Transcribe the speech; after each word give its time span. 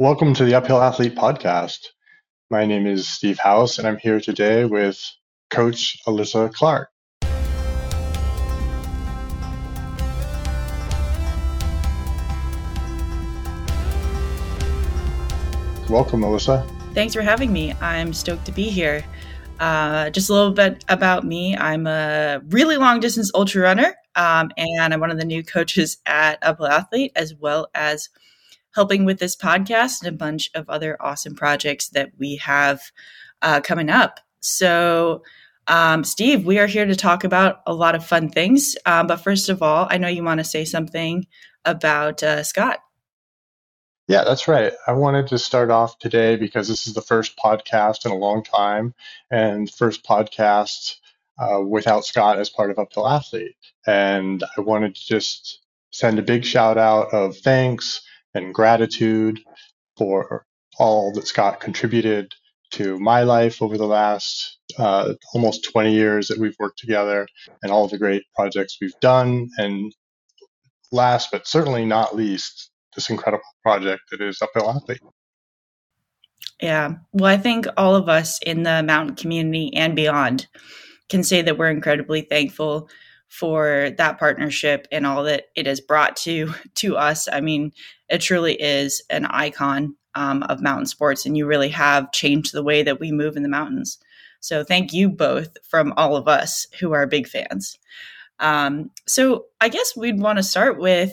Welcome 0.00 0.32
to 0.34 0.44
the 0.44 0.54
Uphill 0.54 0.80
Athlete 0.80 1.16
Podcast. 1.16 1.88
My 2.50 2.64
name 2.66 2.86
is 2.86 3.08
Steve 3.08 3.36
House, 3.36 3.78
and 3.78 3.88
I'm 3.88 3.96
here 3.96 4.20
today 4.20 4.64
with 4.64 4.96
Coach 5.50 5.98
Alyssa 6.06 6.54
Clark. 6.54 6.88
Welcome, 15.90 16.20
Alyssa. 16.20 16.64
Thanks 16.94 17.12
for 17.12 17.22
having 17.22 17.52
me. 17.52 17.74
I'm 17.80 18.12
stoked 18.12 18.44
to 18.44 18.52
be 18.52 18.70
here. 18.70 19.04
Uh, 19.58 20.10
just 20.10 20.30
a 20.30 20.32
little 20.32 20.52
bit 20.52 20.84
about 20.88 21.24
me. 21.24 21.56
I'm 21.56 21.88
a 21.88 22.40
really 22.50 22.76
long 22.76 23.00
distance 23.00 23.32
ultra 23.34 23.62
runner, 23.62 23.96
um, 24.14 24.52
and 24.56 24.94
I'm 24.94 25.00
one 25.00 25.10
of 25.10 25.18
the 25.18 25.24
new 25.24 25.42
coaches 25.42 25.98
at 26.06 26.38
Uphill 26.40 26.68
Athlete, 26.68 27.10
as 27.16 27.34
well 27.34 27.66
as 27.74 28.10
helping 28.78 29.04
with 29.04 29.18
this 29.18 29.34
podcast 29.34 30.02
and 30.02 30.08
a 30.08 30.16
bunch 30.16 30.48
of 30.54 30.70
other 30.70 30.96
awesome 31.00 31.34
projects 31.34 31.88
that 31.88 32.12
we 32.16 32.36
have 32.36 32.80
uh, 33.42 33.60
coming 33.60 33.90
up. 33.90 34.20
So, 34.38 35.24
um, 35.66 36.04
Steve, 36.04 36.46
we 36.46 36.60
are 36.60 36.68
here 36.68 36.86
to 36.86 36.94
talk 36.94 37.24
about 37.24 37.60
a 37.66 37.74
lot 37.74 37.96
of 37.96 38.06
fun 38.06 38.28
things. 38.28 38.76
Um, 38.86 39.08
but 39.08 39.16
first 39.16 39.48
of 39.48 39.64
all, 39.64 39.88
I 39.90 39.98
know 39.98 40.06
you 40.06 40.22
want 40.22 40.38
to 40.38 40.44
say 40.44 40.64
something 40.64 41.26
about 41.64 42.22
uh, 42.22 42.44
Scott. 42.44 42.78
Yeah, 44.06 44.22
that's 44.22 44.46
right. 44.46 44.72
I 44.86 44.92
wanted 44.92 45.26
to 45.26 45.40
start 45.40 45.72
off 45.72 45.98
today 45.98 46.36
because 46.36 46.68
this 46.68 46.86
is 46.86 46.94
the 46.94 47.02
first 47.02 47.36
podcast 47.36 48.06
in 48.06 48.12
a 48.12 48.16
long 48.16 48.44
time 48.44 48.94
and 49.28 49.68
first 49.68 50.06
podcast 50.06 50.98
uh, 51.36 51.60
without 51.60 52.06
Scott 52.06 52.38
as 52.38 52.48
part 52.48 52.70
of 52.70 52.78
Uphill 52.78 53.08
Athlete. 53.08 53.56
And 53.88 54.44
I 54.56 54.60
wanted 54.60 54.94
to 54.94 55.04
just 55.04 55.64
send 55.90 56.20
a 56.20 56.22
big 56.22 56.44
shout 56.44 56.78
out 56.78 57.12
of 57.12 57.36
thanks 57.38 58.02
and 58.42 58.54
gratitude 58.54 59.40
for 59.96 60.44
all 60.78 61.12
that 61.12 61.26
Scott 61.26 61.60
contributed 61.60 62.32
to 62.70 62.98
my 62.98 63.22
life 63.22 63.62
over 63.62 63.78
the 63.78 63.86
last 63.86 64.58
uh, 64.78 65.14
almost 65.34 65.64
20 65.72 65.92
years 65.92 66.28
that 66.28 66.38
we've 66.38 66.56
worked 66.58 66.78
together 66.78 67.26
and 67.62 67.72
all 67.72 67.88
the 67.88 67.98
great 67.98 68.22
projects 68.36 68.78
we've 68.80 68.98
done. 69.00 69.48
And 69.58 69.94
last 70.92 71.30
but 71.30 71.46
certainly 71.46 71.84
not 71.84 72.14
least, 72.14 72.70
this 72.94 73.10
incredible 73.10 73.44
project 73.62 74.02
that 74.10 74.20
is 74.20 74.40
Uphill 74.42 74.70
Athlete. 74.70 75.00
Yeah. 76.60 76.94
Well, 77.12 77.32
I 77.32 77.36
think 77.36 77.66
all 77.76 77.94
of 77.94 78.08
us 78.08 78.38
in 78.42 78.64
the 78.64 78.82
mountain 78.82 79.16
community 79.16 79.74
and 79.74 79.94
beyond 79.94 80.46
can 81.08 81.22
say 81.22 81.40
that 81.42 81.56
we're 81.56 81.70
incredibly 81.70 82.22
thankful 82.22 82.88
for 83.28 83.90
that 83.98 84.18
partnership 84.18 84.86
and 84.90 85.06
all 85.06 85.22
that 85.24 85.44
it 85.54 85.66
has 85.66 85.80
brought 85.80 86.16
to 86.16 86.52
to 86.76 86.96
us. 86.96 87.28
I 87.30 87.40
mean, 87.40 87.72
it 88.08 88.20
truly 88.20 88.54
is 88.54 89.02
an 89.10 89.26
icon 89.26 89.96
um, 90.14 90.42
of 90.44 90.62
mountain 90.62 90.86
sports, 90.86 91.26
and 91.26 91.36
you 91.36 91.46
really 91.46 91.68
have 91.68 92.12
changed 92.12 92.52
the 92.52 92.62
way 92.62 92.82
that 92.82 93.00
we 93.00 93.12
move 93.12 93.36
in 93.36 93.42
the 93.42 93.48
mountains. 93.48 93.98
So, 94.40 94.64
thank 94.64 94.92
you 94.92 95.08
both 95.08 95.56
from 95.68 95.92
all 95.96 96.16
of 96.16 96.28
us 96.28 96.66
who 96.80 96.92
are 96.92 97.06
big 97.06 97.28
fans. 97.28 97.78
Um, 98.40 98.90
so, 99.06 99.46
I 99.60 99.68
guess 99.68 99.96
we'd 99.96 100.20
want 100.20 100.38
to 100.38 100.42
start 100.42 100.78
with 100.78 101.12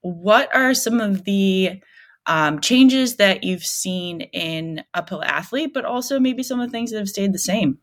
what 0.00 0.54
are 0.54 0.74
some 0.74 1.00
of 1.00 1.24
the 1.24 1.82
um, 2.26 2.60
changes 2.60 3.16
that 3.16 3.42
you've 3.42 3.64
seen 3.64 4.20
in 4.20 4.84
uphill 4.94 5.22
athlete, 5.24 5.72
but 5.74 5.84
also 5.84 6.20
maybe 6.20 6.42
some 6.42 6.60
of 6.60 6.68
the 6.68 6.72
things 6.72 6.90
that 6.90 6.98
have 6.98 7.08
stayed 7.08 7.32
the 7.32 7.38
same? 7.38 7.78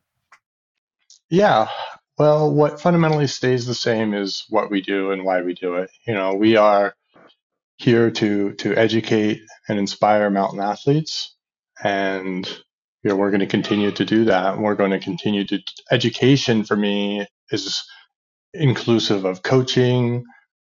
Yeah, 1.29 1.67
well, 2.17 2.53
what 2.53 2.81
fundamentally 2.81 3.27
stays 3.27 3.66
the 3.66 3.75
same 3.75 4.13
is 4.13 4.45
what 4.49 4.71
we 4.71 4.81
do 4.81 5.11
and 5.11 5.25
why 5.25 5.41
we 5.41 5.53
do 5.53 5.75
it. 5.75 5.91
You 6.08 6.13
know, 6.13 6.35
we 6.35 6.57
are 6.57 6.95
here 7.77 8.11
to 8.11 8.53
to 8.53 8.75
educate 8.75 9.41
and 9.69 9.80
inspire 9.80 10.30
mountain 10.30 10.61
athletes, 10.61 11.35
and 11.83 12.47
you 13.03 13.09
know, 13.09 13.16
we're 13.17 13.31
going 13.31 13.41
to 13.41 13.47
continue 13.47 13.91
to 13.91 14.05
do 14.05 14.25
that. 14.25 14.59
We're 14.59 14.75
going 14.75 14.91
to 14.91 14.99
continue 14.99 15.45
to 15.45 15.59
education 15.91 16.63
for 16.63 16.77
me 16.77 17.27
is 17.52 17.83
inclusive 18.53 19.25
of 19.25 19.44
coaching, 19.44 20.25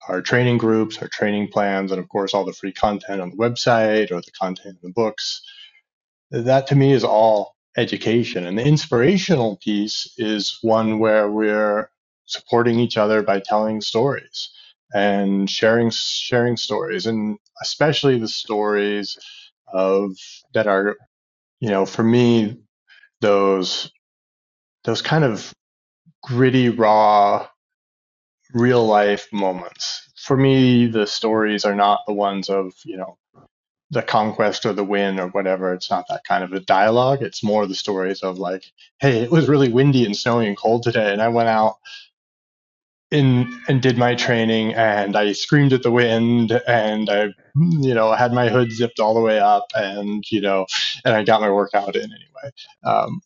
our 0.09 0.22
training 0.22 0.59
groups, 0.59 0.98
our 1.03 1.09
training 1.09 1.48
plans, 1.48 1.92
and 1.92 2.00
of 2.00 2.09
course 2.09 2.34
all 2.34 2.47
the 2.47 2.54
free 2.54 2.72
content 2.72 3.22
on 3.22 3.31
the 3.31 3.37
website 3.38 4.12
or 4.12 4.21
the 4.22 4.32
content 4.38 4.78
in 4.82 4.88
the 4.88 4.92
books. 4.94 5.42
That 6.32 6.69
to 6.69 6.76
me 6.76 6.92
is 6.92 7.04
all 7.04 7.56
education. 7.76 8.47
And 8.47 8.59
the 8.59 8.64
inspirational 8.66 9.56
piece 9.56 10.12
is 10.19 10.59
one 10.62 10.98
where 10.98 11.31
we're 11.31 11.91
supporting 12.26 12.81
each 12.81 12.97
other 12.97 13.22
by 13.22 13.41
telling 13.41 13.81
stories 13.81 14.50
and 14.94 15.48
sharing 15.50 15.91
sharing 15.91 16.56
stories 16.56 17.06
and 17.06 17.38
especially 17.62 18.19
the 18.19 18.28
stories 18.28 19.19
of 19.72 20.12
that 20.54 20.66
are 20.66 20.97
you 21.60 21.69
know 21.69 21.84
for 21.84 22.03
me 22.03 22.56
those 23.20 23.91
those 24.84 25.03
kind 25.03 25.25
of 25.25 25.53
gritty 26.22 26.69
raw 26.69 27.47
real 28.54 28.86
life 28.86 29.28
moments 29.32 30.09
for 30.16 30.36
me 30.36 30.86
the 30.86 31.06
stories 31.06 31.65
are 31.65 31.75
not 31.75 32.00
the 32.06 32.15
ones 32.15 32.48
of 32.48 32.72
you 32.84 32.97
know 32.97 33.19
the 33.91 34.02
conquest 34.02 34.66
or 34.66 34.72
the 34.72 34.84
win 34.84 35.20
or 35.20 35.28
whatever. 35.28 35.72
It's 35.72 35.91
not 35.91 36.06
that 36.08 36.22
kind 36.26 36.42
of 36.42 36.52
a 36.52 36.60
dialogue. 36.60 37.22
It's 37.22 37.44
more 37.44 37.66
the 37.66 37.74
stories 37.74 38.22
of 38.22 38.38
like, 38.38 38.64
hey, 39.00 39.19
it 39.20 39.30
was 39.30 39.48
really 39.48 39.70
windy 39.72 40.04
and 40.04 40.16
snowy 40.16 40.48
and 40.48 40.56
cold 40.56 40.82
today, 40.82 41.12
and 41.12 41.22
I 41.22 41.28
went 41.28 41.48
out 41.48 41.76
in 43.10 43.60
and 43.69 43.80
did 43.80 43.97
my 43.97 44.14
training 44.14 44.74
and 44.74 45.16
I 45.16 45.32
screamed 45.32 45.72
at 45.72 45.82
the 45.82 45.92
wind 45.92 46.50
and 46.66 47.08
I 47.08 47.28
you 47.54 47.94
know 47.94 48.12
had 48.12 48.32
my 48.32 48.48
hood 48.48 48.72
zipped 48.72 48.98
all 48.98 49.14
the 49.14 49.20
way 49.20 49.38
up 49.38 49.66
and 49.74 50.24
you 50.30 50.41
know 50.41 50.66
and 51.04 51.14
I 51.14 51.22
got 51.22 51.41
my 51.41 51.50
workout 51.50 51.94
in 51.94 52.03
anyway. 52.03 52.53
Um, 52.84 53.20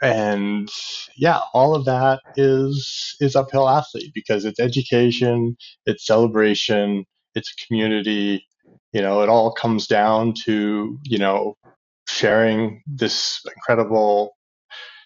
and 0.00 0.70
yeah, 1.16 1.40
all 1.52 1.74
of 1.74 1.84
that 1.86 2.20
is 2.36 3.16
is 3.20 3.36
uphill 3.36 3.68
athlete 3.68 4.12
because 4.14 4.44
it's 4.44 4.60
education, 4.60 5.56
it's 5.86 6.06
celebration, 6.06 7.04
it's 7.34 7.52
community, 7.66 8.46
you 8.92 9.02
know, 9.02 9.22
it 9.22 9.28
all 9.28 9.52
comes 9.52 9.86
down 9.86 10.34
to, 10.44 10.98
you 11.04 11.18
know, 11.18 11.56
sharing 12.06 12.82
this 12.86 13.44
incredible 13.54 14.36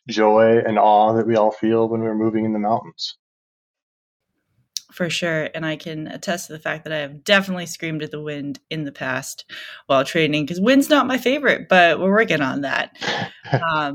joy 0.08 0.58
and 0.66 0.78
awe 0.78 1.12
that 1.14 1.26
we 1.26 1.36
all 1.36 1.50
feel 1.50 1.88
when 1.88 2.00
we're 2.00 2.14
moving 2.14 2.44
in 2.44 2.52
the 2.52 2.58
mountains. 2.58 3.16
For 4.92 5.08
sure. 5.08 5.48
And 5.54 5.64
I 5.64 5.76
can 5.76 6.06
attest 6.08 6.46
to 6.46 6.52
the 6.52 6.58
fact 6.58 6.84
that 6.84 6.92
I 6.92 6.98
have 6.98 7.24
definitely 7.24 7.64
screamed 7.64 8.02
at 8.02 8.10
the 8.10 8.20
wind 8.20 8.60
in 8.68 8.84
the 8.84 8.92
past 8.92 9.50
while 9.86 10.04
training 10.04 10.44
because 10.44 10.60
wind's 10.60 10.90
not 10.90 11.06
my 11.06 11.16
favorite, 11.16 11.68
but 11.70 11.98
we're 11.98 12.10
working 12.10 12.42
on 12.42 12.60
that. 12.60 12.94
um, 13.74 13.94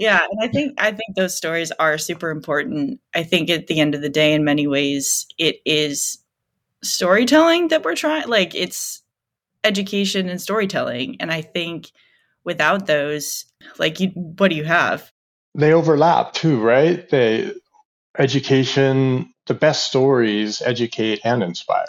yeah. 0.00 0.26
And 0.28 0.40
I 0.42 0.48
think, 0.48 0.80
I 0.80 0.90
think 0.90 1.14
those 1.14 1.36
stories 1.36 1.70
are 1.72 1.96
super 1.96 2.30
important. 2.30 2.98
I 3.14 3.22
think 3.22 3.50
at 3.50 3.68
the 3.68 3.78
end 3.78 3.94
of 3.94 4.00
the 4.00 4.08
day, 4.08 4.32
in 4.32 4.44
many 4.44 4.66
ways, 4.66 5.26
it 5.38 5.56
is 5.64 6.18
storytelling 6.82 7.68
that 7.68 7.84
we're 7.84 7.94
trying, 7.94 8.26
like 8.28 8.52
it's, 8.52 9.01
education 9.64 10.28
and 10.28 10.40
storytelling. 10.40 11.16
And 11.20 11.30
I 11.32 11.42
think 11.42 11.90
without 12.44 12.86
those, 12.86 13.44
like, 13.78 14.00
you, 14.00 14.08
what 14.08 14.48
do 14.48 14.56
you 14.56 14.64
have? 14.64 15.10
They 15.54 15.72
overlap 15.72 16.32
too, 16.32 16.60
right? 16.60 17.08
They 17.08 17.52
education, 18.18 19.32
the 19.46 19.54
best 19.54 19.86
stories 19.86 20.62
educate 20.62 21.20
and 21.24 21.42
inspire. 21.42 21.86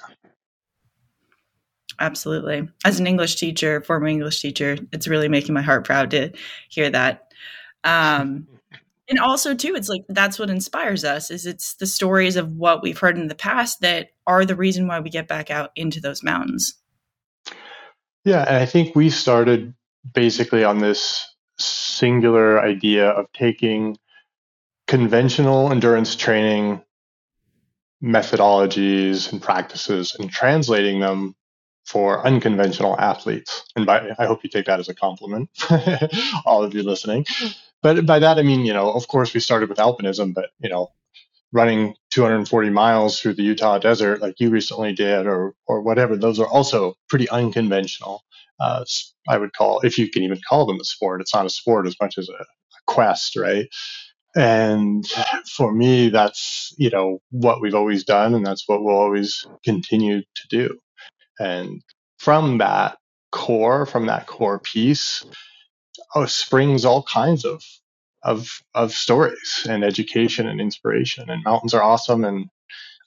Absolutely. 2.00 2.68
As 2.84 3.00
an 3.00 3.08
English 3.08 3.36
teacher, 3.36 3.82
former 3.82 4.08
English 4.08 4.42
teacher, 4.42 4.78
it's 4.92 5.08
really 5.08 5.30
making 5.30 5.54
my 5.54 5.62
heart 5.62 5.86
proud 5.86 6.12
to 6.12 6.32
hear 6.70 6.90
that. 6.90 7.32
Um, 7.84 8.48
and 9.10 9.20
also 9.20 9.54
too 9.54 9.76
it's 9.76 9.90
like 9.90 10.02
that's 10.10 10.40
what 10.40 10.50
inspires 10.50 11.04
us 11.04 11.30
is 11.30 11.46
it's 11.46 11.76
the 11.76 11.86
stories 11.86 12.36
of 12.36 12.54
what 12.54 12.82
we've 12.82 12.98
heard 12.98 13.18
in 13.18 13.28
the 13.28 13.36
past 13.36 13.82
that 13.82 14.10
are 14.26 14.46
the 14.46 14.56
reason 14.56 14.88
why 14.88 15.00
we 15.00 15.10
get 15.10 15.28
back 15.28 15.52
out 15.52 15.72
into 15.76 16.00
those 16.00 16.24
mountains 16.24 16.76
yeah, 18.26 18.44
and 18.48 18.58
I 18.58 18.66
think 18.66 18.96
we 18.96 19.10
started 19.10 19.74
basically 20.14 20.64
on 20.64 20.80
this 20.80 21.28
singular 21.58 22.60
idea 22.60 23.10
of 23.10 23.32
taking 23.34 23.98
conventional 24.88 25.72
endurance 25.72 26.16
training 26.16 26.82
methodologies 28.04 29.32
and 29.32 29.42
practices 29.42 30.16
and 30.20 30.30
translating 30.30 31.00
them 31.00 31.36
for 31.86 32.26
unconventional 32.26 33.00
athletes. 33.00 33.64
And 33.76 33.86
by, 33.86 34.12
I 34.18 34.26
hope 34.26 34.44
you 34.44 34.50
take 34.50 34.66
that 34.66 34.80
as 34.80 34.90
a 34.90 34.94
compliment, 34.94 35.50
all 36.46 36.64
of 36.64 36.74
you 36.74 36.84
listening. 36.84 37.24
Mm-hmm. 37.26 37.52
But 37.82 38.06
by 38.06 38.20
that, 38.20 38.38
I 38.38 38.44
mean, 38.44 38.66
you 38.66 38.74
know, 38.74 38.92
of 38.92 39.08
course, 39.08 39.34
we 39.34 39.42
started 39.42 39.70
with 39.70 39.78
alpinism, 39.78 40.34
but, 40.34 40.52
you 40.60 40.70
know, 40.70 40.92
running 41.54 41.96
240 42.12 42.72
miles 42.72 43.20
through 43.22 43.36
the 43.36 43.44
Utah 43.44 43.80
desert 43.80 44.22
like 44.22 44.40
you 44.40 44.50
recently 44.52 44.94
did 44.94 45.28
or 45.28 45.54
or 45.68 45.82
whatever 45.82 46.18
those 46.18 46.40
are 46.40 46.48
also 46.48 46.96
pretty 47.10 47.30
unconventional 47.30 48.24
uh, 48.60 48.86
I 49.30 49.38
would 49.38 49.54
call 49.54 49.82
if 49.82 49.98
you 49.98 50.10
can 50.10 50.24
even 50.24 50.40
call 50.48 50.66
them 50.66 50.80
a 50.80 50.86
sport. 50.86 51.22
It's 51.22 51.34
not 51.34 51.46
a 51.46 51.50
sport 51.50 51.88
as 51.88 51.96
much 52.02 52.18
as 52.18 52.30
a, 52.30 52.34
a 52.34 52.46
quest 52.88 53.36
right? 53.36 53.68
And 54.36 55.06
for 55.56 55.74
me 55.74 56.10
that's 56.10 56.74
you 56.78 56.90
know 56.90 57.20
what 57.32 57.62
we've 57.62 57.76
always 57.76 58.04
done 58.04 58.36
and 58.36 58.46
that's 58.46 58.68
what 58.68 58.84
we'll 58.84 58.98
always 58.98 59.46
continue 59.66 60.22
to 60.22 60.48
do. 60.50 60.80
And 61.40 61.82
from 62.20 62.60
that 62.60 62.98
core, 63.32 63.86
from 63.86 64.08
that 64.08 64.28
core 64.28 64.60
piece, 64.60 65.26
oh, 66.16 66.26
springs 66.26 66.86
all 66.86 67.04
kinds 67.04 67.46
of 67.46 67.62
of 68.24 68.62
of 68.74 68.92
stories 68.92 69.66
and 69.70 69.84
education 69.84 70.48
and 70.48 70.62
inspiration. 70.62 71.30
And 71.30 71.44
mountains 71.44 71.74
are 71.74 71.84
awesome, 71.84 72.24
and 72.24 72.50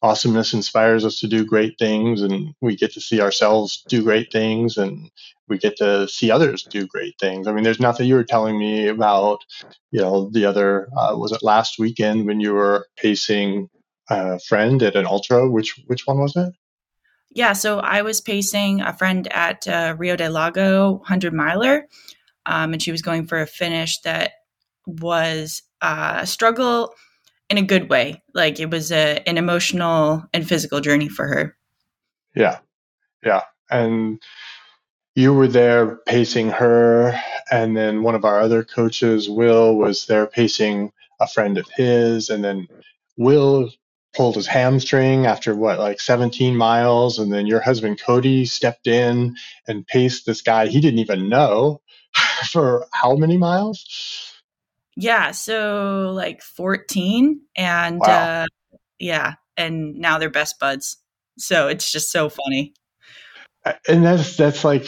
awesomeness 0.02 0.52
inspires 0.52 1.04
us 1.04 1.20
to 1.20 1.28
do 1.28 1.44
great 1.44 1.78
things, 1.78 2.22
and 2.22 2.54
we 2.60 2.76
get 2.76 2.92
to 2.92 3.00
see 3.00 3.20
ourselves 3.20 3.82
do 3.88 4.02
great 4.02 4.30
things, 4.30 4.76
and 4.76 5.10
we 5.48 5.58
get 5.58 5.76
to 5.78 6.08
see 6.08 6.30
others 6.30 6.64
do 6.64 6.86
great 6.86 7.14
things. 7.20 7.46
I 7.46 7.52
mean, 7.52 7.64
there's 7.64 7.80
nothing 7.80 8.06
you 8.06 8.14
were 8.14 8.24
telling 8.24 8.58
me 8.58 8.88
about, 8.88 9.38
you 9.90 10.00
know, 10.00 10.30
the 10.30 10.44
other 10.44 10.88
uh, 10.96 11.14
was 11.16 11.32
it 11.32 11.42
last 11.42 11.78
weekend 11.78 12.26
when 12.26 12.40
you 12.40 12.52
were 12.52 12.86
pacing 12.96 13.68
a 14.10 14.38
friend 14.40 14.82
at 14.82 14.96
an 14.96 15.06
ultra? 15.06 15.48
Which 15.48 15.80
which 15.86 16.06
one 16.06 16.18
was 16.18 16.36
it? 16.36 16.52
Yeah, 17.30 17.52
so 17.52 17.80
I 17.80 18.02
was 18.02 18.20
pacing 18.20 18.80
a 18.80 18.94
friend 18.94 19.30
at 19.30 19.68
uh, 19.68 19.94
Rio 19.98 20.16
Del 20.16 20.32
Lago 20.32 20.92
100 20.92 21.34
miler, 21.34 21.86
um, 22.46 22.72
and 22.72 22.82
she 22.82 22.92
was 22.92 23.02
going 23.02 23.26
for 23.26 23.40
a 23.40 23.46
finish 23.46 24.00
that 24.00 24.32
was 24.86 25.62
uh, 25.82 26.18
a 26.20 26.26
struggle 26.26 26.94
in 27.48 27.58
a 27.58 27.62
good 27.62 27.90
way. 27.90 28.22
Like 28.34 28.60
it 28.60 28.70
was 28.70 28.90
a, 28.92 29.22
an 29.28 29.38
emotional 29.38 30.24
and 30.32 30.46
physical 30.46 30.80
journey 30.80 31.08
for 31.08 31.26
her. 31.26 31.56
Yeah. 32.34 32.58
Yeah. 33.24 33.42
And 33.70 34.20
you 35.14 35.32
were 35.32 35.48
there 35.48 35.96
pacing 36.06 36.50
her. 36.50 37.18
And 37.50 37.76
then 37.76 38.02
one 38.02 38.14
of 38.14 38.24
our 38.24 38.40
other 38.40 38.64
coaches, 38.64 39.28
Will, 39.28 39.74
was 39.74 40.06
there 40.06 40.26
pacing 40.26 40.92
a 41.20 41.26
friend 41.26 41.58
of 41.58 41.66
his. 41.74 42.28
And 42.28 42.44
then 42.44 42.68
Will 43.16 43.70
pulled 44.14 44.36
his 44.36 44.46
hamstring 44.46 45.26
after 45.26 45.54
what, 45.54 45.78
like 45.78 46.00
17 46.00 46.56
miles. 46.56 47.18
And 47.18 47.32
then 47.32 47.46
your 47.46 47.60
husband, 47.60 48.00
Cody, 48.00 48.44
stepped 48.44 48.86
in 48.86 49.36
and 49.66 49.86
paced 49.86 50.26
this 50.26 50.42
guy 50.42 50.66
he 50.66 50.80
didn't 50.80 51.00
even 51.00 51.28
know 51.28 51.80
for 52.50 52.86
how 52.92 53.14
many 53.16 53.36
miles? 53.36 54.35
Yeah, 54.96 55.32
so 55.32 56.12
like 56.14 56.42
14 56.42 57.42
and 57.56 58.00
wow. 58.00 58.08
uh 58.08 58.46
yeah, 58.98 59.34
and 59.56 59.96
now 59.96 60.18
they're 60.18 60.30
best 60.30 60.58
buds. 60.58 60.96
So 61.38 61.68
it's 61.68 61.92
just 61.92 62.10
so 62.10 62.30
funny. 62.30 62.72
And 63.88 64.04
that's 64.04 64.36
that's 64.36 64.64
like 64.64 64.86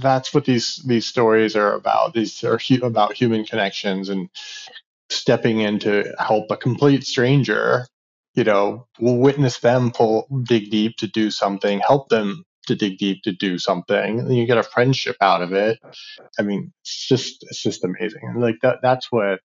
that's 0.00 0.32
what 0.32 0.44
these 0.44 0.82
these 0.86 1.06
stories 1.06 1.56
are 1.56 1.74
about. 1.74 2.14
These 2.14 2.42
are 2.44 2.58
hu- 2.58 2.84
about 2.84 3.14
human 3.14 3.44
connections 3.44 4.08
and 4.08 4.28
stepping 5.10 5.60
in 5.60 5.78
to 5.80 6.14
help 6.18 6.50
a 6.50 6.56
complete 6.56 7.04
stranger. 7.04 7.86
You 8.34 8.44
know, 8.44 8.86
we'll 8.98 9.16
witness 9.18 9.58
them 9.60 9.90
pull 9.90 10.26
dig 10.44 10.70
deep 10.70 10.96
to 10.98 11.06
do 11.06 11.30
something, 11.30 11.80
help 11.80 12.08
them 12.08 12.44
to 12.66 12.74
dig 12.74 12.98
deep 12.98 13.22
to 13.22 13.32
do 13.32 13.58
something. 13.58 14.20
And 14.20 14.36
you 14.36 14.46
get 14.46 14.58
a 14.58 14.62
friendship 14.62 15.16
out 15.20 15.42
of 15.42 15.52
it. 15.52 15.78
I 16.38 16.42
mean, 16.42 16.72
it's 16.82 17.06
just 17.06 17.44
it's 17.48 17.62
just 17.62 17.84
amazing. 17.84 18.34
Like 18.36 18.56
that 18.62 18.78
that's 18.82 19.10
what 19.10 19.40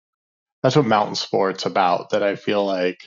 that's 0.62 0.76
what 0.76 0.86
mountain 0.86 1.14
sports 1.14 1.66
about 1.66 2.10
that 2.10 2.22
I 2.22 2.36
feel 2.36 2.64
like 2.64 2.98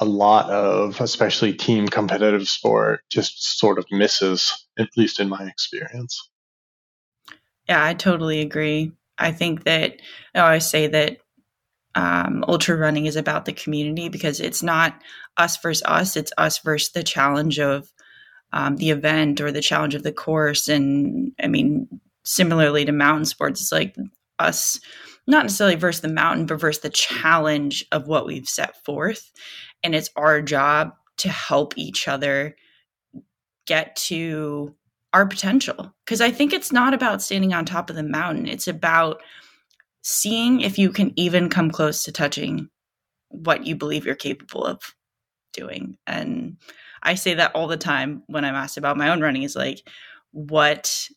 a 0.00 0.04
lot 0.04 0.48
of 0.50 1.00
especially 1.00 1.52
team 1.52 1.88
competitive 1.88 2.48
sport 2.48 3.00
just 3.10 3.58
sort 3.58 3.78
of 3.78 3.86
misses, 3.90 4.66
at 4.78 4.88
least 4.96 5.20
in 5.20 5.28
my 5.28 5.44
experience. 5.44 6.30
Yeah, 7.68 7.84
I 7.84 7.94
totally 7.94 8.40
agree. 8.40 8.92
I 9.18 9.32
think 9.32 9.64
that 9.64 10.00
I 10.34 10.40
always 10.40 10.66
say 10.66 10.86
that 10.88 11.18
um, 11.94 12.44
ultra 12.48 12.76
running 12.76 13.06
is 13.06 13.16
about 13.16 13.44
the 13.44 13.52
community 13.52 14.08
because 14.08 14.40
it's 14.40 14.62
not 14.62 15.00
us 15.36 15.56
versus 15.58 15.82
us, 15.86 16.16
it's 16.16 16.32
us 16.38 16.58
versus 16.58 16.92
the 16.92 17.02
challenge 17.02 17.58
of 17.58 17.90
um, 18.52 18.76
the 18.76 18.90
event 18.90 19.40
or 19.40 19.52
the 19.52 19.60
challenge 19.60 19.94
of 19.94 20.02
the 20.02 20.12
course. 20.12 20.68
And 20.68 21.32
I 21.42 21.46
mean, 21.46 21.88
similarly 22.24 22.84
to 22.84 22.92
mountain 22.92 23.24
sports, 23.24 23.60
it's 23.60 23.72
like 23.72 23.96
us 24.38 24.80
not 25.26 25.44
necessarily 25.44 25.76
versus 25.76 26.00
the 26.00 26.08
mountain, 26.08 26.46
but 26.46 26.60
versus 26.60 26.82
the 26.82 26.90
challenge 26.90 27.84
of 27.92 28.08
what 28.08 28.26
we've 28.26 28.48
set 28.48 28.82
forth. 28.84 29.30
And 29.82 29.94
it's 29.94 30.10
our 30.16 30.42
job 30.42 30.92
to 31.18 31.28
help 31.28 31.74
each 31.76 32.08
other 32.08 32.56
get 33.66 33.94
to 33.94 34.74
our 35.12 35.26
potential. 35.26 35.94
Because 36.04 36.20
I 36.20 36.30
think 36.30 36.52
it's 36.52 36.72
not 36.72 36.94
about 36.94 37.22
standing 37.22 37.52
on 37.52 37.64
top 37.64 37.90
of 37.90 37.96
the 37.96 38.02
mountain, 38.02 38.48
it's 38.48 38.68
about 38.68 39.22
seeing 40.02 40.60
if 40.60 40.78
you 40.78 40.90
can 40.90 41.12
even 41.16 41.48
come 41.48 41.70
close 41.70 42.02
to 42.04 42.12
touching 42.12 42.68
what 43.28 43.66
you 43.66 43.76
believe 43.76 44.04
you're 44.04 44.14
capable 44.14 44.64
of 44.64 44.80
doing. 45.52 45.98
And 46.06 46.56
I 47.02 47.14
say 47.14 47.34
that 47.34 47.54
all 47.54 47.66
the 47.66 47.76
time 47.76 48.22
when 48.26 48.44
I'm 48.44 48.54
asked 48.54 48.76
about 48.76 48.96
my 48.96 49.08
own 49.10 49.20
running 49.20 49.42
is 49.42 49.56
like, 49.56 49.82
what 50.32 51.08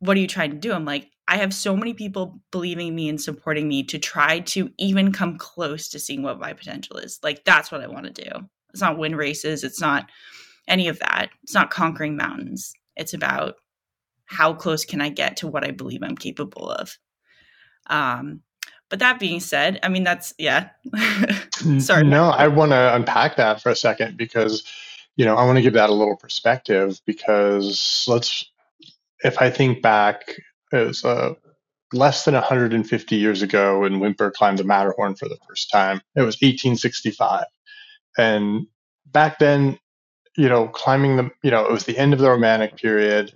what 0.00 0.16
are 0.16 0.20
you 0.20 0.26
trying 0.26 0.50
to 0.50 0.56
do? 0.56 0.72
I'm 0.72 0.86
like, 0.86 1.10
I 1.28 1.36
have 1.36 1.54
so 1.54 1.76
many 1.76 1.94
people 1.94 2.40
believing 2.50 2.94
me 2.94 3.08
and 3.08 3.20
supporting 3.20 3.68
me 3.68 3.82
to 3.84 3.98
try 3.98 4.40
to 4.40 4.70
even 4.78 5.12
come 5.12 5.38
close 5.38 5.88
to 5.90 5.98
seeing 5.98 6.22
what 6.22 6.40
my 6.40 6.52
potential 6.52 6.96
is. 6.96 7.20
Like 7.22 7.44
that's 7.44 7.70
what 7.70 7.82
I 7.82 7.86
want 7.86 8.06
to 8.06 8.24
do. 8.24 8.48
It's 8.70 8.80
not 8.80 8.98
win 8.98 9.14
races, 9.14 9.62
it's 9.62 9.80
not 9.80 10.10
any 10.66 10.88
of 10.88 10.98
that. 11.00 11.28
It's 11.42 11.54
not 11.54 11.70
conquering 11.70 12.16
mountains. 12.16 12.72
It's 12.96 13.14
about 13.14 13.56
how 14.24 14.54
close 14.54 14.84
can 14.84 15.00
I 15.00 15.08
get 15.08 15.36
to 15.38 15.48
what 15.48 15.64
I 15.64 15.70
believe 15.70 16.02
I'm 16.02 16.16
capable 16.16 16.70
of. 16.70 16.96
Um, 17.88 18.42
but 18.88 18.98
that 18.98 19.20
being 19.20 19.40
said, 19.40 19.78
I 19.82 19.88
mean 19.88 20.04
that's 20.04 20.34
yeah. 20.38 20.70
Sorry. 21.78 22.04
No, 22.04 22.30
I 22.30 22.48
want 22.48 22.72
to 22.72 22.94
unpack 22.94 23.36
that 23.36 23.62
for 23.62 23.70
a 23.70 23.76
second 23.76 24.16
because 24.16 24.64
you 25.20 25.26
know, 25.26 25.36
I 25.36 25.44
want 25.44 25.56
to 25.56 25.62
give 25.62 25.74
that 25.74 25.90
a 25.90 25.92
little 25.94 26.16
perspective 26.16 26.98
because 27.04 28.06
let's, 28.08 28.50
if 29.22 29.36
I 29.42 29.50
think 29.50 29.82
back, 29.82 30.34
it 30.72 30.86
was 30.86 31.04
uh, 31.04 31.34
less 31.92 32.24
than 32.24 32.32
150 32.32 33.16
years 33.16 33.42
ago 33.42 33.80
when 33.80 34.00
Whymper 34.00 34.30
climbed 34.30 34.60
the 34.60 34.64
Matterhorn 34.64 35.16
for 35.16 35.28
the 35.28 35.36
first 35.46 35.70
time. 35.70 36.00
It 36.16 36.22
was 36.22 36.36
1865. 36.36 37.44
And 38.16 38.66
back 39.04 39.38
then, 39.38 39.78
you 40.38 40.48
know, 40.48 40.68
climbing 40.68 41.18
the, 41.18 41.30
you 41.42 41.50
know, 41.50 41.66
it 41.66 41.70
was 41.70 41.84
the 41.84 41.98
end 41.98 42.14
of 42.14 42.18
the 42.18 42.30
Romantic 42.30 42.78
period. 42.78 43.34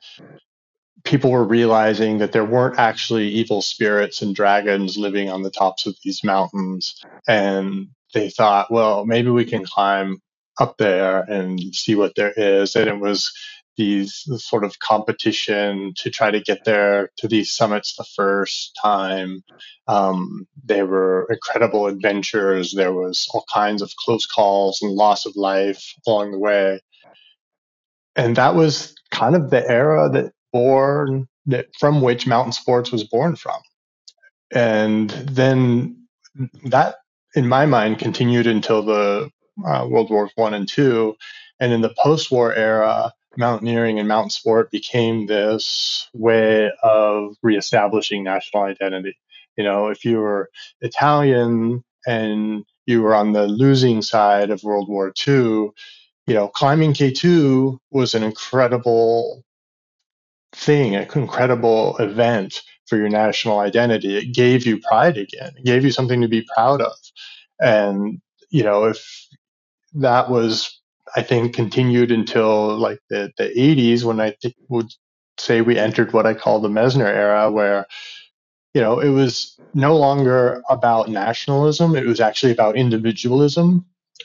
People 1.05 1.33
were 1.33 1.45
realizing 1.45 2.17
that 2.17 2.33
there 2.33 2.47
weren't 2.47 2.79
actually 2.79 3.29
evil 3.29 3.61
spirits 3.61 4.23
and 4.23 4.35
dragons 4.35 4.97
living 4.97 5.29
on 5.29 5.43
the 5.43 5.51
tops 5.51 5.85
of 5.85 5.95
these 6.03 6.25
mountains. 6.25 7.05
And 7.29 7.89
they 8.15 8.31
thought, 8.31 8.71
well, 8.71 9.05
maybe 9.05 9.29
we 9.29 9.45
can 9.45 9.67
climb 9.67 10.23
up 10.61 10.77
there 10.79 11.21
and 11.23 11.61
see 11.75 11.95
what 11.95 12.15
there 12.17 12.33
is. 12.37 12.77
And 12.77 12.89
it 12.89 13.01
was 13.01 13.33
these 13.77 14.25
sort 14.39 14.65
of 14.65 14.79
competition 14.81 15.95
to 15.97 16.11
try 16.11 16.31
to 16.31 16.41
get 16.41 16.65
there 16.65 17.11
to 17.19 17.29
these 17.29 17.53
summits 17.53 17.97
the 17.97 18.07
first 18.17 18.79
time. 18.83 19.43
Um, 19.89 20.47
they 20.65 20.83
were 20.83 21.27
incredible 21.31 21.87
adventures. 21.87 22.73
There 22.75 22.93
was 22.93 23.29
all 23.35 23.45
kinds 23.53 23.83
of 23.83 23.93
close 24.05 24.27
calls 24.27 24.81
and 24.83 24.93
loss 24.93 25.27
of 25.27 25.35
life 25.37 25.83
along 26.07 26.33
the 26.33 26.39
way. 26.39 26.81
And 28.17 28.37
that 28.37 28.55
was 28.55 28.95
kind 29.11 29.37
of 29.37 29.51
the 29.51 29.69
era 29.69 30.09
that 30.11 30.33
born 30.53 31.29
that 31.47 31.67
from 31.79 32.01
which 32.03 32.27
mountain 32.27 32.53
sports 32.53 32.93
was 32.93 33.05
born 33.05 33.37
from. 33.37 33.61
And 34.53 35.11
then 35.11 36.07
that 36.65 36.97
in 37.35 37.49
my 37.49 37.67
mind 37.67 37.99
continued 37.99 38.47
until 38.47 38.83
the 38.85 39.31
uh, 39.65 39.87
World 39.89 40.11
Wars 40.11 40.31
One 40.37 40.55
and 40.55 40.69
Two, 40.69 41.17
and 41.61 41.73
in 41.73 41.81
the 41.81 41.95
post-war 42.03 42.55
era, 42.55 43.13
mountaineering 43.37 43.99
and 43.99 44.09
mountain 44.09 44.31
sport 44.31 44.71
became 44.71 45.27
this 45.27 46.09
way 46.13 46.71
of 46.83 47.37
reestablishing 47.43 48.25
national 48.25 48.65
identity. 48.65 49.17
You 49.57 49.65
know, 49.65 49.89
if 49.89 50.05
you 50.05 50.19
were 50.19 50.51
Italian 50.81 51.85
and 52.07 52.65
you 52.87 53.03
were 53.03 53.15
on 53.15 53.33
the 53.33 53.47
losing 53.47 54.03
side 54.03 54.51
of 54.51 54.63
World 54.63 54.89
War 54.89 55.13
II, 55.27 55.71
you 56.27 56.35
know, 56.35 56.49
climbing 56.49 56.93
K2 56.93 57.79
was 57.91 58.15
an 58.15 58.23
incredible 58.23 59.45
thing, 60.55 60.95
an 60.95 61.09
incredible 61.15 61.97
event 61.99 62.63
for 62.87 62.97
your 62.97 63.09
national 63.09 63.59
identity. 63.59 64.17
It 64.17 64.35
gave 64.35 64.67
you 64.67 64.81
pride 64.81 65.17
again. 65.17 65.53
It 65.57 65.65
gave 65.65 65.85
you 65.85 65.91
something 65.91 66.21
to 66.21 66.29
be 66.29 66.47
proud 66.55 66.81
of. 66.81 66.97
And, 67.61 68.21
you 68.51 68.63
know, 68.63 68.85
if 68.85 69.27
that 69.95 70.31
was, 70.31 70.81
I 71.17 71.23
think, 71.23 71.55
continued 71.55 72.11
until 72.11 72.77
like 72.77 73.01
the, 73.11 73.33
the 73.39 73.45
80s 73.45 74.05
when 74.05 74.21
I 74.21 74.35
th- 74.41 74.57
would 74.69 74.93
say 75.39 75.61
we 75.61 75.79
entered 75.79 76.13
what 76.13 76.27
I 76.27 76.35
call 76.35 76.61
the 76.61 76.69
Messner 76.69 77.07
era, 77.07 77.51
where, 77.51 77.87
you 78.75 78.81
know, 78.81 79.01
it 79.01 79.11
was 79.11 79.59
no 79.75 79.97
longer 79.97 80.63
about 80.69 81.09
nationalism. 81.09 81.97
It 81.97 82.07
was 82.07 82.21
actually 82.21 82.53
about 82.53 82.77
individualism 82.77 83.85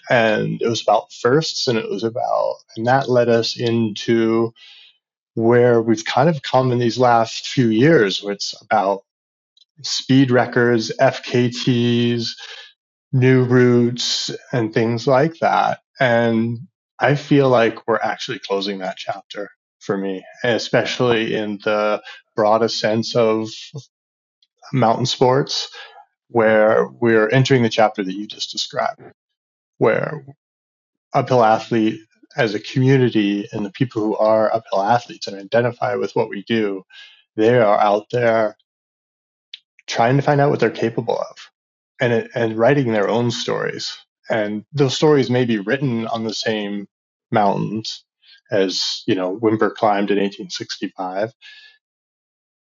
and 0.10 0.62
it 0.62 0.68
was 0.68 0.82
about 0.82 1.12
firsts 1.12 1.68
and 1.68 1.78
it 1.78 1.90
was 1.90 2.04
about, 2.04 2.56
and 2.76 2.86
that 2.88 3.10
led 3.10 3.30
us 3.30 3.60
into 3.60 4.54
where 5.36 5.82
we've 5.82 6.06
kind 6.06 6.30
of 6.30 6.42
come 6.42 6.72
in 6.72 6.80
these 6.80 6.98
last 6.98 7.48
few 7.48 7.70
years, 7.70 8.22
where 8.22 8.34
it's 8.34 8.60
about 8.62 9.04
speed 9.84 10.32
records, 10.32 10.92
FKTs, 11.00 12.32
new 13.12 13.44
routes 13.44 14.32
and 14.52 14.74
things 14.74 15.08
like 15.08 15.40
that. 15.40 15.82
And 16.00 16.60
I 17.00 17.16
feel 17.16 17.50
like 17.50 17.88
we're 17.88 18.00
actually 18.00 18.40
closing 18.40 18.80
that 18.80 18.98
chapter 18.98 19.50
for 19.80 19.98
me, 19.98 20.24
especially 20.44 21.36
in 21.36 21.60
the 21.64 22.02
broadest 22.36 22.80
sense 22.80 23.16
of 23.16 23.50
mountain 24.74 25.06
sports, 25.06 25.70
where 26.30 26.88
we're 26.88 27.30
entering 27.30 27.64
the 27.64 27.70
chapter 27.70 28.04
that 28.04 28.14
you 28.14 28.28
just 28.28 28.52
described, 28.52 29.02
where 29.80 30.26
uphill 31.14 31.44
athlete 31.44 32.02
as 32.38 32.56
a 32.56 32.62
community 32.62 33.48
and 33.54 33.66
the 33.66 33.72
people 33.72 34.02
who 34.04 34.18
are 34.18 34.54
uphill 34.54 34.82
athletes 34.84 35.28
and 35.28 35.38
identify 35.40 35.96
with 35.96 36.16
what 36.16 36.30
we 36.30 36.44
do, 36.44 36.84
they 37.38 37.60
are 37.60 37.80
out 37.80 38.08
there 38.12 38.58
trying 39.88 40.18
to 40.18 40.24
find 40.24 40.42
out 40.42 40.50
what 40.52 40.60
they're 40.60 40.72
capable 40.72 41.18
of 41.20 41.38
and, 42.00 42.30
and 42.36 42.58
writing 42.58 42.92
their 42.92 43.10
own 43.10 43.32
stories. 43.32 43.98
And 44.30 44.66
those 44.74 44.96
stories 44.96 45.30
may 45.30 45.46
be 45.46 45.60
written 45.60 46.08
on 46.08 46.24
the 46.24 46.34
same 46.34 46.88
mountains 47.32 48.04
as, 48.52 49.04
you 49.06 49.16
know, 49.16 49.36
Whymper 49.36 49.72
climbed 49.72 50.12
in 50.12 50.18
1865, 50.18 51.34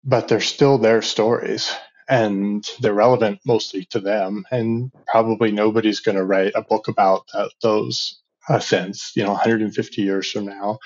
but 0.04 0.28
they're 0.28 0.40
still 0.40 0.78
their 0.78 1.02
stories 1.02 1.74
and 2.08 2.68
they're 2.80 2.92
relevant 2.92 3.40
mostly 3.46 3.84
to 3.86 4.00
them. 4.00 4.44
And 4.50 4.92
probably 5.06 5.52
nobody's 5.52 6.00
going 6.00 6.16
to 6.16 6.24
write 6.24 6.52
a 6.54 6.62
book 6.62 6.88
about 6.88 7.22
that, 7.32 7.52
those 7.62 8.20
uh, 8.48 8.56
ascents, 8.56 9.12
you 9.14 9.22
know, 9.22 9.30
150 9.30 10.02
years 10.02 10.30
from 10.30 10.46
now. 10.46 10.78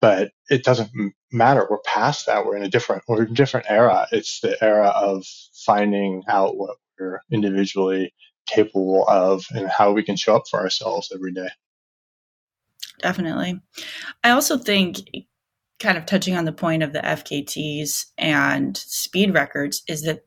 But 0.00 0.30
it 0.48 0.62
doesn't 0.62 0.90
matter. 1.32 1.66
We're 1.68 1.78
past 1.80 2.26
that. 2.26 2.44
We're 2.44 2.56
in 2.56 2.62
a 2.62 2.68
different, 2.68 3.02
we're 3.08 3.24
in 3.24 3.32
a 3.32 3.34
different 3.34 3.66
era. 3.68 4.06
It's 4.12 4.40
the 4.40 4.62
era 4.62 4.88
of 4.88 5.24
finding 5.64 6.22
out 6.28 6.56
what 6.56 6.76
we're 6.98 7.20
individually 7.30 8.12
capable 8.46 9.06
of 9.08 9.44
and 9.50 9.68
how 9.68 9.92
we 9.92 10.02
can 10.02 10.16
show 10.16 10.36
up 10.36 10.44
for 10.50 10.60
ourselves 10.60 11.12
every 11.14 11.32
day. 11.32 11.48
Definitely. 13.00 13.60
I 14.24 14.30
also 14.30 14.58
think 14.58 15.02
kind 15.78 15.96
of 15.96 16.06
touching 16.06 16.36
on 16.36 16.44
the 16.44 16.52
point 16.52 16.82
of 16.82 16.92
the 16.92 17.00
FKTs 17.00 18.06
and 18.16 18.76
speed 18.76 19.32
records 19.32 19.82
is 19.88 20.02
that 20.02 20.24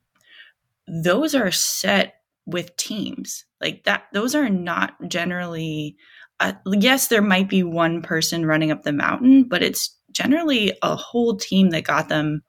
those 0.87 1.35
are 1.35 1.51
set 1.51 2.15
with 2.45 2.75
teams 2.75 3.45
like 3.61 3.83
that 3.83 4.05
those 4.13 4.33
are 4.33 4.49
not 4.49 4.93
generally 5.07 5.95
uh, 6.39 6.53
yes 6.65 7.07
there 7.07 7.21
might 7.21 7.47
be 7.47 7.61
one 7.61 8.01
person 8.01 8.45
running 8.47 8.71
up 8.71 8.81
the 8.81 8.91
mountain 8.91 9.43
but 9.43 9.61
it's 9.61 9.95
generally 10.11 10.75
a 10.81 10.95
whole 10.95 11.37
team 11.37 11.69
that 11.69 11.83
got 11.83 12.09
them 12.09 12.41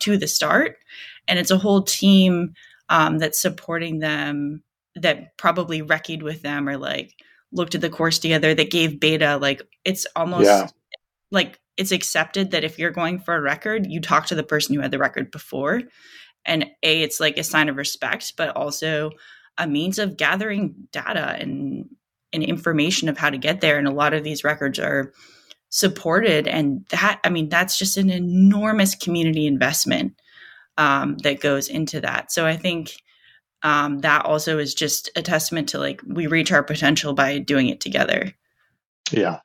to 0.00 0.18
the 0.18 0.26
start 0.26 0.76
and 1.28 1.38
it's 1.38 1.50
a 1.50 1.58
whole 1.58 1.82
team 1.82 2.52
um, 2.88 3.18
that's 3.18 3.38
supporting 3.38 3.98
them 3.98 4.62
that 4.94 5.36
probably 5.36 5.82
recceed 5.82 6.22
with 6.22 6.42
them 6.42 6.68
or 6.68 6.76
like 6.76 7.14
looked 7.52 7.74
at 7.74 7.80
the 7.80 7.90
course 7.90 8.18
together 8.18 8.54
that 8.54 8.70
gave 8.70 9.00
beta 9.00 9.36
like 9.36 9.62
it's 9.84 10.06
almost 10.16 10.46
yeah. 10.46 10.66
like 11.30 11.60
it's 11.76 11.92
accepted 11.92 12.50
that 12.50 12.64
if 12.64 12.78
you're 12.78 12.90
going 12.90 13.18
for 13.18 13.36
a 13.36 13.40
record 13.40 13.86
you 13.86 14.00
talk 14.00 14.26
to 14.26 14.34
the 14.34 14.42
person 14.42 14.74
who 14.74 14.80
had 14.80 14.90
the 14.90 14.98
record 14.98 15.30
before. 15.30 15.82
And 16.44 16.66
a 16.82 17.02
it's 17.02 17.20
like 17.20 17.38
a 17.38 17.44
sign 17.44 17.68
of 17.68 17.76
respect 17.76 18.34
but 18.36 18.56
also 18.56 19.10
a 19.58 19.66
means 19.66 19.98
of 19.98 20.16
gathering 20.16 20.74
data 20.92 21.36
and 21.38 21.88
and 22.32 22.42
information 22.42 23.08
of 23.08 23.16
how 23.18 23.30
to 23.30 23.38
get 23.38 23.60
there. 23.60 23.78
And 23.78 23.88
a 23.88 23.92
lot 23.92 24.14
of 24.14 24.24
these 24.24 24.44
records 24.44 24.78
are 24.78 25.12
supported 25.70 26.46
and 26.46 26.86
that 26.90 27.20
i 27.24 27.28
mean 27.28 27.48
that's 27.48 27.78
just 27.78 27.96
an 27.96 28.08
enormous 28.08 28.94
community 28.94 29.46
investment 29.46 30.14
um, 30.78 31.16
that 31.18 31.40
goes 31.40 31.68
into 31.68 32.00
that. 32.00 32.32
So 32.32 32.46
i 32.46 32.56
think 32.56 33.02
um, 33.62 34.00
that 34.00 34.24
also 34.24 34.58
is 34.58 34.74
just 34.74 35.10
a 35.16 35.22
testament 35.22 35.70
to 35.70 35.78
like 35.78 36.00
we 36.06 36.26
reach 36.26 36.52
our 36.52 36.62
potential 36.62 37.14
by 37.14 37.38
doing 37.38 37.68
it 37.68 37.80
together. 37.80 38.32
Yeah 39.10 39.40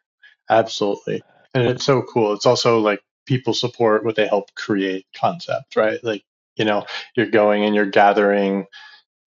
absolutely. 0.51 1.23
And 1.53 1.63
it's 1.67 1.85
so 1.85 2.01
cool. 2.03 2.33
It's 2.33 2.45
also 2.45 2.79
like 2.79 3.01
people 3.25 3.53
support 3.53 4.05
what 4.05 4.15
they 4.15 4.27
help 4.27 4.53
create 4.55 5.05
concept 5.15 5.75
right? 5.75 6.03
Like 6.03 6.23
you 6.55 6.65
know 6.65 6.85
you're 7.15 7.29
going 7.29 7.63
and 7.63 7.73
you're 7.73 7.85
gathering 7.85 8.65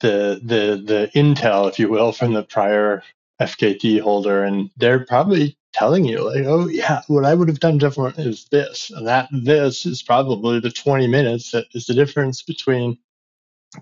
the 0.01 0.41
the 0.43 0.83
the 0.85 1.11
intel 1.15 1.69
if 1.69 1.79
you 1.79 1.89
will 1.89 2.13
from 2.13 2.35
the 2.35 2.43
prior 2.43 3.03
fkt 3.41 4.01
holder 4.01 4.45
and 4.45 4.71
they're 4.77 5.07
probably 5.07 5.57
telling 5.75 6.05
you 6.05 6.25
like 6.25 6.45
oh 6.47 6.69
yeah 6.69 7.03
what 7.09 7.25
i 7.25 7.35
would 7.35 7.49
have 7.49 7.61
done 7.61 7.79
different 7.79 8.19
is 8.19 8.47
this 8.51 8.91
and 8.91 9.07
that 9.07 9.29
this 9.33 9.87
is 9.87 10.03
probably 10.03 10.61
the 10.61 10.71
20 10.71 11.07
minutes 11.09 11.51
that 11.51 11.67
is 11.75 11.87
the 11.87 11.95
difference 11.95 12.43
between 12.43 12.97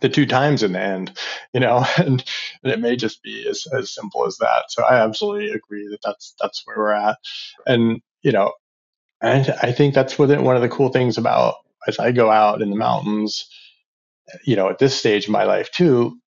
the 0.00 0.08
two 0.08 0.26
times 0.26 0.62
in 0.62 0.72
the 0.72 0.80
end 0.80 1.16
you 1.52 1.61
know 1.61 1.84
and, 1.99 2.25
and 2.62 2.72
it 2.72 2.80
may 2.80 2.96
just 2.96 3.22
be 3.22 3.46
as, 3.49 3.66
as 3.72 3.94
simple 3.94 4.26
as 4.26 4.38
that. 4.38 4.64
So 4.70 4.82
i 4.84 4.96
absolutely 5.02 5.50
agree 5.50 5.88
that 5.88 6.00
that's 6.02 6.34
that's 6.40 6.62
where 6.66 6.78
we're 6.78 6.92
at. 6.92 7.18
And 7.66 8.00
you 8.22 8.32
know 8.32 8.52
and 9.20 9.54
i 9.62 9.72
think 9.72 9.94
that's 9.94 10.18
one 10.18 10.56
of 10.56 10.62
the 10.62 10.68
cool 10.68 10.88
things 10.88 11.18
about 11.18 11.56
as 11.87 11.99
I 11.99 12.12
go 12.12 12.30
out 12.30 12.62
in 12.62 12.70
the 12.70 12.76
mountains, 12.76 13.49
you 14.44 14.56
know, 14.56 14.68
at 14.68 14.78
this 14.78 14.99
stage 14.99 15.25
of 15.25 15.30
my 15.30 15.44
life 15.44 15.70
too, 15.70 16.18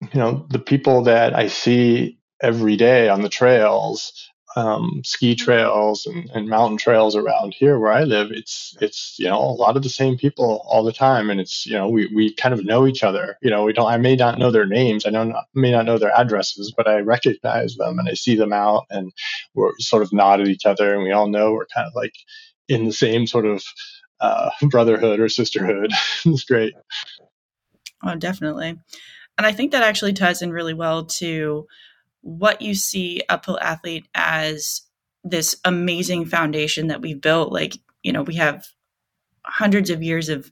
you 0.00 0.20
know, 0.20 0.46
the 0.50 0.58
people 0.58 1.02
that 1.02 1.34
I 1.34 1.48
see 1.48 2.18
every 2.42 2.76
day 2.76 3.08
on 3.08 3.22
the 3.22 3.28
trails, 3.28 4.30
um, 4.56 5.02
ski 5.04 5.34
trails 5.34 6.06
and, 6.06 6.30
and, 6.30 6.48
mountain 6.48 6.78
trails 6.78 7.14
around 7.14 7.52
here 7.52 7.78
where 7.78 7.92
I 7.92 8.04
live, 8.04 8.30
it's 8.30 8.74
it's 8.80 9.14
you 9.18 9.26
know 9.26 9.38
a 9.38 9.52
lot 9.52 9.76
of 9.76 9.82
the 9.82 9.90
same 9.90 10.16
people 10.16 10.62
all 10.64 10.82
the 10.82 10.94
time, 10.94 11.28
and 11.28 11.38
it's 11.38 11.66
you 11.66 11.74
know 11.74 11.90
we 11.90 12.06
we 12.06 12.32
kind 12.32 12.54
of 12.54 12.64
know 12.64 12.86
each 12.86 13.04
other. 13.04 13.36
You 13.42 13.50
know, 13.50 13.64
we 13.64 13.74
don't. 13.74 13.86
I 13.86 13.98
may 13.98 14.16
not 14.16 14.38
know 14.38 14.50
their 14.50 14.66
names, 14.66 15.04
I 15.04 15.10
don't 15.10 15.34
may 15.54 15.70
not 15.70 15.84
know 15.84 15.98
their 15.98 16.16
addresses, 16.16 16.72
but 16.74 16.88
I 16.88 17.00
recognize 17.00 17.76
them 17.76 17.98
and 17.98 18.08
I 18.08 18.14
see 18.14 18.34
them 18.34 18.54
out, 18.54 18.86
and 18.88 19.12
we're 19.54 19.72
sort 19.78 20.02
of 20.02 20.12
nod 20.12 20.40
at 20.40 20.48
each 20.48 20.64
other, 20.64 20.94
and 20.94 21.02
we 21.02 21.12
all 21.12 21.28
know 21.28 21.52
we're 21.52 21.66
kind 21.66 21.86
of 21.86 21.94
like 21.94 22.14
in 22.66 22.86
the 22.86 22.92
same 22.92 23.26
sort 23.26 23.44
of 23.44 23.62
uh, 24.20 24.50
brotherhood 24.70 25.20
or 25.20 25.28
sisterhood. 25.28 25.92
it's 26.24 26.44
great. 26.44 26.72
Oh, 28.02 28.14
definitely. 28.14 28.78
And 29.38 29.46
I 29.46 29.52
think 29.52 29.72
that 29.72 29.82
actually 29.82 30.14
ties 30.14 30.40
in 30.40 30.50
really 30.50 30.74
well 30.74 31.04
to 31.04 31.66
what 32.26 32.60
you 32.62 32.74
see 32.74 33.22
Uphill 33.28 33.58
Athlete 33.60 34.08
as 34.14 34.82
this 35.24 35.56
amazing 35.64 36.26
foundation 36.26 36.88
that 36.88 37.00
we've 37.00 37.20
built. 37.20 37.52
Like, 37.52 37.76
you 38.02 38.12
know, 38.12 38.22
we 38.22 38.34
have 38.36 38.66
hundreds 39.44 39.90
of 39.90 40.02
years 40.02 40.28
of 40.28 40.50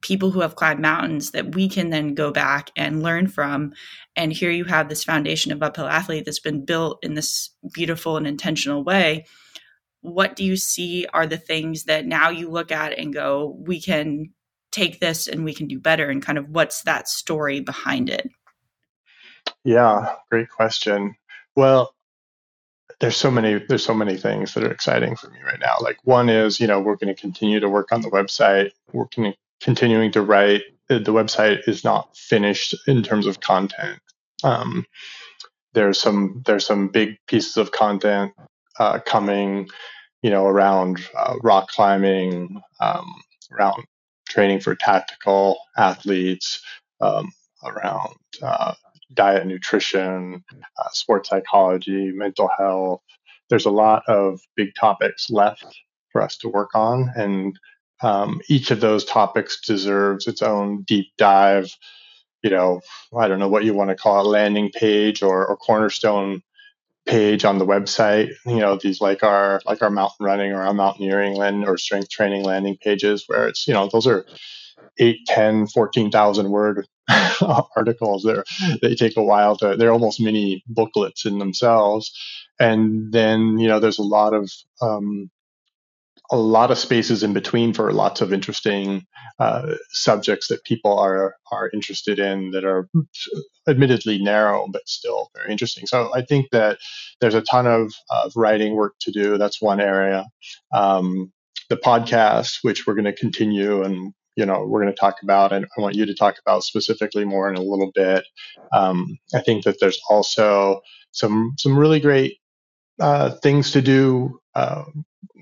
people 0.00 0.30
who 0.30 0.40
have 0.40 0.56
climbed 0.56 0.80
mountains 0.80 1.30
that 1.30 1.54
we 1.54 1.68
can 1.68 1.90
then 1.90 2.14
go 2.14 2.32
back 2.32 2.70
and 2.76 3.02
learn 3.02 3.28
from. 3.28 3.72
And 4.16 4.32
here 4.32 4.50
you 4.50 4.64
have 4.64 4.88
this 4.88 5.04
foundation 5.04 5.52
of 5.52 5.62
Uphill 5.62 5.86
Athlete 5.86 6.24
that's 6.24 6.40
been 6.40 6.64
built 6.64 6.98
in 7.02 7.14
this 7.14 7.50
beautiful 7.72 8.16
and 8.16 8.26
intentional 8.26 8.82
way 8.82 9.26
what 10.02 10.36
do 10.36 10.44
you 10.44 10.56
see 10.56 11.06
are 11.14 11.26
the 11.26 11.38
things 11.38 11.84
that 11.84 12.06
now 12.06 12.28
you 12.28 12.50
look 12.50 12.70
at 12.70 12.98
and 12.98 13.14
go, 13.14 13.56
we 13.58 13.80
can 13.80 14.30
take 14.72 15.00
this 15.00 15.28
and 15.28 15.44
we 15.44 15.54
can 15.54 15.68
do 15.68 15.78
better? 15.78 16.10
And 16.10 16.20
kind 16.20 16.38
of 16.38 16.48
what's 16.50 16.82
that 16.82 17.08
story 17.08 17.60
behind 17.60 18.10
it? 18.10 18.28
Yeah, 19.64 20.14
great 20.30 20.50
question. 20.50 21.16
Well, 21.56 21.94
there's 23.00 23.16
so 23.16 23.30
many 23.30 23.64
there's 23.68 23.84
so 23.84 23.94
many 23.94 24.16
things 24.16 24.54
that 24.54 24.64
are 24.64 24.70
exciting 24.72 25.16
for 25.16 25.28
me 25.30 25.38
right 25.44 25.60
now. 25.60 25.76
Like 25.80 25.98
one 26.04 26.28
is, 26.28 26.60
you 26.60 26.66
know, 26.66 26.80
we're 26.80 26.96
going 26.96 27.14
to 27.14 27.20
continue 27.20 27.60
to 27.60 27.68
work 27.68 27.92
on 27.92 28.02
the 28.02 28.10
website. 28.10 28.72
We're 28.92 29.06
to 29.08 29.34
continuing 29.60 30.12
to 30.12 30.22
write. 30.22 30.62
The 30.88 31.00
website 31.00 31.68
is 31.68 31.84
not 31.84 32.16
finished 32.16 32.74
in 32.86 33.02
terms 33.02 33.26
of 33.26 33.40
content. 33.40 33.98
Um, 34.44 34.84
there's 35.74 36.00
some 36.00 36.42
there's 36.46 36.66
some 36.66 36.88
big 36.88 37.16
pieces 37.26 37.56
of 37.56 37.72
content 37.72 38.32
uh, 38.78 39.00
coming 39.00 39.68
you 40.22 40.30
know, 40.30 40.46
around 40.46 41.00
uh, 41.16 41.34
rock 41.42 41.68
climbing, 41.68 42.60
um, 42.80 43.06
around 43.52 43.84
training 44.28 44.60
for 44.60 44.74
tactical 44.74 45.58
athletes, 45.76 46.60
um, 47.00 47.30
around 47.64 48.14
uh, 48.42 48.74
diet 49.14 49.46
nutrition, 49.46 50.44
uh, 50.78 50.88
sports 50.92 51.28
psychology, 51.30 52.12
mental 52.12 52.48
health. 52.56 53.02
There's 53.50 53.66
a 53.66 53.70
lot 53.70 54.04
of 54.08 54.40
big 54.56 54.74
topics 54.78 55.30
left 55.30 55.66
for 56.12 56.22
us 56.22 56.36
to 56.38 56.48
work 56.48 56.70
on, 56.74 57.10
and 57.16 57.58
um, 58.02 58.40
each 58.48 58.70
of 58.70 58.80
those 58.80 59.04
topics 59.04 59.60
deserves 59.66 60.26
its 60.26 60.42
own 60.42 60.82
deep 60.82 61.08
dive. 61.18 61.70
You 62.42 62.50
know, 62.50 62.80
I 63.16 63.28
don't 63.28 63.38
know 63.38 63.48
what 63.48 63.64
you 63.64 63.74
want 63.74 63.90
to 63.90 63.96
call 63.96 64.24
it, 64.24 64.28
landing 64.28 64.70
page 64.70 65.22
or, 65.22 65.46
or 65.46 65.56
cornerstone 65.56 66.42
page 67.06 67.44
on 67.44 67.58
the 67.58 67.66
website 67.66 68.30
you 68.46 68.58
know 68.58 68.76
these 68.76 69.00
like 69.00 69.24
our 69.24 69.60
like 69.66 69.82
our 69.82 69.90
mountain 69.90 70.24
running 70.24 70.52
or 70.52 70.62
our 70.62 70.72
mountaineering 70.72 71.34
land 71.34 71.64
or 71.66 71.76
strength 71.76 72.08
training 72.08 72.44
landing 72.44 72.76
pages 72.80 73.24
where 73.26 73.48
it's 73.48 73.66
you 73.66 73.74
know 73.74 73.88
those 73.92 74.06
are 74.06 74.24
8 74.98 75.18
10 75.26 75.66
14,000 75.66 76.50
word 76.50 76.86
articles 77.76 78.22
they 78.22 78.78
they 78.80 78.94
take 78.94 79.16
a 79.16 79.22
while 79.22 79.56
to 79.56 79.76
they're 79.76 79.92
almost 79.92 80.20
mini 80.20 80.62
booklets 80.68 81.24
in 81.24 81.38
themselves 81.38 82.12
and 82.60 83.12
then 83.12 83.58
you 83.58 83.66
know 83.66 83.80
there's 83.80 83.98
a 83.98 84.02
lot 84.02 84.32
of 84.32 84.50
um, 84.80 85.30
a 86.30 86.36
lot 86.36 86.70
of 86.70 86.78
spaces 86.78 87.22
in 87.22 87.34
between 87.34 87.74
for 87.74 87.92
lots 87.92 88.20
of 88.22 88.32
interesting 88.32 89.04
uh, 89.38 89.74
subjects 89.90 90.48
that 90.48 90.64
people 90.64 90.98
are 90.98 91.34
are 91.52 91.70
interested 91.74 92.18
in 92.18 92.50
that 92.52 92.64
are 92.64 92.88
admittedly 93.68 94.18
narrow 94.18 94.66
but 94.72 94.88
still 94.88 95.30
very 95.36 95.50
interesting. 95.52 95.86
So 95.86 96.10
I 96.14 96.22
think 96.22 96.46
that 96.52 96.78
there's 97.20 97.34
a 97.34 97.42
ton 97.42 97.66
of, 97.66 97.92
of 98.10 98.32
writing 98.34 98.74
work 98.74 98.94
to 99.00 99.12
do. 99.12 99.36
That's 99.36 99.60
one 99.60 99.80
area. 99.80 100.26
Um, 100.72 101.32
the 101.68 101.76
podcast, 101.76 102.58
which 102.62 102.86
we're 102.86 102.94
going 102.94 103.04
to 103.04 103.12
continue 103.12 103.82
and 103.82 104.12
you 104.36 104.46
know 104.46 104.64
we're 104.66 104.82
going 104.82 104.92
to 104.92 105.00
talk 105.00 105.16
about, 105.22 105.52
and 105.52 105.66
I 105.76 105.80
want 105.80 105.94
you 105.94 106.06
to 106.06 106.14
talk 106.14 106.36
about 106.44 106.64
specifically 106.64 107.24
more 107.24 107.50
in 107.50 107.56
a 107.56 107.62
little 107.62 107.90
bit. 107.94 108.24
Um, 108.72 109.18
I 109.34 109.40
think 109.40 109.64
that 109.64 109.80
there's 109.80 110.00
also 110.08 110.80
some 111.12 111.54
some 111.58 111.78
really 111.78 112.00
great 112.00 112.38
uh, 113.00 113.30
things 113.42 113.70
to 113.72 113.82
do 113.82 114.40
uh, 114.54 114.84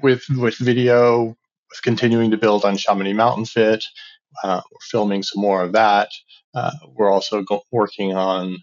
with 0.02 0.22
with 0.30 0.56
video, 0.58 1.24
with 1.24 1.82
continuing 1.82 2.30
to 2.30 2.36
build 2.36 2.64
on 2.64 2.76
Chamonix 2.76 3.12
Mountain 3.12 3.46
Fit. 3.46 3.84
Uh, 4.42 4.60
we're 4.70 4.78
filming 4.90 5.22
some 5.22 5.42
more 5.42 5.62
of 5.62 5.72
that. 5.72 6.08
Uh, 6.54 6.72
we're 6.94 7.10
also 7.10 7.42
go- 7.42 7.62
working 7.70 8.14
on 8.14 8.58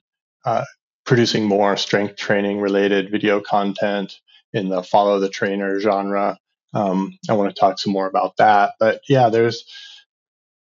uh, 0.46 0.66
producing 1.06 1.46
more 1.46 1.78
strength 1.78 2.16
training 2.18 2.60
related 2.60 3.12
video 3.12 3.40
content 3.40 4.14
in 4.54 4.70
the 4.70 4.84
follow 4.84 5.20
the 5.20 5.30
trainer 5.30 5.80
genre. 5.80 6.38
Um, 6.74 7.18
I 7.30 7.34
want 7.34 7.54
to 7.54 7.60
talk 7.60 7.80
some 7.80 7.94
more 7.94 8.08
about 8.08 8.38
that. 8.38 8.74
But 8.80 9.02
yeah, 9.08 9.30
there's 9.30 9.64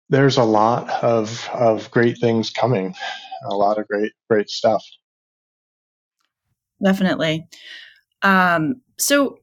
there's 0.09 0.37
a 0.37 0.45
lot 0.45 0.89
of 1.03 1.49
of 1.53 1.91
great 1.91 2.19
things 2.19 2.51
coming, 2.51 2.95
a 3.45 3.55
lot 3.55 3.79
of 3.79 3.89
great 3.89 4.13
great 4.29 4.51
stuff. 4.51 4.85
Definitely. 6.83 7.47
Um, 8.23 8.83
so 8.99 9.39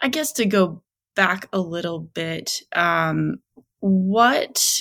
I 0.00 0.08
guess 0.08 0.32
to 0.32 0.46
go 0.46 0.82
back 1.16 1.48
a 1.52 1.58
little 1.58 2.00
bit, 2.00 2.60
um, 2.74 3.38
what 3.80 4.80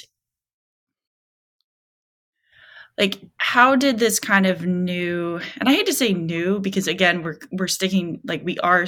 like 2.98 3.22
how 3.38 3.76
did 3.76 4.00
this 4.00 4.20
kind 4.20 4.46
of 4.46 4.66
new 4.66 5.40
and 5.60 5.70
i 5.70 5.74
hate 5.74 5.86
to 5.86 5.94
say 5.94 6.14
new 6.14 6.60
because 6.60 6.88
again 6.88 7.22
we're 7.22 7.38
we're 7.52 7.68
sticking 7.68 8.20
like 8.26 8.44
we 8.44 8.58
are 8.60 8.88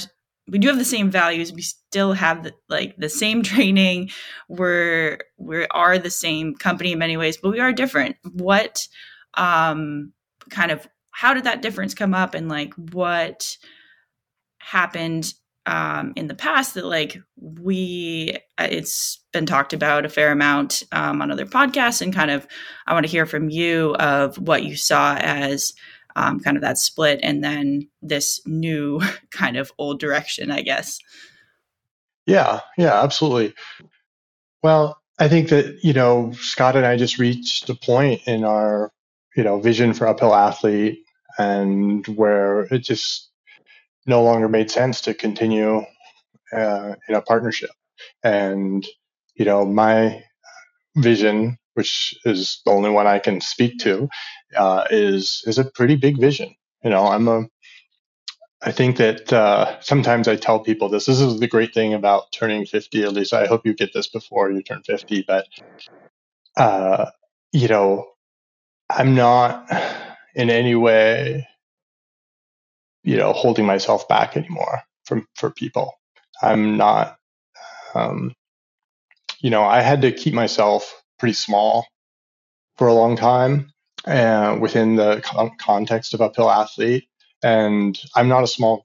we 0.49 0.59
do 0.59 0.67
have 0.67 0.77
the 0.77 0.85
same 0.85 1.09
values. 1.09 1.53
We 1.53 1.61
still 1.61 2.13
have 2.13 2.43
the, 2.43 2.53
like 2.67 2.95
the 2.97 3.09
same 3.09 3.43
training. 3.43 4.09
We're 4.47 5.19
we 5.37 5.67
are 5.67 5.97
the 5.97 6.09
same 6.09 6.55
company 6.55 6.93
in 6.93 6.99
many 6.99 7.17
ways 7.17 7.37
but 7.37 7.51
we 7.51 7.59
are 7.59 7.73
different. 7.73 8.17
What 8.33 8.87
um 9.35 10.13
kind 10.49 10.71
of 10.71 10.87
how 11.11 11.33
did 11.33 11.43
that 11.43 11.61
difference 11.61 11.93
come 11.93 12.13
up 12.13 12.33
and 12.33 12.49
like 12.49 12.73
what 12.91 13.57
happened 14.59 15.33
um, 15.65 16.13
in 16.15 16.27
the 16.27 16.35
past 16.35 16.73
that 16.73 16.85
like 16.85 17.17
we 17.37 18.37
uh, 18.57 18.67
it's 18.69 19.23
been 19.33 19.45
talked 19.45 19.73
about 19.73 20.05
a 20.05 20.09
fair 20.09 20.31
amount 20.31 20.83
um, 20.91 21.21
on 21.21 21.31
other 21.31 21.45
podcasts 21.45 22.01
and 22.01 22.13
kind 22.13 22.31
of 22.31 22.47
i 22.87 22.93
want 22.93 23.05
to 23.05 23.11
hear 23.11 23.25
from 23.25 23.49
you 23.49 23.93
of 23.95 24.37
what 24.37 24.63
you 24.63 24.75
saw 24.75 25.15
as 25.17 25.73
um, 26.19 26.39
kind 26.39 26.57
of 26.57 26.61
that 26.61 26.77
split 26.77 27.19
and 27.23 27.43
then 27.43 27.87
this 28.01 28.41
new 28.45 29.01
kind 29.31 29.57
of 29.57 29.71
old 29.77 29.99
direction 29.99 30.51
i 30.51 30.61
guess 30.61 30.99
yeah 32.25 32.59
yeah 32.77 33.01
absolutely 33.01 33.53
well 34.63 35.01
i 35.19 35.27
think 35.27 35.49
that 35.49 35.83
you 35.83 35.93
know 35.93 36.31
scott 36.33 36.75
and 36.75 36.85
i 36.85 36.97
just 36.97 37.17
reached 37.17 37.69
a 37.69 37.75
point 37.75 38.21
in 38.27 38.43
our 38.43 38.91
you 39.35 39.43
know 39.43 39.59
vision 39.59 39.93
for 39.93 40.07
uphill 40.07 40.35
athlete 40.35 41.03
and 41.37 42.05
where 42.07 42.61
it 42.63 42.79
just 42.79 43.29
no 44.05 44.23
longer 44.23 44.49
made 44.49 44.69
sense 44.71 45.01
to 45.01 45.13
continue 45.13 45.83
uh, 46.51 46.95
in 47.07 47.15
a 47.15 47.21
partnership. 47.21 47.69
And, 48.23 48.85
you 49.35 49.45
know, 49.45 49.65
my 49.65 50.23
vision, 50.95 51.57
which 51.79 52.13
is 52.25 52.61
the 52.65 52.71
only 52.71 52.89
one 52.89 53.07
I 53.07 53.19
can 53.19 53.39
speak 53.39 53.79
to, 53.79 54.09
uh, 54.55 54.83
is, 54.89 55.43
is 55.45 55.57
a 55.57 55.63
pretty 55.63 55.95
big 55.95 56.19
vision. 56.19 56.53
You 56.83 56.89
know, 56.89 57.07
I'm 57.07 57.27
a, 57.27 57.47
I 58.61 58.71
think 58.71 58.97
that 58.97 59.31
uh, 59.31 59.79
sometimes 59.79 60.27
I 60.27 60.35
tell 60.35 60.59
people 60.59 60.89
this. 60.89 61.05
This 61.05 61.21
is 61.21 61.39
the 61.39 61.47
great 61.47 61.73
thing 61.73 61.93
about 61.93 62.33
turning 62.33 62.65
50. 62.65 63.03
At 63.03 63.13
least 63.13 63.33
I 63.33 63.47
hope 63.47 63.65
you 63.65 63.73
get 63.73 63.93
this 63.93 64.09
before 64.09 64.51
you 64.51 64.61
turn 64.61 64.83
50. 64.83 65.23
But, 65.25 65.47
uh, 66.57 67.11
you 67.53 67.69
know, 67.69 68.07
I'm 68.89 69.15
not 69.15 69.65
in 70.35 70.49
any 70.49 70.75
way 70.75 71.47
you 73.03 73.17
know 73.17 73.33
holding 73.33 73.65
myself 73.65 74.07
back 74.07 74.35
anymore 74.37 74.81
from 75.05 75.27
for 75.35 75.49
people. 75.49 75.93
I'm 76.41 76.77
not. 76.77 77.17
Um, 77.95 78.33
you 79.39 79.49
know, 79.49 79.63
I 79.63 79.81
had 79.81 80.01
to 80.01 80.11
keep 80.11 80.33
myself 80.33 81.01
pretty 81.19 81.33
small 81.33 81.85
for 82.77 82.87
a 82.87 82.93
long 82.93 83.15
time 83.15 83.71
uh, 84.05 84.57
within 84.59 84.95
the 84.95 85.21
con- 85.23 85.51
context 85.59 86.13
of 86.13 86.21
uphill 86.21 86.49
athlete. 86.49 87.05
And 87.43 87.99
I'm 88.15 88.27
not 88.29 88.43
a 88.43 88.47
small 88.47 88.83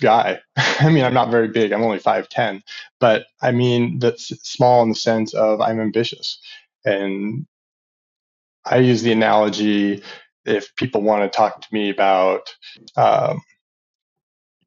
guy. 0.00 0.40
I 0.56 0.90
mean, 0.90 1.04
I'm 1.04 1.14
not 1.14 1.30
very 1.30 1.48
big. 1.48 1.72
I'm 1.72 1.82
only 1.82 1.98
5'10, 2.00 2.62
but 3.00 3.26
I 3.42 3.52
mean, 3.52 3.98
that's 3.98 4.28
small 4.48 4.82
in 4.82 4.90
the 4.90 4.94
sense 4.94 5.34
of 5.34 5.60
I'm 5.60 5.80
ambitious. 5.80 6.40
And 6.84 7.46
I 8.64 8.78
use 8.78 9.02
the 9.02 9.12
analogy 9.12 10.02
if 10.44 10.74
people 10.76 11.02
want 11.02 11.30
to 11.30 11.34
talk 11.36 11.60
to 11.62 11.68
me 11.72 11.90
about 11.90 12.54
um, 12.96 13.40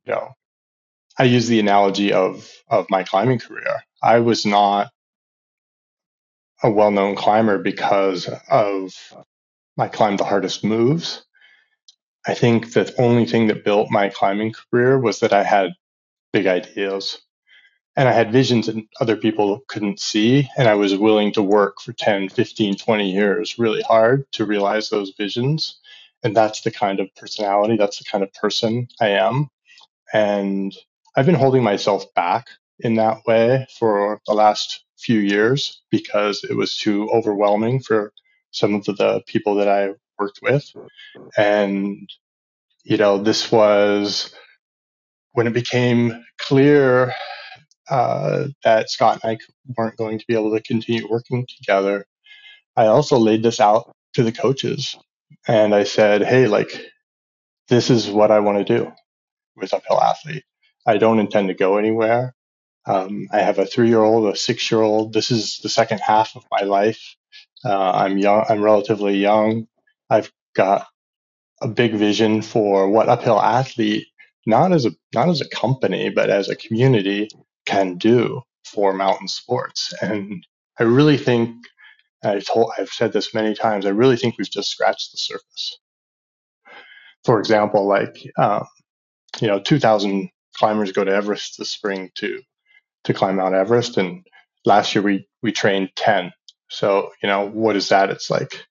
you 0.05 0.13
know, 0.13 0.33
I 1.17 1.23
use 1.25 1.47
the 1.47 1.59
analogy 1.59 2.13
of 2.13 2.51
of 2.69 2.87
my 2.89 3.03
climbing 3.03 3.39
career. 3.39 3.83
I 4.03 4.19
was 4.19 4.45
not 4.45 4.91
a 6.63 6.71
well-known 6.71 7.15
climber 7.15 7.57
because 7.57 8.29
of 8.49 8.93
I 9.77 9.87
climbed 9.87 10.19
the 10.19 10.23
hardest 10.25 10.63
moves. 10.63 11.23
I 12.25 12.33
think 12.33 12.73
the 12.73 12.93
only 12.97 13.25
thing 13.25 13.47
that 13.47 13.63
built 13.63 13.91
my 13.91 14.09
climbing 14.09 14.53
career 14.53 14.99
was 14.99 15.19
that 15.19 15.33
I 15.33 15.43
had 15.43 15.73
big 16.33 16.47
ideas 16.47 17.19
and 17.95 18.07
I 18.07 18.11
had 18.11 18.31
visions 18.31 18.67
that 18.67 18.83
other 19.01 19.15
people 19.15 19.61
couldn't 19.67 19.99
see. 19.99 20.47
And 20.57 20.67
I 20.67 20.75
was 20.75 20.95
willing 20.95 21.31
to 21.33 21.41
work 21.41 21.81
for 21.81 21.93
10, 21.93 22.29
15, 22.29 22.77
20 22.77 23.11
years 23.11 23.57
really 23.57 23.81
hard 23.81 24.31
to 24.33 24.45
realize 24.45 24.89
those 24.89 25.13
visions. 25.17 25.79
And 26.23 26.35
that's 26.35 26.61
the 26.61 26.71
kind 26.71 26.99
of 26.99 27.13
personality, 27.15 27.77
that's 27.77 27.97
the 27.99 28.05
kind 28.05 28.23
of 28.23 28.33
person 28.33 28.87
I 28.99 29.09
am. 29.09 29.49
And 30.13 30.75
I've 31.15 31.25
been 31.25 31.35
holding 31.35 31.63
myself 31.63 32.13
back 32.13 32.47
in 32.79 32.95
that 32.95 33.25
way 33.25 33.67
for 33.79 34.21
the 34.27 34.33
last 34.33 34.83
few 34.97 35.19
years 35.19 35.81
because 35.89 36.43
it 36.43 36.55
was 36.55 36.77
too 36.77 37.09
overwhelming 37.11 37.79
for 37.79 38.11
some 38.51 38.73
of 38.73 38.85
the 38.85 39.21
people 39.27 39.55
that 39.55 39.67
I 39.67 39.91
worked 40.19 40.39
with. 40.41 40.71
And, 41.37 42.09
you 42.83 42.97
know, 42.97 43.17
this 43.17 43.51
was 43.51 44.33
when 45.33 45.47
it 45.47 45.53
became 45.53 46.23
clear 46.39 47.13
uh, 47.89 48.47
that 48.63 48.89
Scott 48.89 49.19
and 49.23 49.31
I 49.31 49.37
weren't 49.77 49.97
going 49.97 50.19
to 50.19 50.25
be 50.27 50.33
able 50.33 50.53
to 50.55 50.61
continue 50.61 51.07
working 51.09 51.45
together. 51.47 52.05
I 52.75 52.87
also 52.87 53.17
laid 53.17 53.43
this 53.43 53.59
out 53.59 53.91
to 54.13 54.23
the 54.23 54.31
coaches 54.31 54.95
and 55.47 55.73
I 55.73 55.83
said, 55.83 56.23
hey, 56.23 56.47
like, 56.47 56.85
this 57.69 57.89
is 57.89 58.09
what 58.09 58.31
I 58.31 58.39
want 58.39 58.65
to 58.65 58.77
do 58.77 58.91
with 59.55 59.73
uphill 59.73 60.01
athlete. 60.01 60.43
I 60.85 60.97
don't 60.97 61.19
intend 61.19 61.49
to 61.49 61.53
go 61.53 61.77
anywhere. 61.77 62.33
Um, 62.87 63.27
I 63.31 63.39
have 63.39 63.59
a 63.59 63.65
three-year-old, 63.65 64.33
a 64.33 64.37
six-year-old. 64.37 65.13
This 65.13 65.29
is 65.29 65.59
the 65.61 65.69
second 65.69 65.99
half 65.99 66.35
of 66.35 66.43
my 66.49 66.61
life. 66.61 67.15
Uh, 67.65 67.91
I'm 67.91 68.17
young. 68.17 68.45
I'm 68.47 68.63
relatively 68.63 69.17
young. 69.17 69.67
I've 70.09 70.31
got 70.55 70.87
a 71.61 71.67
big 71.67 71.93
vision 71.93 72.41
for 72.41 72.89
what 72.89 73.09
uphill 73.09 73.41
athlete, 73.41 74.07
not 74.45 74.71
as 74.71 74.85
a 74.85 74.91
not 75.13 75.27
as 75.29 75.41
a 75.41 75.49
company, 75.49 76.09
but 76.09 76.29
as 76.29 76.49
a 76.49 76.55
community, 76.55 77.29
can 77.65 77.97
do 77.97 78.41
for 78.63 78.93
mountain 78.93 79.27
sports. 79.27 79.93
And 80.01 80.45
I 80.79 80.83
really 80.83 81.17
think 81.17 81.55
I've 82.23 82.45
told 82.45 82.71
I've 82.77 82.89
said 82.89 83.11
this 83.11 83.33
many 83.33 83.53
times. 83.53 83.85
I 83.85 83.89
really 83.89 84.17
think 84.17 84.37
we've 84.37 84.49
just 84.49 84.69
scratched 84.69 85.11
the 85.11 85.17
surface. 85.17 85.79
For 87.25 87.39
example, 87.39 87.87
like 87.87 88.15
um, 88.37 88.65
you 89.41 89.47
know, 89.47 89.59
2,000 89.59 90.29
climbers 90.55 90.91
go 90.91 91.03
to 91.03 91.11
Everest 91.13 91.57
this 91.57 91.69
spring 91.69 92.09
to 92.15 92.41
to 93.07 93.13
climb 93.13 93.37
Mount 93.37 93.55
Everest, 93.55 93.97
and 93.97 94.27
last 94.65 94.93
year 94.93 95.01
we 95.01 95.27
we 95.41 95.53
trained 95.53 95.89
10. 95.95 96.33
So 96.69 97.11
you 97.23 97.27
know, 97.27 97.47
what 97.47 97.77
is 97.77 97.89
that? 97.89 98.09
It's 98.09 98.29
like 98.29 98.65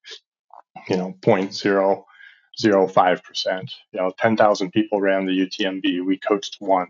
you 0.89 0.97
know, 0.97 1.15
0.005 1.23 3.23
percent. 3.25 3.73
You 3.93 4.01
know, 4.01 4.13
10,000 4.19 4.71
people 4.71 5.01
ran 5.01 5.27
the 5.27 5.33
UTMB. 5.33 6.05
We 6.05 6.19
coached 6.19 6.57
one. 6.61 6.89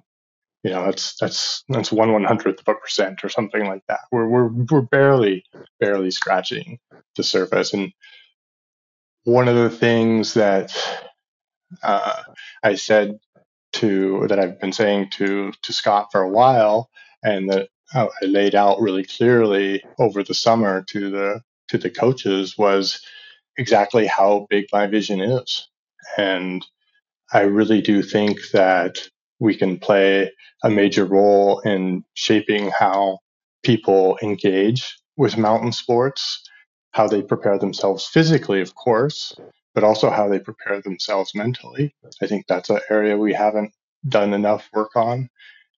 You 0.64 0.72
know, 0.72 0.87
that's 0.87 1.14
that's 1.16 1.62
that's 1.68 1.92
one 1.92 2.12
one 2.12 2.24
hundredth 2.24 2.61
of 2.61 2.68
a 2.68 2.74
percent 2.74 3.24
or 3.24 3.28
something 3.28 3.66
like 3.66 3.82
that. 3.88 4.00
We're 4.11 4.26
we're 4.26 4.48
we're 4.48 4.82
barely 4.82 5.44
barely 5.78 6.11
scratching 6.11 6.80
the 7.14 7.22
surface. 7.22 7.72
And 7.72 7.92
one 9.22 9.46
of 9.46 9.54
the 9.54 9.70
things 9.70 10.35
that 10.35 10.76
uh, 11.85 12.22
I 12.64 12.74
said 12.74 13.20
to 13.74 14.26
that 14.28 14.40
I've 14.40 14.59
been 14.59 14.72
saying 14.72 15.11
to 15.12 15.52
to 15.62 15.72
Scott 15.72 16.09
for 16.11 16.22
a 16.22 16.30
while, 16.30 16.90
and 17.27 17.51
that 17.51 17.69
I 17.93 18.09
laid 18.23 18.55
out 18.55 18.81
really 18.81 19.05
clearly 19.05 19.83
over 19.99 20.23
the 20.23 20.35
summer 20.35 20.85
to 20.91 21.11
the 21.11 21.43
to 21.69 21.79
the 21.79 21.91
coaches 21.91 22.57
was 22.57 23.01
exactly 23.59 24.07
how 24.07 24.47
big 24.49 24.67
my 24.73 24.87
vision 24.87 25.21
is, 25.21 25.69
and 26.17 26.65
I 27.33 27.41
really 27.41 27.83
do 27.83 28.03
think 28.03 28.39
that 28.53 29.09
we 29.41 29.57
can 29.57 29.79
play 29.79 30.31
a 30.62 30.71
major 30.71 31.05
role 31.05 31.61
in 31.61 32.05
shaping 32.15 32.71
how 32.71 33.19
people 33.65 34.19
engage 34.23 34.97
with 35.17 35.37
mountain 35.37 35.73
sports, 35.73 36.43
how 36.93 37.09
they 37.09 37.23
prepare 37.23 37.59
themselves 37.59 38.07
physically, 38.07 38.61
of 38.61 38.75
course, 38.75 39.35
but 39.75 39.85
also 39.85 40.09
how 40.11 40.29
they 40.29 40.39
prepare 40.39 40.81
themselves 40.81 41.35
mentally. 41.35 41.95
I 42.23 42.27
think 42.27 42.47
that's 42.47 42.71
an 42.71 42.81
area 42.89 43.17
we 43.17 43.35
haven't 43.35 43.73
done 44.09 44.33
enough 44.33 44.69
work 44.73 44.95
on. 44.95 45.29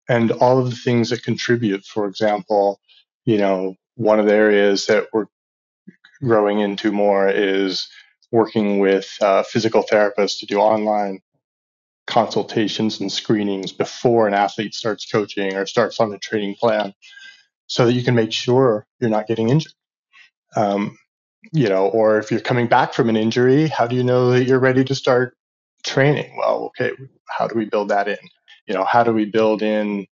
And 0.09 0.33
all 0.33 0.59
of 0.59 0.71
the 0.71 0.77
things 0.77 1.11
that 1.11 1.23
contribute, 1.23 1.85
for 1.85 2.07
example, 2.07 2.81
you 3.25 3.38
know, 3.38 3.75
one 3.97 4.18
of 4.18 4.27
the 4.27 4.35
areas 4.35 4.87
that 4.87 5.09
we're 5.12 5.27
growing 6.23 6.61
into 6.61 6.90
more 6.92 7.29
is 7.29 7.88
working 8.31 8.79
with 8.79 9.11
uh, 9.21 9.42
physical 9.42 9.83
therapists 9.83 10.38
to 10.40 10.47
do 10.47 10.59
online 10.59 11.21
consultations 12.07 13.01
and 13.01 13.12
screenings 13.12 13.71
before 13.71 14.27
an 14.27 14.35
athlete 14.35 14.75
starts 14.75 15.11
coaching 15.11 15.55
or 15.55 15.66
starts 15.66 16.01
on 16.01 16.11
the 16.11 16.18
training 16.18 16.55
plan 16.55 16.94
so 17.66 17.85
that 17.87 17.92
you 17.92 18.03
can 18.03 18.14
make 18.14 18.33
sure 18.33 18.87
you're 18.99 19.11
not 19.11 19.27
getting 19.27 19.51
injured. 19.51 19.73
Um, 20.57 20.99
you 21.53 21.68
know, 21.68 21.87
or 21.88 22.18
if 22.18 22.31
you're 22.31 22.40
coming 22.40 22.66
back 22.66 22.94
from 22.94 23.09
an 23.09 23.16
injury, 23.16 23.68
how 23.68 23.87
do 23.87 23.94
you 23.94 24.03
know 24.03 24.31
that 24.31 24.44
you're 24.44 24.59
ready 24.59 24.85
to 24.85 24.94
start 24.94 25.37
training? 25.85 26.35
Well, 26.38 26.64
okay, 26.66 26.92
how 27.29 27.47
do 27.47 27.57
we 27.57 27.66
build 27.66 27.90
that 27.90 28.09
in? 28.09 28.18
You 28.68 28.74
know, 28.76 28.85
how 28.85 29.04
do 29.04 29.12
we 29.14 29.26
build 29.26 29.62
in 29.62 30.07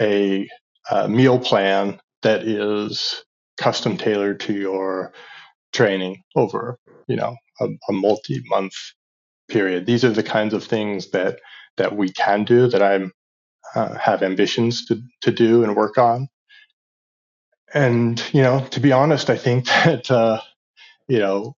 a, 0.00 0.48
a 0.90 1.08
meal 1.08 1.40
plan 1.40 2.00
that 2.22 2.44
is 2.44 3.24
custom 3.58 3.98
tailored 3.98 4.40
to 4.42 4.54
your 4.54 5.12
training 5.72 6.22
over, 6.36 6.78
you 7.08 7.16
know, 7.16 7.36
a, 7.60 7.66
a 7.88 7.92
multi-month 7.92 8.74
period. 9.48 9.86
These 9.86 10.04
are 10.04 10.10
the 10.12 10.22
kinds 10.22 10.54
of 10.54 10.64
things 10.64 11.10
that 11.10 11.40
that 11.78 11.96
we 11.96 12.10
can 12.10 12.44
do 12.44 12.68
that 12.68 12.82
I'm 12.82 13.12
uh, 13.74 13.96
have 13.98 14.22
ambitions 14.22 14.86
to 14.86 15.02
to 15.22 15.32
do 15.32 15.64
and 15.64 15.76
work 15.76 15.98
on. 15.98 16.28
And 17.74 18.22
you 18.34 18.42
know, 18.42 18.66
to 18.72 18.80
be 18.80 18.92
honest, 18.92 19.30
I 19.30 19.36
think 19.38 19.66
that 19.84 20.10
uh, 20.10 20.40
you 21.08 21.18
know 21.20 21.54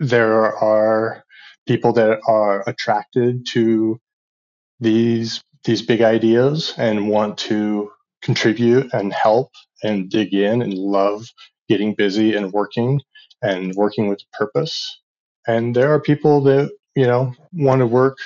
there 0.00 0.56
are 0.56 1.24
people 1.68 1.92
that 1.94 2.20
are 2.28 2.68
attracted 2.68 3.46
to 3.52 4.00
these 4.80 5.42
these 5.64 5.82
big 5.82 6.00
ideas 6.00 6.74
and 6.76 7.08
want 7.08 7.38
to 7.38 7.90
contribute 8.22 8.92
and 8.92 9.12
help 9.12 9.52
and 9.82 10.10
dig 10.10 10.34
in 10.34 10.62
and 10.62 10.74
love 10.74 11.26
getting 11.68 11.94
busy 11.94 12.34
and 12.34 12.52
working 12.52 13.00
and 13.42 13.74
working 13.74 14.08
with 14.08 14.20
purpose. 14.32 15.00
And 15.46 15.74
there 15.74 15.92
are 15.92 16.00
people 16.00 16.40
that, 16.42 16.70
you 16.94 17.06
know, 17.06 17.34
want 17.52 17.80
to 17.80 17.86
work 17.86 18.18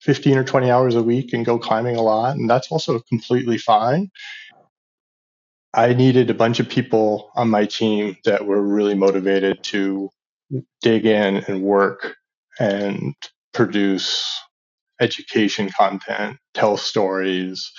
15 0.00 0.38
or 0.38 0.44
20 0.44 0.70
hours 0.70 0.94
a 0.94 1.02
week 1.02 1.32
and 1.32 1.44
go 1.44 1.58
climbing 1.58 1.96
a 1.96 2.02
lot. 2.02 2.36
And 2.36 2.48
that's 2.48 2.70
also 2.70 3.00
completely 3.00 3.58
fine. 3.58 4.10
I 5.74 5.92
needed 5.92 6.30
a 6.30 6.34
bunch 6.34 6.58
of 6.58 6.68
people 6.68 7.30
on 7.34 7.50
my 7.50 7.66
team 7.66 8.16
that 8.24 8.46
were 8.46 8.62
really 8.62 8.94
motivated 8.94 9.62
to 9.64 10.10
dig 10.80 11.04
in 11.04 11.36
and 11.48 11.62
work 11.62 12.16
and 12.58 13.14
produce 13.52 14.40
education 15.00 15.70
content, 15.70 16.38
tell 16.54 16.76
stories, 16.76 17.70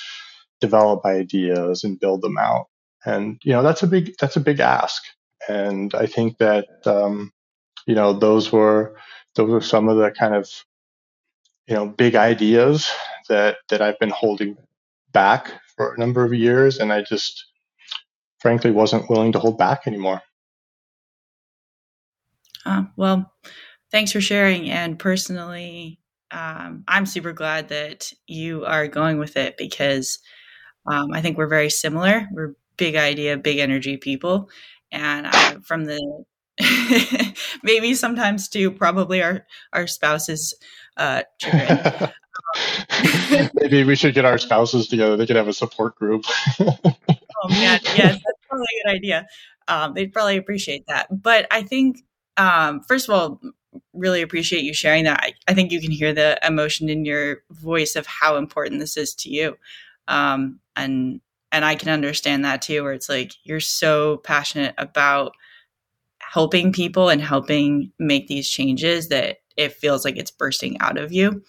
develop 0.62 1.06
ideas 1.06 1.84
and 1.84 2.00
build 2.00 2.22
them 2.22 2.38
out. 2.38 2.68
And 3.06 3.40
you 3.44 3.54
know 3.54 3.64
that's 3.64 3.84
a 3.84 3.88
big 3.88 4.16
that's 4.20 4.36
a 4.36 4.42
big 4.42 4.60
ask. 4.60 5.04
And 5.48 5.94
I 5.96 6.08
think 6.08 6.38
that 6.40 6.68
um, 6.86 7.32
you 7.86 7.96
know 7.96 8.14
those 8.14 8.52
were 8.52 8.96
those 9.36 9.50
were 9.50 9.62
some 9.62 9.88
of 9.88 9.98
the 9.98 10.12
kind 10.12 10.36
of 10.36 10.50
you 11.68 11.76
know 11.76 11.88
big 11.88 12.16
ideas 12.16 12.92
that 13.30 13.58
that 13.70 13.82
I've 13.82 14.00
been 14.00 14.10
holding 14.10 14.58
back 15.12 15.52
for 15.76 15.94
a 15.94 16.00
number 16.00 16.24
of 16.24 16.34
years, 16.34 16.80
and 16.80 16.92
I 16.92 17.02
just 17.02 17.46
frankly 18.40 18.72
wasn't 18.72 19.10
willing 19.10 19.32
to 19.32 19.40
hold 19.40 19.58
back 19.58 19.88
anymore. 19.88 20.22
Uh, 22.66 22.84
well, 22.98 23.32
thanks 23.92 24.12
for 24.12 24.20
sharing. 24.22 24.70
And 24.70 25.00
personally, 25.00 26.00
um, 26.32 26.84
I'm 26.88 27.06
super 27.06 27.34
glad 27.34 27.70
that 27.70 28.12
you 28.28 28.66
are 28.66 28.88
going 28.88 29.18
with 29.18 29.38
it 29.38 29.58
because 29.58 30.20
um, 30.86 31.12
I 31.14 31.22
think 31.22 31.38
we're 31.38 31.48
very 31.48 31.70
similar. 31.70 32.28
We're 32.32 32.56
big 32.78 32.96
idea, 32.96 33.38
big 33.38 33.60
energy 33.60 33.98
people. 33.98 34.50
And 34.92 35.28
uh, 35.28 35.60
from 35.64 35.86
the 35.86 36.24
maybe 37.64 37.94
sometimes 37.94 38.48
too, 38.50 38.72
probably 38.72 39.22
our, 39.22 39.46
our 39.74 39.88
spouses 39.88 40.54
uh, 40.98 41.24
maybe 43.56 43.84
we 43.84 43.96
should 43.96 44.14
get 44.14 44.26
our 44.26 44.38
spouses 44.38 44.88
together. 44.88 45.16
They 45.16 45.26
could 45.26 45.36
have 45.36 45.48
a 45.48 45.54
support 45.54 45.96
group. 45.96 46.26
oh 46.60 46.76
man, 47.50 47.80
yes, 47.84 48.14
that's 48.14 48.40
probably 48.50 48.66
a 48.66 48.88
good 48.88 48.96
idea. 48.96 49.28
Um, 49.68 49.94
they'd 49.94 50.14
probably 50.14 50.38
appreciate 50.38 50.86
that. 50.88 51.08
But 51.12 51.48
I 51.52 51.62
think, 51.62 52.00
um, 52.38 52.82
first 52.88 53.08
of 53.10 53.14
all, 53.16 53.42
really 53.94 54.22
appreciate 54.22 54.64
you 54.64 54.74
sharing 54.74 55.04
that. 55.06 55.20
I, 55.22 55.34
I, 55.48 55.54
think 55.54 55.72
you 55.72 55.82
can 55.82 55.92
hear 55.92 56.14
the 56.14 56.38
emotion 56.46 56.90
in 56.90 57.06
your 57.06 57.44
voice 57.52 57.96
of 57.96 58.06
how 58.06 58.38
important 58.38 58.80
this 58.80 58.98
is 58.98 59.14
to 59.16 59.30
you. 59.30 59.58
Um, 60.08 60.60
and 60.76 61.22
and 61.52 61.64
I 61.64 61.76
can 61.76 61.90
understand 61.90 62.46
that 62.46 62.62
too, 62.62 62.84
where 62.84 62.94
it's 62.94 63.10
like 63.10 63.34
you're 63.44 63.60
so 63.60 64.18
passionate 64.18 64.76
about 64.78 65.34
helping 66.20 66.74
people 66.74 67.10
and 67.10 67.22
helping 67.22 67.92
make 68.00 68.28
these 68.28 68.50
changes 68.50 69.08
that 69.10 69.38
it 69.56 69.74
feels 69.74 70.04
like 70.04 70.18
it's 70.18 70.32
bursting 70.32 70.78
out 70.82 70.98
of 70.98 71.12
you 71.12 71.42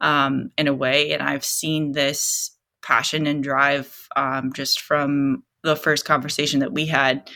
um, 0.00 0.50
in 0.58 0.68
a 0.68 0.74
way. 0.74 1.12
And 1.12 1.22
I've 1.22 1.44
seen 1.44 1.92
this 1.92 2.50
passion 2.82 3.26
and 3.26 3.42
drive 3.42 4.08
um, 4.16 4.52
just 4.52 4.80
from 4.80 5.44
the 5.62 5.76
first 5.76 6.04
conversation 6.04 6.60
that 6.60 6.72
we 6.72 6.86
had. 6.86 7.30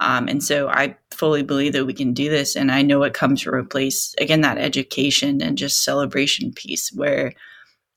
Um, 0.00 0.28
and 0.28 0.42
so 0.42 0.68
I 0.68 0.96
fully 1.12 1.42
believe 1.42 1.74
that 1.74 1.84
we 1.84 1.92
can 1.92 2.14
do 2.14 2.30
this. 2.30 2.56
And 2.56 2.72
I 2.72 2.82
know 2.82 3.02
it 3.02 3.14
comes 3.14 3.42
from 3.42 3.60
a 3.60 3.64
place, 3.64 4.14
again, 4.18 4.40
that 4.40 4.58
education 4.58 5.42
and 5.42 5.58
just 5.58 5.84
celebration 5.84 6.52
piece 6.52 6.90
where 6.90 7.34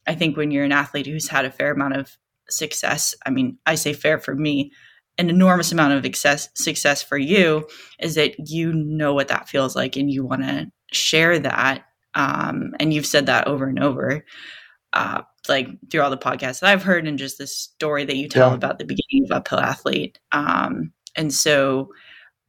I 0.06 0.14
think 0.14 0.36
when 0.36 0.52
you're 0.52 0.66
an 0.66 0.74
athlete 0.74 1.08
who's 1.08 1.30
had 1.30 1.46
a 1.46 1.52
fair 1.52 1.72
amount 1.72 1.96
of 1.96 2.18
success, 2.50 3.16
I 3.26 3.30
mean, 3.30 3.58
I 3.66 3.76
say 3.76 3.94
fair 3.94 4.20
for 4.20 4.36
me, 4.36 4.74
an 5.18 5.30
enormous 5.30 5.72
amount 5.72 5.94
of 5.94 6.04
success 6.04 6.50
success 6.56 7.02
for 7.02 7.18
you 7.18 7.68
is 8.00 8.16
that 8.16 8.50
you 8.50 8.74
know 8.74 9.14
what 9.14 9.30
that 9.30 9.48
feels 9.48 9.76
like 9.76 9.96
and 9.96 10.12
you 10.12 10.26
want 10.26 10.42
to 10.42 10.72
share 10.92 11.40
that. 11.40 11.86
Um, 12.16 12.74
and 12.80 12.94
you've 12.94 13.06
said 13.06 13.28
that 13.28 13.48
over 13.48 13.66
and 13.66 13.82
over, 13.82 14.26
uh, 14.92 15.22
like 15.48 15.68
through 15.90 16.02
all 16.02 16.10
the 16.10 16.18
podcasts 16.18 16.60
that 16.60 16.70
I've 16.70 16.84
heard 16.84 17.08
and 17.08 17.18
just 17.18 17.38
the 17.38 17.48
story 17.48 18.06
that 18.06 18.18
you 18.18 18.28
tell 18.28 18.50
yeah. 18.50 18.56
about 18.56 18.78
the 18.78 18.86
beginning 18.86 19.26
of 19.26 19.32
Uphill 19.32 19.60
Athlete. 19.60 20.20
Um, 20.32 20.92
and 21.16 21.34
so 21.34 21.90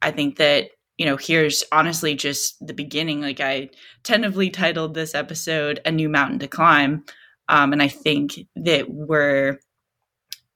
I 0.01 0.11
think 0.11 0.37
that 0.37 0.69
you 0.97 1.05
know, 1.05 1.17
here's 1.17 1.63
honestly 1.71 2.15
just 2.15 2.55
the 2.65 2.73
beginning. 2.73 3.21
Like 3.21 3.41
I 3.41 3.69
tentatively 4.03 4.49
titled 4.49 4.93
this 4.93 5.13
episode 5.13 5.81
"A 5.85 5.91
New 5.91 6.09
Mountain 6.09 6.39
to 6.39 6.47
Climb," 6.47 7.03
um, 7.49 7.73
and 7.73 7.81
I 7.81 7.87
think 7.87 8.39
that 8.55 8.89
we're 8.89 9.59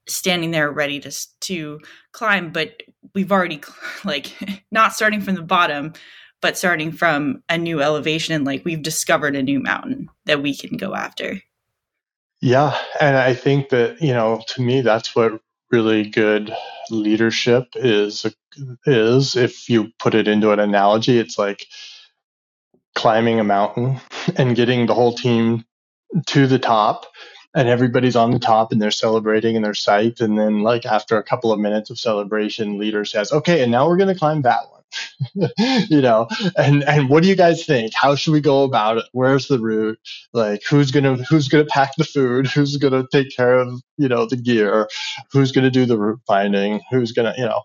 standing 0.08 0.50
there 0.50 0.70
ready 0.70 0.98
to 1.00 1.12
to 1.40 1.80
climb, 2.12 2.52
but 2.52 2.82
we've 3.14 3.32
already 3.32 3.60
like 4.04 4.32
not 4.70 4.94
starting 4.94 5.20
from 5.20 5.34
the 5.34 5.42
bottom, 5.42 5.92
but 6.40 6.56
starting 6.56 6.92
from 6.92 7.42
a 7.48 7.58
new 7.58 7.80
elevation. 7.80 8.34
And 8.34 8.44
like 8.44 8.64
we've 8.64 8.82
discovered 8.82 9.36
a 9.36 9.42
new 9.42 9.60
mountain 9.60 10.08
that 10.24 10.42
we 10.42 10.56
can 10.56 10.76
go 10.76 10.94
after. 10.94 11.40
Yeah, 12.40 12.78
and 12.98 13.16
I 13.18 13.34
think 13.34 13.68
that 13.68 14.00
you 14.00 14.14
know, 14.14 14.42
to 14.48 14.62
me, 14.62 14.80
that's 14.80 15.14
what 15.14 15.40
really 15.70 16.08
good 16.08 16.54
leadership 16.90 17.68
is 17.76 18.26
is 18.86 19.36
if 19.36 19.68
you 19.70 19.90
put 19.98 20.14
it 20.14 20.26
into 20.26 20.50
an 20.50 20.58
analogy 20.58 21.18
it's 21.18 21.38
like 21.38 21.66
climbing 22.94 23.38
a 23.40 23.44
mountain 23.44 24.00
and 24.36 24.56
getting 24.56 24.86
the 24.86 24.94
whole 24.94 25.14
team 25.14 25.64
to 26.26 26.46
the 26.46 26.58
top 26.58 27.06
and 27.54 27.68
everybody's 27.68 28.16
on 28.16 28.30
the 28.30 28.38
top 28.38 28.72
and 28.72 28.80
they're 28.80 28.90
celebrating 28.90 29.56
and 29.56 29.64
they're 29.64 29.72
psyched. 29.72 30.20
And 30.20 30.38
then, 30.38 30.62
like, 30.62 30.86
after 30.86 31.18
a 31.18 31.22
couple 31.22 31.52
of 31.52 31.58
minutes 31.58 31.90
of 31.90 31.98
celebration, 31.98 32.78
leader 32.78 33.04
says, 33.04 33.32
okay, 33.32 33.62
and 33.62 33.72
now 33.72 33.88
we're 33.88 33.96
going 33.96 34.12
to 34.12 34.18
climb 34.18 34.42
that 34.42 34.70
one. 34.70 34.79
you 35.88 36.00
know, 36.00 36.28
and 36.56 36.82
and 36.84 37.08
what 37.08 37.22
do 37.22 37.28
you 37.28 37.36
guys 37.36 37.64
think? 37.64 37.92
How 37.94 38.14
should 38.14 38.32
we 38.32 38.40
go 38.40 38.64
about 38.64 38.98
it? 38.98 39.04
Where's 39.12 39.48
the 39.48 39.58
route? 39.58 39.98
Like, 40.32 40.62
who's 40.68 40.90
gonna 40.90 41.16
who's 41.24 41.48
gonna 41.48 41.64
pack 41.64 41.92
the 41.96 42.04
food? 42.04 42.46
Who's 42.46 42.76
gonna 42.76 43.06
take 43.12 43.34
care 43.34 43.54
of 43.54 43.80
you 43.96 44.08
know 44.08 44.26
the 44.26 44.36
gear? 44.36 44.88
Who's 45.32 45.52
gonna 45.52 45.70
do 45.70 45.86
the 45.86 45.98
route 45.98 46.20
finding? 46.26 46.80
Who's 46.90 47.12
gonna 47.12 47.34
you 47.36 47.44
know? 47.44 47.62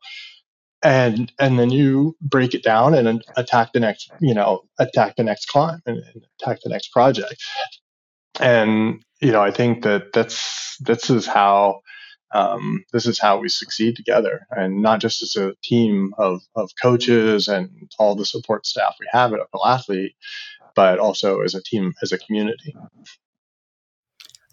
and 0.83 1.31
and 1.39 1.57
then 1.57 1.71
you 1.71 2.15
break 2.21 2.53
it 2.53 2.61
down 2.61 2.93
and 2.93 3.23
attack 3.37 3.71
the 3.73 3.79
next 3.79 4.11
you 4.19 4.33
know 4.33 4.61
attack 4.77 5.15
the 5.15 5.23
next 5.23 5.47
climb 5.47 5.81
and, 5.85 5.97
and 5.97 6.25
attack 6.39 6.59
the 6.63 6.69
next 6.69 6.89
project 6.89 7.41
and 8.39 9.01
you 9.21 9.31
know, 9.31 9.41
I 9.41 9.51
think 9.51 9.83
that 9.83 10.13
that's 10.13 10.77
this 10.79 11.09
is 11.09 11.25
how 11.25 11.81
um, 12.33 12.83
this 12.91 13.05
is 13.05 13.19
how 13.19 13.39
we 13.39 13.49
succeed 13.49 13.95
together, 13.95 14.45
and 14.51 14.81
not 14.81 14.99
just 14.99 15.21
as 15.21 15.35
a 15.35 15.53
team 15.63 16.13
of 16.17 16.41
of 16.55 16.71
coaches 16.81 17.47
and 17.47 17.69
all 17.99 18.15
the 18.15 18.25
support 18.25 18.65
staff 18.65 18.95
we 18.99 19.07
have 19.11 19.33
at 19.33 19.39
Uphill 19.39 19.65
Athlete, 19.65 20.15
but 20.75 20.99
also 20.99 21.41
as 21.41 21.55
a 21.55 21.63
team 21.63 21.93
as 22.01 22.11
a 22.11 22.17
community. 22.17 22.75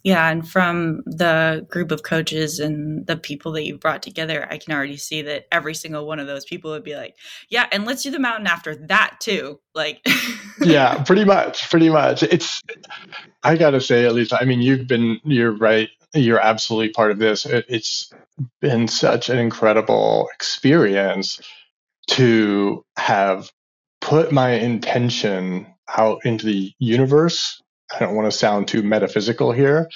Yeah, 0.04 0.28
and 0.28 0.48
from 0.48 1.02
the 1.06 1.64
group 1.70 1.92
of 1.92 2.02
coaches 2.02 2.58
and 2.58 3.06
the 3.06 3.16
people 3.16 3.52
that 3.52 3.62
you 3.64 3.78
brought 3.78 4.02
together, 4.02 4.48
I 4.50 4.58
can 4.58 4.74
already 4.74 4.96
see 4.96 5.22
that 5.22 5.46
every 5.52 5.74
single 5.74 6.06
one 6.08 6.18
of 6.18 6.26
those 6.26 6.44
people 6.44 6.72
would 6.72 6.82
be 6.82 6.96
like, 6.96 7.16
"Yeah, 7.48 7.66
and 7.70 7.84
let's 7.84 8.02
do 8.02 8.10
the 8.10 8.18
mountain 8.18 8.48
after 8.48 8.74
that 8.88 9.18
too." 9.20 9.60
Like, 9.76 10.00
yeah, 10.60 11.02
pretty 11.04 11.24
much, 11.24 11.70
pretty 11.70 11.88
much. 11.88 12.24
It's, 12.24 12.60
I 13.44 13.56
gotta 13.56 13.80
say, 13.80 14.04
at 14.04 14.12
least, 14.12 14.32
I 14.32 14.44
mean, 14.44 14.60
you've 14.60 14.88
been, 14.88 15.20
you're 15.22 15.56
right, 15.56 15.88
you're 16.14 16.40
absolutely 16.40 16.90
part 16.90 17.10
of 17.10 17.18
this. 17.18 17.46
It, 17.46 17.66
it's 17.68 18.12
been 18.60 18.88
such 18.88 19.28
an 19.28 19.38
incredible 19.38 20.28
experience 20.34 21.40
to 22.10 22.84
have 22.96 23.50
put 24.00 24.32
my 24.32 24.50
intention 24.52 25.66
out 25.96 26.24
into 26.24 26.46
the 26.46 26.72
universe. 26.78 27.62
I 27.94 27.98
don't 28.00 28.14
want 28.14 28.30
to 28.30 28.36
sound 28.36 28.68
too 28.68 28.82
metaphysical 28.82 29.52
here, 29.52 29.88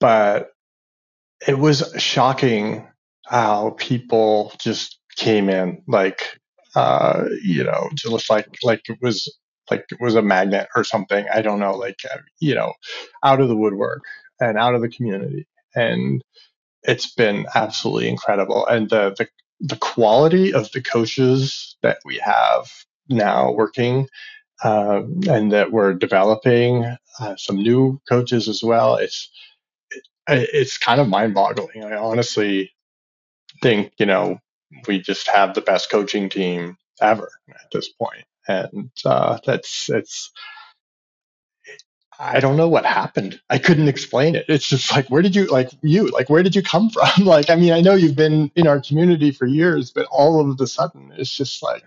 but 0.00 0.50
it 1.46 1.58
was 1.58 1.94
shocking 1.98 2.86
how 3.26 3.74
people 3.78 4.52
just 4.58 4.98
came 5.16 5.48
in 5.48 5.82
like 5.86 6.38
uh, 6.74 7.24
you 7.42 7.64
know 7.64 7.88
just 7.94 8.28
like 8.28 8.48
like 8.62 8.82
it 8.88 8.98
was 9.00 9.32
like 9.70 9.84
it 9.90 9.98
was 10.00 10.14
a 10.14 10.22
magnet 10.22 10.68
or 10.74 10.84
something. 10.84 11.26
I 11.32 11.40
don't 11.40 11.60
know 11.60 11.74
like 11.74 12.00
uh, 12.12 12.18
you 12.40 12.54
know 12.54 12.74
out 13.22 13.40
of 13.40 13.48
the 13.48 13.56
woodwork 13.56 14.02
and 14.40 14.58
out 14.58 14.74
of 14.74 14.80
the 14.80 14.88
community 14.88 15.46
and 15.74 16.22
it's 16.82 17.14
been 17.14 17.46
absolutely 17.54 18.08
incredible 18.08 18.66
and 18.66 18.90
the 18.90 19.14
the, 19.18 19.28
the 19.60 19.76
quality 19.76 20.52
of 20.52 20.70
the 20.72 20.82
coaches 20.82 21.76
that 21.82 21.98
we 22.04 22.18
have 22.18 22.70
now 23.08 23.52
working 23.52 24.06
uh, 24.62 25.02
and 25.28 25.52
that 25.52 25.72
we're 25.72 25.94
developing 25.94 26.84
uh, 27.20 27.36
some 27.36 27.56
new 27.56 28.00
coaches 28.08 28.48
as 28.48 28.62
well. 28.62 28.96
It's 28.96 29.30
it's 30.26 30.78
kind 30.78 31.00
of 31.00 31.08
mind-boggling. 31.08 31.84
I 31.84 31.96
honestly 31.96 32.72
think 33.62 33.92
you 33.98 34.06
know 34.06 34.38
we 34.88 35.00
just 35.00 35.28
have 35.28 35.54
the 35.54 35.60
best 35.60 35.90
coaching 35.90 36.28
team 36.28 36.76
ever 37.00 37.30
at 37.50 37.70
this 37.72 37.88
point, 37.90 38.24
and 38.48 38.90
uh, 39.04 39.38
that's 39.44 39.88
it's. 39.90 40.30
I 42.18 42.40
don't 42.40 42.56
know 42.56 42.68
what 42.68 42.86
happened. 42.86 43.40
I 43.50 43.58
couldn't 43.58 43.88
explain 43.88 44.34
it. 44.34 44.46
It's 44.48 44.68
just 44.68 44.92
like, 44.92 45.08
where 45.08 45.22
did 45.22 45.36
you, 45.36 45.46
like, 45.46 45.70
you, 45.82 46.08
like, 46.08 46.30
where 46.30 46.42
did 46.42 46.56
you 46.56 46.62
come 46.62 46.90
from? 46.92 47.24
like, 47.24 47.50
I 47.50 47.56
mean, 47.56 47.72
I 47.72 47.80
know 47.80 47.94
you've 47.94 48.16
been 48.16 48.50
in 48.56 48.66
our 48.66 48.80
community 48.80 49.30
for 49.30 49.46
years, 49.46 49.90
but 49.90 50.06
all 50.10 50.40
of 50.40 50.60
a 50.60 50.66
sudden, 50.66 51.12
it's 51.16 51.34
just 51.34 51.62
like, 51.62 51.84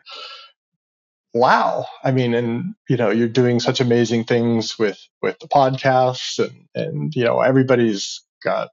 wow 1.34 1.86
i 2.04 2.12
mean 2.12 2.34
and 2.34 2.74
you 2.90 2.98
know 2.98 3.10
you're 3.10 3.28
doing 3.28 3.60
such 3.60 3.80
amazing 3.80 4.24
things 4.24 4.80
with 4.80 5.00
with 5.22 5.38
the 5.40 5.48
podcasts 5.48 6.40
and 6.40 6.68
and 6.74 7.16
you 7.16 7.24
know 7.24 7.42
everybody's 7.42 8.22
got 8.44 8.70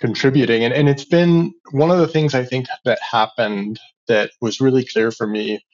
contributing 0.00 0.64
and, 0.64 0.74
and 0.74 0.88
it's 0.88 1.04
been 1.04 1.52
one 1.70 1.90
of 1.90 1.98
the 1.98 2.08
things 2.08 2.34
i 2.34 2.44
think 2.44 2.66
that 2.84 2.98
happened 3.00 3.78
that 4.08 4.30
was 4.40 4.60
really 4.60 4.84
clear 4.84 5.10
for 5.10 5.26
me 5.26 5.64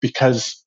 because 0.00 0.61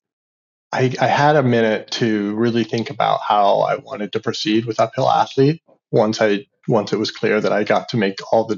I, 0.76 0.94
I 1.00 1.06
had 1.06 1.36
a 1.36 1.42
minute 1.42 1.90
to 1.92 2.34
really 2.36 2.64
think 2.64 2.90
about 2.90 3.20
how 3.22 3.60
i 3.60 3.76
wanted 3.76 4.12
to 4.12 4.20
proceed 4.20 4.66
with 4.66 4.80
uphill 4.80 5.10
athlete 5.10 5.62
once 5.90 6.20
i 6.20 6.46
once 6.68 6.92
it 6.92 6.98
was 6.98 7.10
clear 7.10 7.40
that 7.40 7.52
I 7.52 7.64
got 7.64 7.88
to 7.90 7.96
make 7.96 8.18
all 8.32 8.44
the 8.44 8.56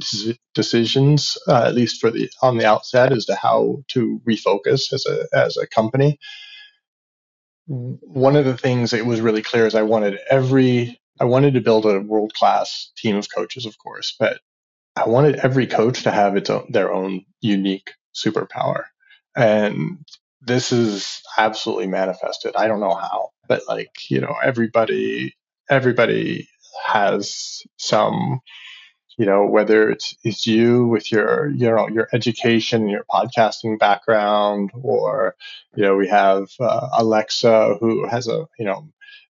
decisions, 0.55 1.37
uh, 1.47 1.65
at 1.67 1.75
least 1.75 2.01
for 2.01 2.11
the 2.11 2.31
on 2.43 2.57
the 2.57 2.67
outset, 2.67 3.13
as 3.13 3.27
to 3.27 3.35
how 3.35 3.83
to 3.89 4.21
refocus 4.29 4.93
as 4.93 5.05
a 5.07 5.27
as 5.37 5.57
a 5.57 5.67
company. 5.67 6.19
One 7.67 8.37
of 8.37 8.45
the 8.47 8.57
things 8.57 8.93
that 8.93 9.05
was 9.05 9.21
really 9.21 9.43
clear 9.43 9.67
is 9.67 9.75
I 9.75 9.83
wanted 9.83 10.19
every 10.31 11.01
I 11.21 11.25
wanted 11.25 11.55
to 11.55 11.61
build 11.61 11.85
a 11.85 12.01
world 12.01 12.33
class 12.35 12.91
team 12.97 13.17
of 13.17 13.29
coaches, 13.35 13.67
of 13.67 13.77
course, 13.79 14.15
but 14.19 14.41
I 14.97 15.09
wanted 15.09 15.37
every 15.37 15.67
coach 15.67 16.05
to 16.05 16.11
have 16.11 16.37
its 16.37 16.51
own, 16.51 16.67
their 16.71 16.93
own 16.93 17.25
unique 17.41 17.93
superpower, 18.15 18.85
and 19.37 19.99
this 20.41 20.73
is 20.73 21.23
absolutely 21.37 21.87
manifested. 21.87 22.57
I 22.57 22.69
don't 22.69 22.81
know 22.81 22.95
how, 22.95 23.31
but 23.49 23.63
like 23.69 24.11
you 24.11 24.21
know, 24.21 24.35
everybody 24.43 25.35
everybody 25.71 26.49
has 26.85 27.63
some 27.77 28.41
you 29.19 29.27
know 29.27 29.45
whether 29.45 29.91
it's, 29.91 30.15
it's 30.23 30.47
you 30.47 30.87
with 30.87 31.11
your 31.13 31.51
you 31.51 31.69
know 31.69 31.89
your 31.89 32.09
education 32.13 32.83
and 32.83 32.91
your 32.91 33.05
podcasting 33.11 33.79
background 33.79 34.71
or 34.81 35.35
you 35.75 35.83
know 35.83 35.97
we 35.97 36.09
have 36.09 36.49
uh, 36.61 36.89
alexa 36.95 37.77
who 37.81 38.07
has 38.07 38.29
a 38.29 38.47
you 38.59 38.65
know 38.65 38.89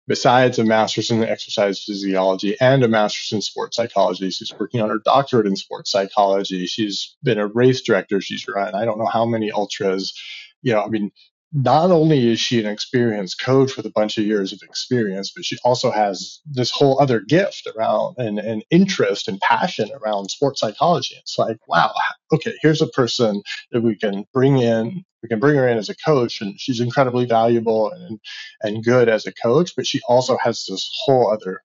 besides 0.07 0.59
a 0.59 0.63
master's 0.63 1.09
in 1.09 1.23
exercise 1.23 1.83
physiology 1.83 2.55
and 2.59 2.83
a 2.83 2.87
master's 2.87 3.31
in 3.31 3.41
sports 3.41 3.77
psychology 3.77 4.29
she's 4.29 4.53
working 4.59 4.81
on 4.81 4.89
her 4.89 4.99
doctorate 5.03 5.47
in 5.47 5.55
sports 5.55 5.91
psychology. 5.91 6.65
She's 6.65 7.15
been 7.23 7.39
a 7.39 7.47
race 7.47 7.81
director. 7.81 8.19
She's 8.21 8.45
run 8.47 8.75
i 8.75 8.83
don't 8.85 8.99
know 8.99 9.05
how 9.05 9.25
many 9.25 9.51
ultras 9.51 10.13
you 10.61 10.73
know 10.73 10.83
i 10.83 10.87
mean 10.87 11.11
not 11.53 11.91
only 11.91 12.31
is 12.31 12.39
she 12.39 12.59
an 12.59 12.65
experienced 12.65 13.39
coach 13.39 13.77
with 13.77 13.85
a 13.85 13.91
bunch 13.91 14.17
of 14.17 14.25
years 14.25 14.51
of 14.51 14.59
experience, 14.61 15.31
but 15.33 15.45
she 15.45 15.57
also 15.63 15.91
has 15.91 16.39
this 16.45 16.69
whole 16.69 16.99
other 17.01 17.21
gift 17.21 17.67
around 17.75 18.15
and, 18.17 18.37
and 18.37 18.65
interest 18.69 19.27
and 19.27 19.39
passion 19.39 19.89
around 20.01 20.29
sports 20.29 20.59
psychology. 20.59 21.15
It's 21.19 21.37
like, 21.37 21.57
wow, 21.67 21.93
okay, 22.33 22.53
here's 22.61 22.81
a 22.81 22.87
person 22.87 23.41
that 23.71 23.81
we 23.81 23.95
can 23.95 24.25
bring 24.33 24.57
in. 24.57 25.03
We 25.23 25.29
can 25.29 25.39
bring 25.39 25.55
her 25.55 25.67
in 25.67 25.77
as 25.77 25.89
a 25.89 25.95
coach, 25.95 26.41
and 26.41 26.59
she's 26.59 26.79
incredibly 26.79 27.25
valuable 27.25 27.91
and 27.91 28.19
and 28.61 28.83
good 28.83 29.09
as 29.09 29.25
a 29.25 29.33
coach. 29.33 29.71
But 29.75 29.87
she 29.87 30.01
also 30.07 30.37
has 30.43 30.65
this 30.67 30.87
whole 31.05 31.31
other 31.31 31.61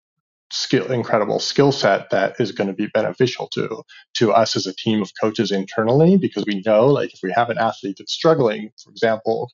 skill 0.52 0.92
incredible 0.92 1.40
skill 1.40 1.72
set 1.72 2.10
that 2.10 2.34
is 2.38 2.52
going 2.52 2.66
to 2.66 2.74
be 2.74 2.86
beneficial 2.88 3.48
to 3.48 3.82
to 4.14 4.32
us 4.32 4.54
as 4.54 4.66
a 4.66 4.74
team 4.74 5.00
of 5.00 5.10
coaches 5.20 5.50
internally 5.50 6.18
because 6.18 6.44
we 6.46 6.62
know 6.66 6.86
like 6.86 7.12
if 7.14 7.20
we 7.22 7.32
have 7.32 7.48
an 7.48 7.58
athlete 7.58 7.96
that's 7.98 8.12
struggling 8.12 8.70
for 8.82 8.90
example 8.90 9.50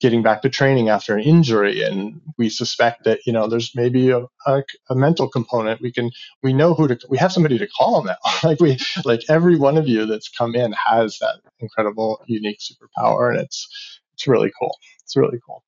getting 0.00 0.22
back 0.22 0.40
to 0.40 0.48
training 0.48 0.88
after 0.88 1.14
an 1.14 1.22
injury 1.22 1.82
and 1.82 2.18
we 2.38 2.48
suspect 2.48 3.04
that 3.04 3.20
you 3.26 3.32
know 3.34 3.46
there's 3.46 3.72
maybe 3.74 4.08
a, 4.08 4.20
a, 4.46 4.62
a 4.88 4.94
mental 4.94 5.28
component 5.28 5.82
we 5.82 5.92
can 5.92 6.10
we 6.42 6.54
know 6.54 6.72
who 6.72 6.88
to 6.88 6.98
we 7.10 7.18
have 7.18 7.32
somebody 7.32 7.58
to 7.58 7.68
call 7.68 8.02
now 8.02 8.16
like 8.42 8.60
we 8.60 8.78
like 9.04 9.20
every 9.28 9.58
one 9.58 9.76
of 9.76 9.86
you 9.86 10.06
that's 10.06 10.30
come 10.30 10.54
in 10.54 10.72
has 10.72 11.18
that 11.18 11.36
incredible 11.58 12.18
unique 12.26 12.60
superpower 12.60 13.30
and 13.30 13.40
it's 13.40 13.68
it's 14.14 14.26
really 14.26 14.52
cool. 14.58 14.76
It's 15.02 15.16
really 15.16 15.38
cool. 15.46 15.64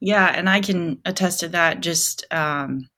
Yeah 0.00 0.26
and 0.26 0.50
i 0.50 0.60
can 0.60 1.00
attest 1.04 1.40
to 1.40 1.48
that 1.48 1.80
just 1.80 2.24
um 2.32 2.88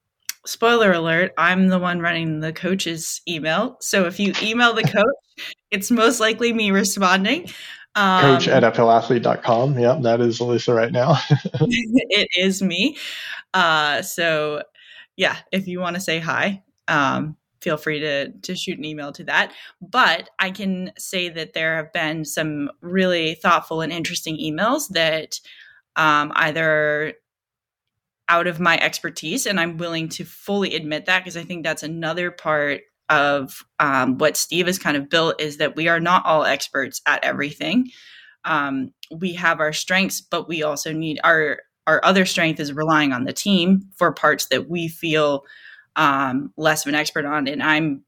spoiler 0.46 0.92
alert, 0.92 1.32
I'm 1.38 1.68
the 1.68 1.78
one 1.78 2.00
running 2.00 2.40
the 2.40 2.52
coach's 2.52 3.20
email. 3.28 3.76
So 3.80 4.06
if 4.06 4.18
you 4.18 4.32
email 4.42 4.74
the 4.74 4.82
coach, 4.84 5.46
it's 5.70 5.90
most 5.90 6.20
likely 6.20 6.52
me 6.52 6.70
responding. 6.70 7.50
Um, 7.96 8.36
coach 8.36 8.48
at 8.48 8.62
uphillathlete.com. 8.62 9.78
Yep, 9.78 10.02
that 10.02 10.20
is 10.20 10.40
Alyssa 10.40 10.74
right 10.74 10.92
now. 10.92 11.16
it 11.60 12.28
is 12.36 12.62
me. 12.62 12.96
Uh, 13.52 14.02
so 14.02 14.62
yeah, 15.16 15.36
if 15.52 15.68
you 15.68 15.80
want 15.80 15.94
to 15.94 16.00
say 16.00 16.18
hi, 16.18 16.62
um, 16.88 17.36
feel 17.60 17.76
free 17.76 18.00
to 18.00 18.30
to 18.30 18.56
shoot 18.56 18.78
an 18.78 18.84
email 18.84 19.12
to 19.12 19.24
that. 19.24 19.52
But 19.80 20.30
I 20.38 20.50
can 20.50 20.92
say 20.98 21.28
that 21.28 21.54
there 21.54 21.76
have 21.76 21.92
been 21.92 22.24
some 22.24 22.70
really 22.80 23.34
thoughtful 23.36 23.80
and 23.80 23.92
interesting 23.92 24.38
emails 24.38 24.88
that 24.90 25.40
um, 25.96 26.32
either 26.34 27.14
out 28.28 28.46
of 28.46 28.60
my 28.60 28.78
expertise 28.78 29.46
and 29.46 29.60
i'm 29.60 29.76
willing 29.76 30.08
to 30.08 30.24
fully 30.24 30.74
admit 30.74 31.06
that 31.06 31.20
because 31.20 31.36
i 31.36 31.42
think 31.42 31.64
that's 31.64 31.82
another 31.82 32.30
part 32.30 32.80
of 33.10 33.64
um, 33.80 34.16
what 34.18 34.36
steve 34.36 34.66
has 34.66 34.78
kind 34.78 34.96
of 34.96 35.10
built 35.10 35.40
is 35.40 35.58
that 35.58 35.76
we 35.76 35.88
are 35.88 36.00
not 36.00 36.24
all 36.24 36.44
experts 36.44 37.02
at 37.06 37.22
everything. 37.22 37.90
Um, 38.46 38.92
we 39.10 39.34
have 39.34 39.60
our 39.60 39.72
strengths 39.72 40.20
but 40.20 40.48
we 40.48 40.62
also 40.62 40.92
need 40.92 41.18
our 41.24 41.58
our 41.86 42.02
other 42.04 42.24
strength 42.24 42.60
is 42.60 42.72
relying 42.72 43.12
on 43.12 43.24
the 43.24 43.32
team 43.32 43.82
for 43.96 44.12
parts 44.12 44.46
that 44.46 44.68
we 44.70 44.88
feel 44.88 45.44
um, 45.96 46.52
less 46.56 46.84
of 46.84 46.88
an 46.90 46.94
expert 46.94 47.24
on 47.24 47.46
and 47.46 47.62
i'm 47.62 48.04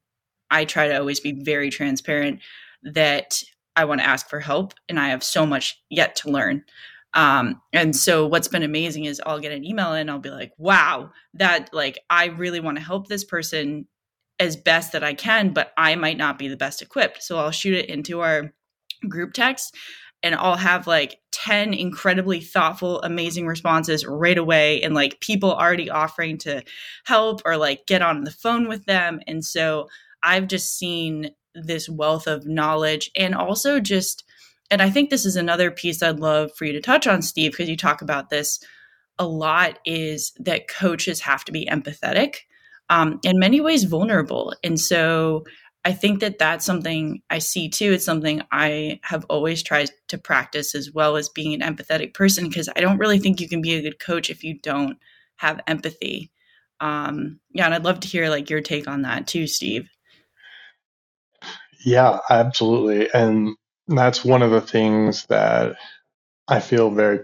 i 0.51 0.65
try 0.65 0.89
to 0.89 0.99
always 0.99 1.21
be 1.21 1.33
very 1.33 1.71
transparent 1.71 2.41
that 2.83 3.43
i 3.77 3.85
want 3.85 4.01
to 4.01 4.07
ask 4.07 4.29
for 4.29 4.41
help 4.41 4.75
and 4.89 4.99
i 4.99 5.09
have 5.09 5.23
so 5.23 5.47
much 5.47 5.83
yet 5.91 6.17
to 6.17 6.31
learn 6.31 6.65
um, 7.15 7.61
and 7.73 7.97
so 7.97 8.27
what's 8.27 8.49
been 8.49 8.63
amazing 8.63 9.05
is 9.05 9.23
I'll 9.25 9.41
get 9.41 9.53
an 9.53 9.65
email 9.65 9.93
and 9.93 10.11
I'll 10.11 10.19
be 10.19 10.31
like, 10.31 10.53
wow, 10.59 11.11
that 11.35 11.71
like 11.73 11.99
I 12.11 12.27
really 12.27 12.61
want 12.61 12.77
to 12.79 12.85
help 12.85 13.09
this 13.09 13.25
person 13.25 13.87
as 14.39 14.57
best 14.57 14.93
that 14.93 15.03
I 15.03 15.15
can, 15.15 15.53
but 15.53 15.73
I 15.79 15.95
might 15.95 16.19
not 16.19 16.39
be 16.39 16.49
the 16.49 16.57
best 16.57 16.83
equipped. 16.83 17.23
So 17.23 17.39
I'll 17.39 17.51
shoot 17.51 17.75
it 17.75 17.89
into 17.89 18.21
our 18.21 18.53
group 19.09 19.33
text 19.33 19.75
and 20.23 20.35
I'll 20.35 20.57
have 20.57 20.87
like 20.87 21.21
10 21.33 21.73
incredibly 21.75 22.41
thoughtful, 22.41 23.01
amazing 23.03 23.47
responses 23.47 24.07
right 24.07 24.37
away, 24.37 24.83
and 24.83 24.95
like 24.95 25.21
people 25.21 25.53
already 25.55 25.89
offering 25.89 26.39
to 26.39 26.63
help 27.05 27.43
or 27.45 27.57
like 27.57 27.87
get 27.87 28.03
on 28.03 28.25
the 28.25 28.31
phone 28.31 28.69
with 28.69 28.85
them. 28.87 29.21
And 29.27 29.45
so 29.45 29.89
I've 30.23 30.49
just 30.49 30.77
seen 30.77 31.31
this 31.55 31.89
wealth 31.89 32.27
of 32.27 32.47
knowledge 32.47 33.11
and 33.17 33.35
also 33.35 33.81
just 33.81 34.25
and 34.71 34.83
I 34.83 34.91
think 34.91 35.11
this 35.11 35.25
is 35.25 35.37
another 35.37 35.71
piece 35.71 36.03
I'd 36.03 36.21
love 36.21 36.51
for 36.57 36.65
you 36.65 36.73
to 36.73 36.81
touch 36.81 37.07
on, 37.07 37.23
Steve, 37.23 37.53
because 37.53 37.69
you 37.69 37.77
talk 37.77 38.03
about 38.03 38.31
this 38.31 38.61
a 39.19 39.27
lot 39.27 39.79
is 39.87 40.33
that 40.39 40.69
coaches 40.69 41.21
have 41.21 41.45
to 41.47 41.53
be 41.53 41.67
empathetic. 41.67 42.37
um, 42.89 43.21
in 43.25 43.39
many 43.39 43.61
ways 43.61 43.85
vulnerable. 43.85 44.55
And 44.63 44.79
so 44.79 45.45
I 45.85 45.93
think 45.93 46.21
that 46.21 46.39
that's 46.39 46.65
something 46.65 47.23
I 47.31 47.39
see 47.39 47.69
too. 47.69 47.93
It's 47.93 48.05
something 48.05 48.43
I 48.51 49.01
have 49.03 49.25
always 49.29 49.63
tried 49.63 49.91
to 50.09 50.19
practice 50.19 50.75
as 50.75 50.93
well 50.93 51.17
as 51.17 51.29
being 51.29 51.61
an 51.61 51.77
empathetic 51.77 52.15
person 52.15 52.49
because 52.49 52.69
I 52.77 52.81
don't 52.81 52.99
really 52.99 53.19
think 53.19 53.41
you 53.41 53.49
can 53.49 53.63
be 53.63 53.75
a 53.75 53.83
good 53.83 53.99
coach 53.99 54.31
if 54.31 54.43
you 54.45 54.59
don't 54.61 54.99
have 55.37 55.61
empathy. 55.67 56.31
Um, 56.81 57.41
yeah, 57.53 57.67
and 57.67 57.75
I'd 57.75 57.85
love 57.85 58.01
to 58.01 58.09
hear 58.09 58.29
like 58.29 58.51
your 58.51 58.61
take 58.61 58.89
on 58.89 59.03
that 59.03 59.27
too, 59.27 59.47
Steve. 59.47 59.89
Yeah, 61.85 62.19
absolutely. 62.31 63.09
And 63.15 63.55
that's 63.89 64.25
one 64.25 64.43
of 64.43 64.51
the 64.51 64.61
things 64.61 65.27
that 65.27 65.77
I 66.49 66.61
feel 66.61 66.91
very 66.91 67.21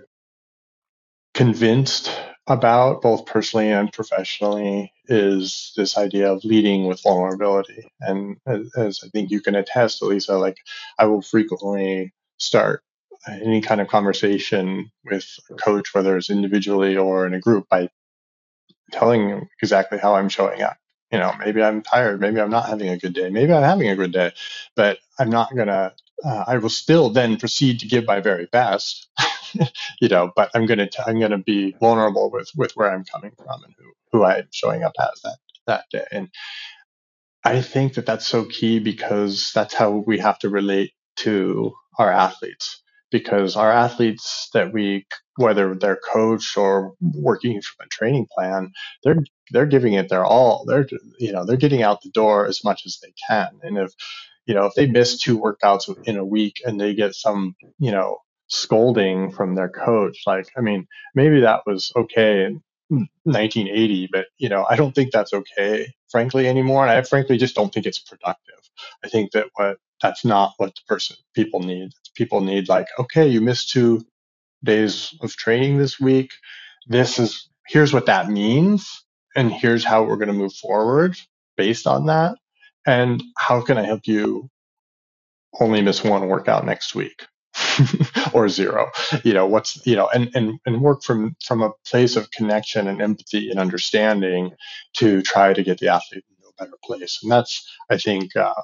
convinced 1.34 2.10
about, 2.46 3.02
both 3.02 3.26
personally 3.26 3.70
and 3.70 3.92
professionally, 3.92 4.92
is 5.06 5.72
this 5.76 5.96
idea 5.96 6.32
of 6.32 6.44
leading 6.44 6.86
with 6.86 7.02
vulnerability. 7.02 7.90
And 8.00 8.36
as, 8.46 8.70
as 8.76 9.00
I 9.04 9.08
think 9.08 9.30
you 9.30 9.40
can 9.40 9.54
attest, 9.54 10.02
Elisa, 10.02 10.36
like 10.38 10.58
I 10.98 11.06
will 11.06 11.22
frequently 11.22 12.12
start 12.38 12.82
any 13.28 13.60
kind 13.60 13.80
of 13.80 13.88
conversation 13.88 14.90
with 15.04 15.26
a 15.50 15.54
coach, 15.54 15.94
whether 15.94 16.16
it's 16.16 16.30
individually 16.30 16.96
or 16.96 17.26
in 17.26 17.34
a 17.34 17.40
group, 17.40 17.68
by 17.68 17.88
telling 18.92 19.28
them 19.28 19.48
exactly 19.62 19.98
how 19.98 20.14
I'm 20.16 20.28
showing 20.28 20.62
up. 20.62 20.76
You 21.12 21.18
know, 21.18 21.32
maybe 21.38 21.62
I'm 21.62 21.82
tired, 21.82 22.20
maybe 22.20 22.40
I'm 22.40 22.50
not 22.50 22.68
having 22.68 22.88
a 22.88 22.98
good 22.98 23.14
day, 23.14 23.30
maybe 23.30 23.52
I'm 23.52 23.62
having 23.62 23.88
a 23.88 23.96
good 23.96 24.12
day, 24.12 24.32
but 24.76 24.98
I'm 25.18 25.30
not 25.30 25.54
gonna. 25.54 25.94
Uh, 26.24 26.44
I 26.46 26.58
will 26.58 26.70
still 26.70 27.10
then 27.10 27.38
proceed 27.38 27.80
to 27.80 27.88
give 27.88 28.06
my 28.06 28.20
very 28.20 28.46
best, 28.46 29.08
you 30.00 30.08
know. 30.08 30.32
But 30.36 30.50
I'm 30.54 30.66
gonna 30.66 30.88
I'm 31.06 31.20
gonna 31.20 31.38
be 31.38 31.76
vulnerable 31.80 32.30
with 32.30 32.50
with 32.56 32.72
where 32.74 32.92
I'm 32.92 33.04
coming 33.04 33.32
from 33.36 33.64
and 33.64 33.74
who 33.78 33.92
who 34.12 34.24
I'm 34.24 34.48
showing 34.52 34.84
up 34.84 34.94
as 35.00 35.22
that 35.22 35.38
that 35.66 35.84
day. 35.90 36.06
And 36.12 36.28
I 37.44 37.62
think 37.62 37.94
that 37.96 38.06
that's 38.06 38.26
so 38.26 38.46
key 38.46 38.80
because 38.80 39.52
that's 39.54 39.74
how 39.74 39.92
we 39.92 40.20
have 40.20 40.38
to 40.40 40.50
relate 40.50 40.92
to 41.18 41.74
our 41.98 42.12
athletes 42.12 42.82
because 43.10 43.56
our 43.56 43.72
athletes 43.72 44.50
that 44.54 44.72
we 44.72 45.06
whether 45.38 45.74
they're 45.76 46.00
coached 46.12 46.56
or 46.58 46.94
working 47.02 47.60
from 47.62 47.86
a 47.86 47.90
training 47.90 48.28
plan 48.32 48.72
they're 49.04 49.18
they're 49.52 49.66
giving 49.66 49.94
it 49.94 50.08
their 50.10 50.24
all 50.24 50.64
they're 50.66 50.86
you 51.20 51.32
know 51.32 51.44
they're 51.46 51.58
getting 51.58 51.82
out 51.82 52.02
the 52.02 52.10
door 52.10 52.46
as 52.46 52.64
much 52.64 52.84
as 52.86 53.00
they 53.02 53.12
can 53.28 53.50
and 53.64 53.78
if 53.78 53.92
you 54.46 54.54
know 54.54 54.66
if 54.66 54.74
they 54.74 54.86
miss 54.86 55.18
two 55.20 55.38
workouts 55.38 55.88
in 56.06 56.16
a 56.16 56.24
week 56.24 56.62
and 56.64 56.80
they 56.80 56.94
get 56.94 57.14
some 57.14 57.56
you 57.78 57.90
know 57.92 58.18
scolding 58.48 59.32
from 59.32 59.54
their 59.54 59.70
coach 59.70 60.20
like 60.26 60.46
i 60.58 60.60
mean 60.60 60.86
maybe 61.14 61.40
that 61.40 61.62
was 61.66 61.92
okay 61.96 62.44
in 62.44 62.62
1980 63.24 64.08
but 64.12 64.26
you 64.38 64.48
know 64.48 64.66
i 64.68 64.76
don't 64.76 64.94
think 64.94 65.12
that's 65.12 65.32
okay 65.34 65.92
frankly 66.10 66.46
anymore 66.48 66.82
and 66.82 66.92
i 66.92 67.02
frankly 67.02 67.38
just 67.38 67.54
don't 67.56 67.72
think 67.74 67.86
it's 67.86 67.98
productive 68.00 68.60
i 69.04 69.08
think 69.08 69.32
that 69.32 69.48
what 69.54 69.78
that's 70.02 70.24
not 70.24 70.54
what 70.58 70.74
the 70.74 70.82
person 70.88 71.16
people 71.34 71.60
need. 71.60 71.92
People 72.14 72.40
need 72.42 72.68
like, 72.68 72.88
okay, 72.98 73.28
you 73.28 73.40
missed 73.40 73.70
two 73.70 74.04
days 74.64 75.14
of 75.22 75.34
training 75.36 75.78
this 75.78 76.00
week. 76.00 76.32
This 76.88 77.18
is 77.18 77.48
here's 77.68 77.92
what 77.94 78.06
that 78.06 78.30
means, 78.30 79.04
and 79.36 79.52
here's 79.52 79.84
how 79.84 80.04
we're 80.04 80.16
going 80.16 80.28
to 80.28 80.34
move 80.34 80.54
forward 80.54 81.16
based 81.56 81.86
on 81.86 82.06
that. 82.06 82.36
And 82.86 83.22
how 83.38 83.60
can 83.60 83.78
I 83.78 83.84
help 83.84 84.06
you 84.06 84.50
only 85.60 85.82
miss 85.82 86.02
one 86.02 86.28
workout 86.28 86.64
next 86.64 86.94
week? 86.94 87.24
or 88.32 88.48
zero 88.48 88.90
you 89.24 89.34
know 89.34 89.46
what's 89.46 89.86
you 89.86 89.94
know 89.94 90.08
and, 90.14 90.30
and 90.34 90.58
and 90.64 90.80
work 90.80 91.02
from 91.02 91.36
from 91.44 91.60
a 91.60 91.70
place 91.86 92.16
of 92.16 92.30
connection 92.30 92.88
and 92.88 93.02
empathy 93.02 93.50
and 93.50 93.60
understanding 93.60 94.50
to 94.94 95.20
try 95.20 95.52
to 95.52 95.62
get 95.62 95.78
the 95.78 95.86
athlete 95.86 96.24
into 96.30 96.48
a 96.48 96.64
better 96.64 96.78
place 96.82 97.20
and 97.22 97.30
that's 97.30 97.70
i 97.90 97.96
think 97.98 98.34
uh, 98.36 98.54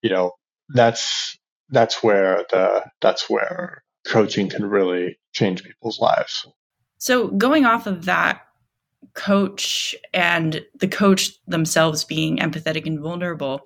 you 0.00 0.08
know 0.08 0.32
that's 0.70 1.38
that's 1.70 2.02
where 2.02 2.44
the 2.50 2.84
that's 3.00 3.28
where 3.28 3.82
coaching 4.06 4.48
can 4.48 4.64
really 4.64 5.18
change 5.32 5.62
people's 5.62 6.00
lives. 6.00 6.46
So 6.98 7.28
going 7.28 7.64
off 7.64 7.86
of 7.86 8.06
that 8.06 8.42
coach 9.14 9.94
and 10.12 10.64
the 10.78 10.88
coach 10.88 11.32
themselves 11.46 12.04
being 12.04 12.38
empathetic 12.38 12.86
and 12.86 13.00
vulnerable, 13.00 13.62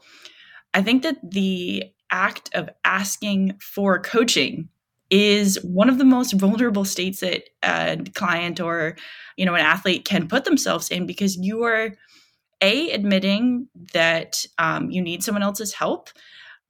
I 0.74 0.82
think 0.82 1.02
that 1.02 1.18
the 1.22 1.84
act 2.10 2.50
of 2.54 2.68
asking 2.84 3.58
for 3.60 3.98
coaching 3.98 4.68
is 5.10 5.58
one 5.62 5.90
of 5.90 5.98
the 5.98 6.04
most 6.04 6.32
vulnerable 6.32 6.84
states 6.84 7.20
that 7.20 7.44
a 7.62 7.98
client 8.14 8.60
or 8.60 8.96
you 9.36 9.44
know 9.44 9.54
an 9.54 9.60
athlete 9.60 10.04
can 10.04 10.26
put 10.26 10.44
themselves 10.44 10.90
in 10.90 11.06
because 11.06 11.36
you 11.36 11.62
are 11.64 11.92
a 12.62 12.90
admitting 12.92 13.68
that 13.92 14.44
um, 14.58 14.90
you 14.90 15.02
need 15.02 15.22
someone 15.22 15.42
else's 15.42 15.74
help 15.74 16.08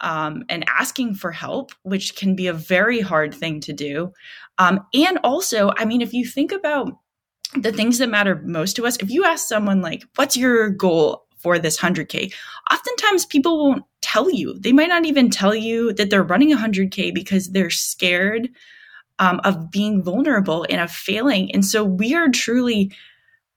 um, 0.00 0.42
and 0.48 0.64
asking 0.68 1.14
for 1.14 1.30
help, 1.30 1.72
which 1.82 2.16
can 2.16 2.34
be 2.34 2.48
a 2.48 2.52
very 2.52 3.00
hard 3.00 3.32
thing 3.32 3.60
to 3.60 3.72
do. 3.72 4.12
Um, 4.58 4.80
and 4.92 5.18
also, 5.22 5.72
I 5.76 5.84
mean, 5.84 6.02
if 6.02 6.12
you 6.12 6.26
think 6.26 6.50
about 6.50 6.98
the 7.54 7.72
things 7.72 7.98
that 7.98 8.08
matter 8.08 8.40
most 8.44 8.76
to 8.76 8.86
us, 8.86 8.96
if 8.96 9.10
you 9.10 9.24
ask 9.24 9.46
someone, 9.46 9.82
like, 9.82 10.04
what's 10.16 10.36
your 10.36 10.70
goal 10.70 11.26
for 11.38 11.58
this 11.58 11.78
100K? 11.78 12.32
Oftentimes 12.70 13.26
people 13.26 13.58
won't 13.58 13.84
tell 14.00 14.30
you. 14.30 14.58
They 14.58 14.72
might 14.72 14.88
not 14.88 15.04
even 15.04 15.30
tell 15.30 15.54
you 15.54 15.92
that 15.94 16.10
they're 16.10 16.22
running 16.22 16.50
100K 16.56 17.14
because 17.14 17.50
they're 17.50 17.70
scared 17.70 18.48
um, 19.18 19.40
of 19.44 19.70
being 19.70 20.02
vulnerable 20.02 20.66
and 20.70 20.80
of 20.80 20.90
failing. 20.90 21.52
And 21.52 21.64
so 21.64 21.84
we 21.84 22.14
are 22.14 22.28
truly 22.28 22.92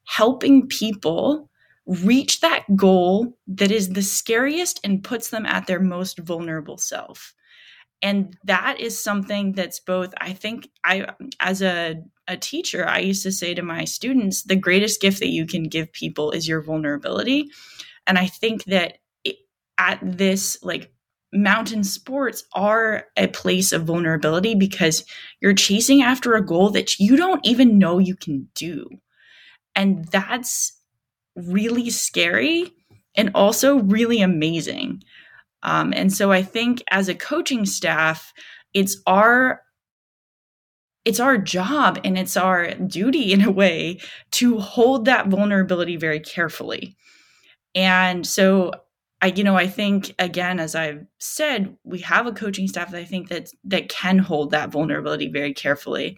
helping 0.05 0.67
people 0.67 1.49
reach 1.85 2.41
that 2.41 2.63
goal 2.75 3.37
that 3.47 3.71
is 3.71 3.89
the 3.89 4.01
scariest 4.01 4.79
and 4.83 5.03
puts 5.03 5.29
them 5.29 5.45
at 5.45 5.67
their 5.67 5.79
most 5.79 6.19
vulnerable 6.19 6.77
self 6.77 7.33
and 8.01 8.37
that 8.43 8.79
is 8.79 8.97
something 8.97 9.51
that's 9.53 9.79
both 9.79 10.13
i 10.19 10.33
think 10.33 10.69
i 10.83 11.05
as 11.39 11.61
a, 11.61 11.95
a 12.27 12.37
teacher 12.37 12.87
i 12.87 12.99
used 12.99 13.23
to 13.23 13.31
say 13.31 13.53
to 13.53 13.61
my 13.61 13.83
students 13.83 14.43
the 14.43 14.55
greatest 14.55 15.01
gift 15.01 15.19
that 15.19 15.29
you 15.29 15.45
can 15.45 15.63
give 15.63 15.91
people 15.91 16.31
is 16.31 16.47
your 16.47 16.61
vulnerability 16.61 17.49
and 18.07 18.17
i 18.17 18.25
think 18.25 18.63
that 18.65 18.97
at 19.77 19.99
this 20.01 20.57
like 20.63 20.91
mountain 21.33 21.83
sports 21.83 22.45
are 22.53 23.05
a 23.17 23.27
place 23.27 23.73
of 23.73 23.83
vulnerability 23.83 24.55
because 24.55 25.03
you're 25.41 25.53
chasing 25.53 26.01
after 26.01 26.35
a 26.35 26.45
goal 26.45 26.69
that 26.69 26.97
you 26.99 27.17
don't 27.17 27.45
even 27.45 27.77
know 27.77 27.99
you 27.99 28.15
can 28.15 28.47
do 28.55 28.87
and 29.75 30.05
that's 30.05 30.79
really 31.35 31.89
scary 31.89 32.71
and 33.15 33.31
also 33.35 33.79
really 33.79 34.21
amazing. 34.21 35.03
Um, 35.63 35.93
and 35.95 36.13
so 36.13 36.31
I 36.31 36.43
think 36.43 36.83
as 36.91 37.09
a 37.09 37.15
coaching 37.15 37.65
staff, 37.65 38.33
it's 38.73 38.97
our 39.07 39.61
it's 41.05 41.19
our 41.19 41.37
job 41.37 41.99
and 42.03 42.17
it's 42.17 42.35
our 42.35 42.73
duty 42.73 43.31
in 43.31 43.41
a 43.41 43.51
way 43.51 43.99
to 44.31 44.57
hold 44.57 45.05
that 45.05 45.27
vulnerability 45.27 45.95
very 45.95 46.19
carefully. 46.19 46.97
And 47.75 48.25
so 48.25 48.71
I 49.21 49.27
you 49.27 49.43
know 49.43 49.55
I 49.55 49.67
think 49.67 50.13
again 50.19 50.59
as 50.59 50.75
I've 50.75 51.05
said 51.19 51.77
we 51.83 51.99
have 51.99 52.27
a 52.27 52.31
coaching 52.31 52.67
staff 52.67 52.91
that 52.91 52.99
I 52.99 53.05
think 53.05 53.29
that 53.29 53.49
that 53.65 53.87
can 53.89 54.17
hold 54.17 54.51
that 54.51 54.71
vulnerability 54.71 55.29
very 55.29 55.53
carefully. 55.53 56.17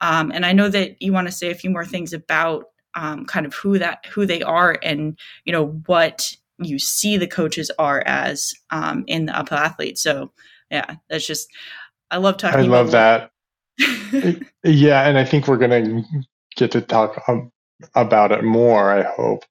Um, 0.00 0.32
and 0.32 0.44
I 0.44 0.52
know 0.52 0.68
that 0.68 1.00
you 1.00 1.12
want 1.12 1.28
to 1.28 1.32
say 1.32 1.50
a 1.50 1.54
few 1.54 1.70
more 1.70 1.84
things 1.84 2.12
about 2.12 2.64
um, 2.94 3.24
kind 3.26 3.46
of 3.46 3.54
who 3.54 3.78
that 3.78 4.06
who 4.06 4.26
they 4.26 4.42
are 4.42 4.78
and 4.82 5.18
you 5.44 5.52
know 5.52 5.80
what 5.86 6.34
you 6.58 6.78
see 6.78 7.16
the 7.16 7.26
coaches 7.26 7.70
are 7.78 8.02
as 8.06 8.52
um, 8.70 9.04
in 9.06 9.26
the 9.26 9.36
upper 9.36 9.54
athletes. 9.54 10.02
So 10.02 10.32
yeah, 10.70 10.96
that's 11.08 11.26
just 11.26 11.48
I 12.10 12.18
love 12.18 12.36
talking. 12.36 12.60
I 12.60 12.62
love 12.64 12.92
that. 12.92 13.31
yeah, 14.64 15.08
and 15.08 15.18
I 15.18 15.24
think 15.24 15.48
we're 15.48 15.58
gonna 15.58 16.02
get 16.56 16.72
to 16.72 16.80
talk 16.80 17.22
um, 17.28 17.50
about 17.94 18.32
it 18.32 18.44
more. 18.44 18.90
I 18.90 19.02
hope 19.02 19.44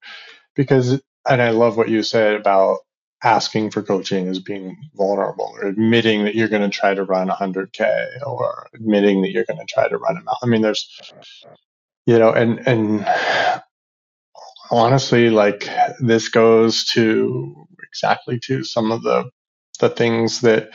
because 0.54 1.00
and 1.28 1.42
I 1.42 1.50
love 1.50 1.76
what 1.76 1.88
you 1.88 2.02
said 2.02 2.34
about 2.34 2.78
asking 3.24 3.70
for 3.70 3.82
coaching 3.82 4.28
as 4.28 4.40
being 4.40 4.76
vulnerable 4.94 5.54
or 5.54 5.68
admitting 5.68 6.24
that 6.24 6.34
you're 6.34 6.48
going 6.48 6.68
to 6.68 6.76
try 6.76 6.92
to 6.92 7.04
run 7.04 7.28
100k 7.28 8.26
or 8.26 8.68
admitting 8.74 9.22
that 9.22 9.30
you're 9.30 9.44
going 9.44 9.60
to 9.60 9.64
try 9.64 9.88
to 9.88 9.96
run 9.96 10.16
a 10.16 10.22
mile. 10.22 10.38
I 10.42 10.46
mean, 10.46 10.62
there's 10.62 10.88
you 12.06 12.18
know 12.18 12.32
and 12.32 12.66
and 12.66 13.06
honestly 14.70 15.30
like 15.30 15.68
this 16.00 16.28
goes 16.28 16.84
to 16.86 17.66
exactly 17.84 18.40
to 18.40 18.64
some 18.64 18.90
of 18.90 19.02
the 19.02 19.30
the 19.78 19.88
things 19.88 20.40
that 20.40 20.70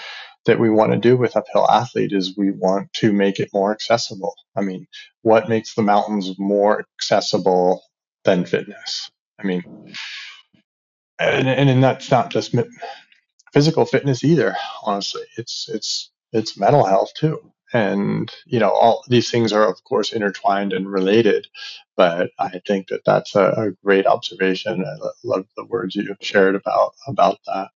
that 0.48 0.60
we 0.60 0.72
want 0.72 0.94
to 0.94 1.00
do 1.00 1.18
with 1.18 1.38
uphill 1.38 1.70
athlete 1.72 2.14
is 2.14 2.38
we 2.38 2.52
want 2.52 2.94
to 2.94 3.14
make 3.14 3.40
it 3.40 3.52
more 3.54 3.72
accessible 3.74 4.36
i 4.58 4.62
mean 4.62 4.88
what 5.24 5.50
makes 5.50 5.76
the 5.76 5.84
mountains 5.84 6.36
more 6.40 6.86
accessible 7.00 7.84
than 8.26 8.46
fitness 8.46 9.12
i 9.40 9.48
mean 9.48 9.64
and, 11.20 11.48
and 11.48 11.84
that's 11.84 12.12
not 12.12 12.32
just 12.32 12.56
physical 13.54 13.86
fitness 13.86 14.24
either 14.24 14.56
honestly 14.84 15.24
it's 15.38 15.70
it's 15.70 16.12
it's 16.34 16.58
mental 16.60 16.86
health 16.86 17.14
too 17.16 17.40
And, 17.74 18.32
you 18.48 18.60
know, 18.60 18.72
all 18.72 19.04
these 19.10 19.32
things 19.32 19.54
are, 19.54 19.68
of 19.70 19.84
course, 19.86 20.14
intertwined 20.14 20.74
and 20.74 20.92
related. 20.92 21.48
But 21.98 22.32
I 22.40 22.62
think 22.68 22.90
that 22.90 23.04
that's 23.06 23.36
a, 23.36 23.46
a 23.46 23.72
great 23.86 24.08
observation. 24.08 24.86
I 24.86 24.96
love 25.24 25.46
the 25.58 25.66
words 25.66 25.96
you 25.96 26.16
shared 26.22 26.56
about, 26.56 26.94
about 27.08 27.40
that. 27.48 27.70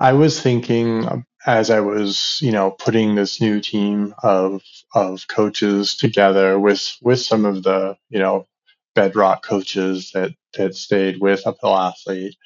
I 0.00 0.12
was 0.14 0.40
thinking 0.40 1.24
as 1.46 1.70
I 1.70 1.80
was, 1.80 2.38
you 2.42 2.52
know, 2.52 2.70
putting 2.72 3.14
this 3.14 3.40
new 3.40 3.60
team 3.60 4.14
of 4.22 4.62
of 4.94 5.26
coaches 5.28 5.96
together 5.96 6.58
with 6.58 6.96
with 7.02 7.20
some 7.20 7.44
of 7.44 7.62
the, 7.62 7.96
you 8.10 8.18
know, 8.18 8.46
bedrock 8.94 9.44
coaches 9.44 10.12
that 10.14 10.32
that 10.56 10.74
stayed 10.74 11.20
with 11.20 11.46
Uphill 11.46 11.76
Athlete, 11.76 12.36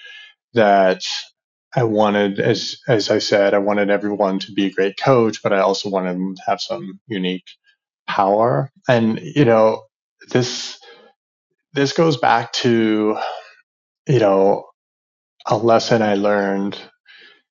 that 0.54 1.02
I 1.74 1.84
wanted, 1.84 2.40
as 2.40 2.78
as 2.88 3.10
I 3.10 3.18
said, 3.18 3.54
I 3.54 3.58
wanted 3.58 3.90
everyone 3.90 4.38
to 4.40 4.52
be 4.52 4.66
a 4.66 4.72
great 4.72 4.96
coach, 4.98 5.42
but 5.42 5.52
I 5.52 5.60
also 5.60 5.90
wanted 5.90 6.14
them 6.14 6.36
to 6.36 6.42
have 6.46 6.60
some 6.60 7.00
unique 7.08 7.46
power. 8.08 8.70
And 8.88 9.20
you 9.20 9.44
know, 9.44 9.84
this 10.30 10.78
this 11.74 11.92
goes 11.92 12.16
back 12.18 12.52
to, 12.54 13.18
you 14.08 14.18
know, 14.20 14.66
a 15.46 15.56
lesson 15.56 16.02
I 16.02 16.14
learned 16.14 16.78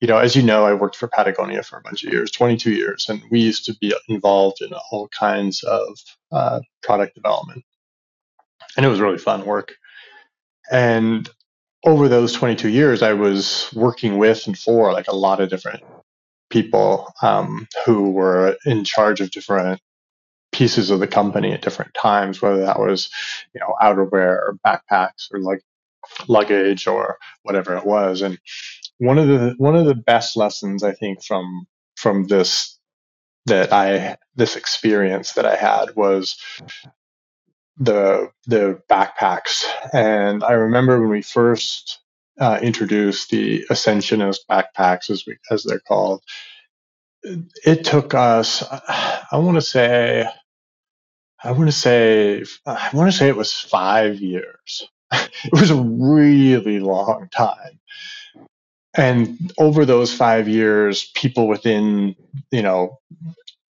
you 0.03 0.07
know, 0.07 0.17
as 0.17 0.35
you 0.35 0.41
know, 0.43 0.65
I 0.65 0.73
worked 0.73 0.97
for 0.97 1.07
Patagonia 1.07 1.63
for 1.63 1.77
a 1.77 1.81
bunch 1.81 2.03
of 2.03 2.11
years, 2.11 2.29
22 2.29 2.73
years, 2.73 3.07
and 3.07 3.23
we 3.31 3.39
used 3.39 3.63
to 3.67 3.77
be 3.79 3.95
involved 4.09 4.61
in 4.61 4.73
all 4.91 5.07
kinds 5.17 5.63
of 5.63 5.97
uh, 6.29 6.59
product 6.81 7.15
development. 7.15 7.63
And 8.75 8.85
it 8.85 8.89
was 8.89 8.99
really 8.99 9.17
fun 9.17 9.45
work. 9.45 9.75
And 10.69 11.29
over 11.85 12.09
those 12.09 12.33
22 12.33 12.67
years, 12.67 13.01
I 13.01 13.13
was 13.13 13.69
working 13.73 14.17
with 14.17 14.45
and 14.45 14.59
for 14.59 14.91
like 14.91 15.07
a 15.07 15.15
lot 15.15 15.39
of 15.39 15.49
different 15.49 15.81
people 16.49 17.07
um, 17.21 17.65
who 17.85 18.11
were 18.11 18.57
in 18.65 18.83
charge 18.83 19.21
of 19.21 19.31
different 19.31 19.79
pieces 20.51 20.89
of 20.89 20.99
the 20.99 21.07
company 21.07 21.53
at 21.53 21.61
different 21.61 21.93
times, 21.93 22.41
whether 22.41 22.65
that 22.65 22.77
was, 22.77 23.09
you 23.55 23.61
know, 23.61 23.73
outerwear 23.81 24.35
or 24.35 24.57
backpacks 24.67 25.31
or 25.31 25.39
like 25.39 25.61
luggage 26.27 26.87
or 26.87 27.17
whatever 27.43 27.77
it 27.77 27.85
was. 27.85 28.21
And 28.21 28.37
one 29.05 29.19
of 29.19 29.27
the 29.27 29.55
one 29.57 29.75
of 29.75 29.85
the 29.85 29.95
best 29.95 30.37
lessons 30.37 30.83
I 30.83 30.93
think 30.93 31.23
from 31.23 31.67
from 31.97 32.25
this 32.25 32.79
that 33.47 33.73
I 33.73 34.17
this 34.35 34.57
experience 34.57 35.33
that 35.33 35.45
I 35.45 35.57
had 35.57 35.95
was 35.95 36.37
the 37.77 38.31
the 38.47 38.81
backpacks, 38.89 39.65
and 39.93 40.43
I 40.43 40.53
remember 40.53 40.99
when 41.01 41.09
we 41.09 41.23
first 41.23 41.99
uh, 42.39 42.59
introduced 42.61 43.31
the 43.31 43.65
Ascensionist 43.69 44.47
backpacks, 44.49 45.09
as 45.09 45.25
we 45.27 45.37
as 45.51 45.63
they're 45.63 45.79
called. 45.81 46.23
It 47.65 47.85
took 47.85 48.13
us, 48.13 48.63
I 48.71 49.37
want 49.39 49.55
to 49.55 49.61
say, 49.61 50.27
I 51.43 51.51
want 51.51 51.67
to 51.67 51.73
say, 51.73 52.43
I 52.65 52.89
want 52.93 53.11
to 53.11 53.17
say 53.17 53.29
it 53.29 53.37
was 53.37 53.53
five 53.53 54.17
years. 54.19 54.89
it 55.13 55.53
was 55.53 55.71
a 55.71 55.81
really 55.81 56.79
long 56.79 57.29
time 57.35 57.79
and 58.95 59.51
over 59.57 59.85
those 59.85 60.13
five 60.13 60.47
years, 60.47 61.11
people 61.15 61.47
within 61.47 62.15
you 62.51 62.61
know 62.61 62.99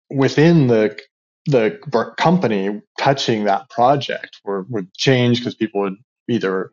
within 0.09 0.67
the 0.67 0.97
the 1.45 1.79
company 2.17 2.81
touching 2.97 3.43
that 3.43 3.69
project 3.69 4.39
were, 4.45 4.65
would 4.69 4.93
change 4.93 5.39
because 5.39 5.55
people 5.55 5.81
would 5.81 5.95
either 6.29 6.71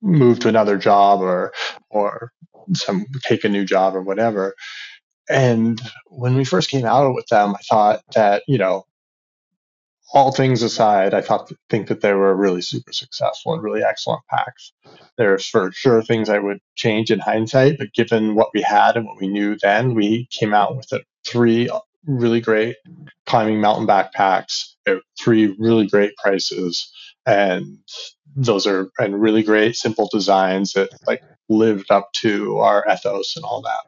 move 0.00 0.38
to 0.40 0.48
another 0.48 0.78
job 0.78 1.20
or 1.20 1.52
or 1.90 2.32
some 2.72 3.04
take 3.24 3.44
a 3.44 3.48
new 3.48 3.64
job 3.64 3.94
or 3.94 4.02
whatever. 4.02 4.54
And 5.28 5.80
when 6.06 6.36
we 6.36 6.44
first 6.44 6.70
came 6.70 6.84
out 6.84 7.14
with 7.14 7.26
them, 7.26 7.54
I 7.54 7.60
thought 7.68 8.02
that 8.14 8.42
you 8.46 8.58
know 8.58 8.84
all 10.12 10.32
things 10.32 10.62
aside, 10.62 11.14
I 11.14 11.20
thought 11.20 11.50
think 11.68 11.88
that 11.88 12.00
they 12.00 12.12
were 12.12 12.34
really 12.34 12.62
super 12.62 12.92
successful 12.92 13.54
and 13.54 13.62
really 13.62 13.82
excellent 13.82 14.22
packs. 14.30 14.72
There's 15.18 15.46
for 15.46 15.72
sure 15.72 16.02
things 16.02 16.28
I 16.28 16.38
would 16.38 16.60
change 16.76 17.10
in 17.10 17.18
hindsight, 17.18 17.78
but 17.78 17.92
given 17.92 18.34
what 18.34 18.50
we 18.54 18.62
had 18.62 18.96
and 18.96 19.06
what 19.06 19.20
we 19.20 19.28
knew 19.28 19.56
then, 19.60 19.94
we 19.94 20.28
came 20.30 20.54
out 20.54 20.76
with 20.76 20.92
three 21.26 21.68
uh, 21.68 21.80
really 22.06 22.40
great 22.40 22.76
climbing 23.26 23.60
mountain 23.60 23.86
backpacks 23.86 24.74
at 24.86 24.96
uh, 24.96 25.00
three 25.18 25.54
really 25.58 25.86
great 25.86 26.16
prices, 26.16 26.92
and 27.26 27.78
those 28.36 28.66
are 28.66 28.90
and 28.98 29.20
really 29.20 29.42
great 29.42 29.74
simple 29.74 30.08
designs 30.12 30.74
that 30.74 30.90
like 31.06 31.22
lived 31.48 31.90
up 31.90 32.12
to 32.12 32.58
our 32.58 32.84
ethos 32.90 33.36
and 33.36 33.44
all 33.44 33.62
that. 33.62 33.80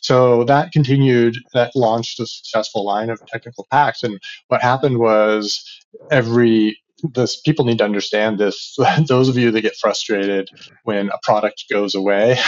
So 0.00 0.44
that 0.44 0.72
continued, 0.72 1.36
that 1.52 1.74
launched 1.74 2.20
a 2.20 2.26
successful 2.26 2.84
line 2.84 3.10
of 3.10 3.24
technical 3.26 3.66
packs. 3.70 4.02
And 4.02 4.20
what 4.48 4.62
happened 4.62 4.98
was 4.98 5.64
every 6.10 6.78
this 7.12 7.40
people 7.40 7.64
need 7.64 7.78
to 7.78 7.84
understand 7.84 8.38
this. 8.38 8.76
Those 9.08 9.28
of 9.28 9.36
you 9.36 9.50
that 9.50 9.60
get 9.60 9.76
frustrated 9.76 10.48
when 10.84 11.10
a 11.10 11.18
product 11.22 11.64
goes 11.70 11.94
away, 11.94 12.38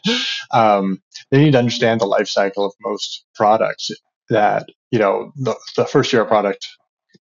um, 0.50 1.00
they 1.30 1.38
need 1.44 1.52
to 1.52 1.58
understand 1.58 2.00
the 2.00 2.06
life 2.06 2.28
cycle 2.28 2.64
of 2.64 2.72
most 2.80 3.24
products. 3.34 3.90
That 4.28 4.68
you 4.90 4.98
know, 4.98 5.32
the, 5.36 5.56
the 5.76 5.84
first 5.84 6.12
year 6.12 6.24
product 6.24 6.68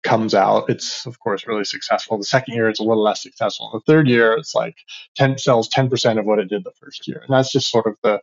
comes 0.03 0.33
out, 0.33 0.69
it's 0.69 1.05
of 1.05 1.19
course 1.19 1.47
really 1.47 1.65
successful. 1.65 2.17
The 2.17 2.23
second 2.23 2.55
year, 2.55 2.69
it's 2.69 2.79
a 2.79 2.83
little 2.83 3.03
less 3.03 3.21
successful. 3.21 3.69
The 3.73 3.91
third 3.91 4.07
year, 4.07 4.33
it's 4.33 4.55
like 4.55 4.75
10 5.15 5.37
sells 5.37 5.69
10% 5.69 6.19
of 6.19 6.25
what 6.25 6.39
it 6.39 6.49
did 6.49 6.63
the 6.63 6.71
first 6.79 7.07
year. 7.07 7.21
And 7.25 7.33
that's 7.33 7.51
just 7.51 7.71
sort 7.71 7.87
of 7.87 7.95
the 8.03 8.21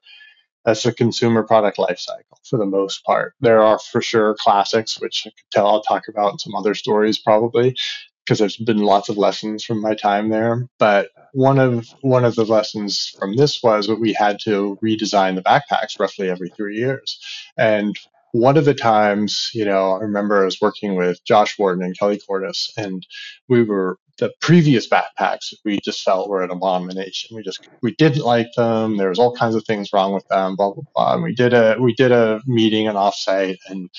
that's 0.64 0.82
the 0.82 0.92
consumer 0.92 1.44
product 1.44 1.78
life 1.78 2.00
cycle 2.00 2.40
for 2.42 2.58
the 2.58 2.66
most 2.66 3.04
part. 3.04 3.34
There 3.40 3.62
are 3.62 3.78
for 3.78 4.02
sure 4.02 4.34
classics, 4.34 5.00
which 5.00 5.22
I 5.24 5.30
could 5.30 5.50
tell 5.52 5.68
I'll 5.68 5.82
talk 5.82 6.08
about 6.08 6.32
in 6.32 6.38
some 6.38 6.56
other 6.56 6.74
stories 6.74 7.18
probably, 7.18 7.76
because 8.24 8.40
there's 8.40 8.56
been 8.56 8.78
lots 8.78 9.08
of 9.08 9.16
lessons 9.16 9.64
from 9.64 9.80
my 9.80 9.94
time 9.94 10.28
there. 10.28 10.68
But 10.80 11.10
one 11.32 11.60
of 11.60 11.86
one 12.00 12.24
of 12.24 12.34
the 12.34 12.44
lessons 12.44 13.14
from 13.16 13.36
this 13.36 13.62
was 13.62 13.86
that 13.86 14.00
we 14.00 14.12
had 14.12 14.40
to 14.40 14.76
redesign 14.82 15.36
the 15.36 15.42
backpacks 15.42 16.00
roughly 16.00 16.28
every 16.28 16.48
three 16.48 16.76
years. 16.78 17.20
And 17.56 17.96
one 18.32 18.56
of 18.56 18.64
the 18.64 18.74
times, 18.74 19.50
you 19.54 19.64
know, 19.64 19.92
I 19.92 20.00
remember 20.00 20.42
I 20.42 20.44
was 20.44 20.60
working 20.60 20.96
with 20.96 21.24
Josh 21.24 21.58
Wharton 21.58 21.84
and 21.84 21.98
Kelly 21.98 22.20
Cordes, 22.26 22.72
and 22.76 23.06
we 23.48 23.62
were 23.62 23.98
the 24.18 24.32
previous 24.40 24.88
backpacks 24.88 25.52
we 25.64 25.78
just 25.84 26.02
felt 26.02 26.28
were 26.28 26.42
an 26.42 26.50
abomination. 26.50 27.36
We 27.36 27.42
just 27.42 27.68
we 27.82 27.94
didn't 27.96 28.24
like 28.24 28.48
them. 28.56 28.96
There 28.96 29.08
was 29.10 29.18
all 29.18 29.34
kinds 29.34 29.54
of 29.54 29.64
things 29.64 29.90
wrong 29.92 30.14
with 30.14 30.26
them. 30.28 30.56
Blah 30.56 30.72
blah 30.72 30.84
blah. 30.94 31.14
And 31.14 31.22
we 31.22 31.34
did 31.34 31.54
a 31.54 31.76
we 31.80 31.94
did 31.94 32.12
a 32.12 32.40
meeting, 32.46 32.88
an 32.88 32.96
offsite, 32.96 33.56
and 33.68 33.90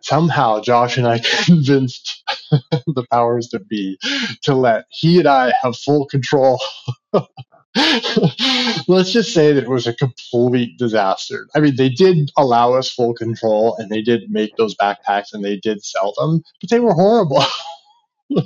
somehow 0.00 0.60
Josh 0.60 0.96
and 0.96 1.06
I 1.06 1.18
convinced 1.44 2.22
the 2.50 3.06
powers 3.10 3.48
that 3.52 3.68
be 3.68 3.98
to 4.42 4.54
let 4.54 4.86
he 4.90 5.18
and 5.18 5.28
I 5.28 5.52
have 5.62 5.76
full 5.76 6.06
control 6.06 6.60
let's 8.88 9.10
just 9.12 9.34
say 9.34 9.52
that 9.52 9.64
it 9.64 9.68
was 9.68 9.86
a 9.86 9.94
complete 9.94 10.78
disaster. 10.78 11.48
I 11.54 11.60
mean, 11.60 11.76
they 11.76 11.88
did 11.88 12.30
allow 12.36 12.74
us 12.74 12.92
full 12.92 13.14
control 13.14 13.76
and 13.78 13.90
they 13.90 14.02
did 14.02 14.30
make 14.30 14.56
those 14.56 14.76
backpacks 14.76 15.32
and 15.32 15.44
they 15.44 15.56
did 15.56 15.84
sell 15.84 16.14
them, 16.16 16.42
but 16.60 16.70
they 16.70 16.80
were 16.80 16.94
horrible. 16.94 17.44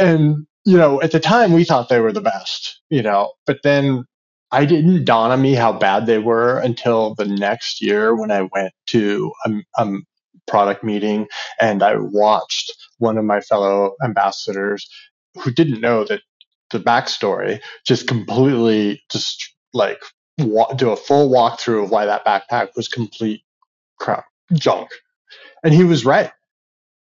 and, 0.00 0.46
you 0.64 0.76
know, 0.76 1.00
at 1.02 1.12
the 1.12 1.20
time 1.20 1.52
we 1.52 1.64
thought 1.64 1.88
they 1.88 2.00
were 2.00 2.12
the 2.12 2.20
best, 2.20 2.80
you 2.88 3.02
know, 3.02 3.32
but 3.46 3.58
then 3.62 4.04
I 4.50 4.64
didn't 4.64 5.04
dawn 5.04 5.30
on 5.30 5.42
me 5.42 5.54
how 5.54 5.72
bad 5.72 6.06
they 6.06 6.18
were 6.18 6.58
until 6.58 7.14
the 7.14 7.26
next 7.26 7.82
year 7.82 8.16
when 8.16 8.30
I 8.30 8.48
went 8.52 8.72
to 8.88 9.32
a, 9.44 9.52
a 9.76 9.98
product 10.46 10.82
meeting 10.82 11.26
and 11.60 11.82
I 11.82 11.96
watched 11.96 12.72
one 12.98 13.18
of 13.18 13.24
my 13.24 13.40
fellow 13.40 13.94
ambassadors 14.02 14.88
who 15.42 15.52
didn't 15.52 15.80
know 15.80 16.04
that 16.04 16.22
the 16.70 16.80
backstory, 16.80 17.60
just 17.86 18.06
completely 18.06 19.02
just 19.10 19.54
like 19.72 20.00
do 20.36 20.90
a 20.90 20.96
full 20.96 21.30
walkthrough 21.30 21.84
of 21.84 21.90
why 21.90 22.06
that 22.06 22.24
backpack 22.24 22.68
was 22.76 22.88
complete 22.88 23.42
crap 23.98 24.24
junk, 24.52 24.88
and 25.64 25.74
he 25.74 25.84
was 25.84 26.04
right. 26.04 26.30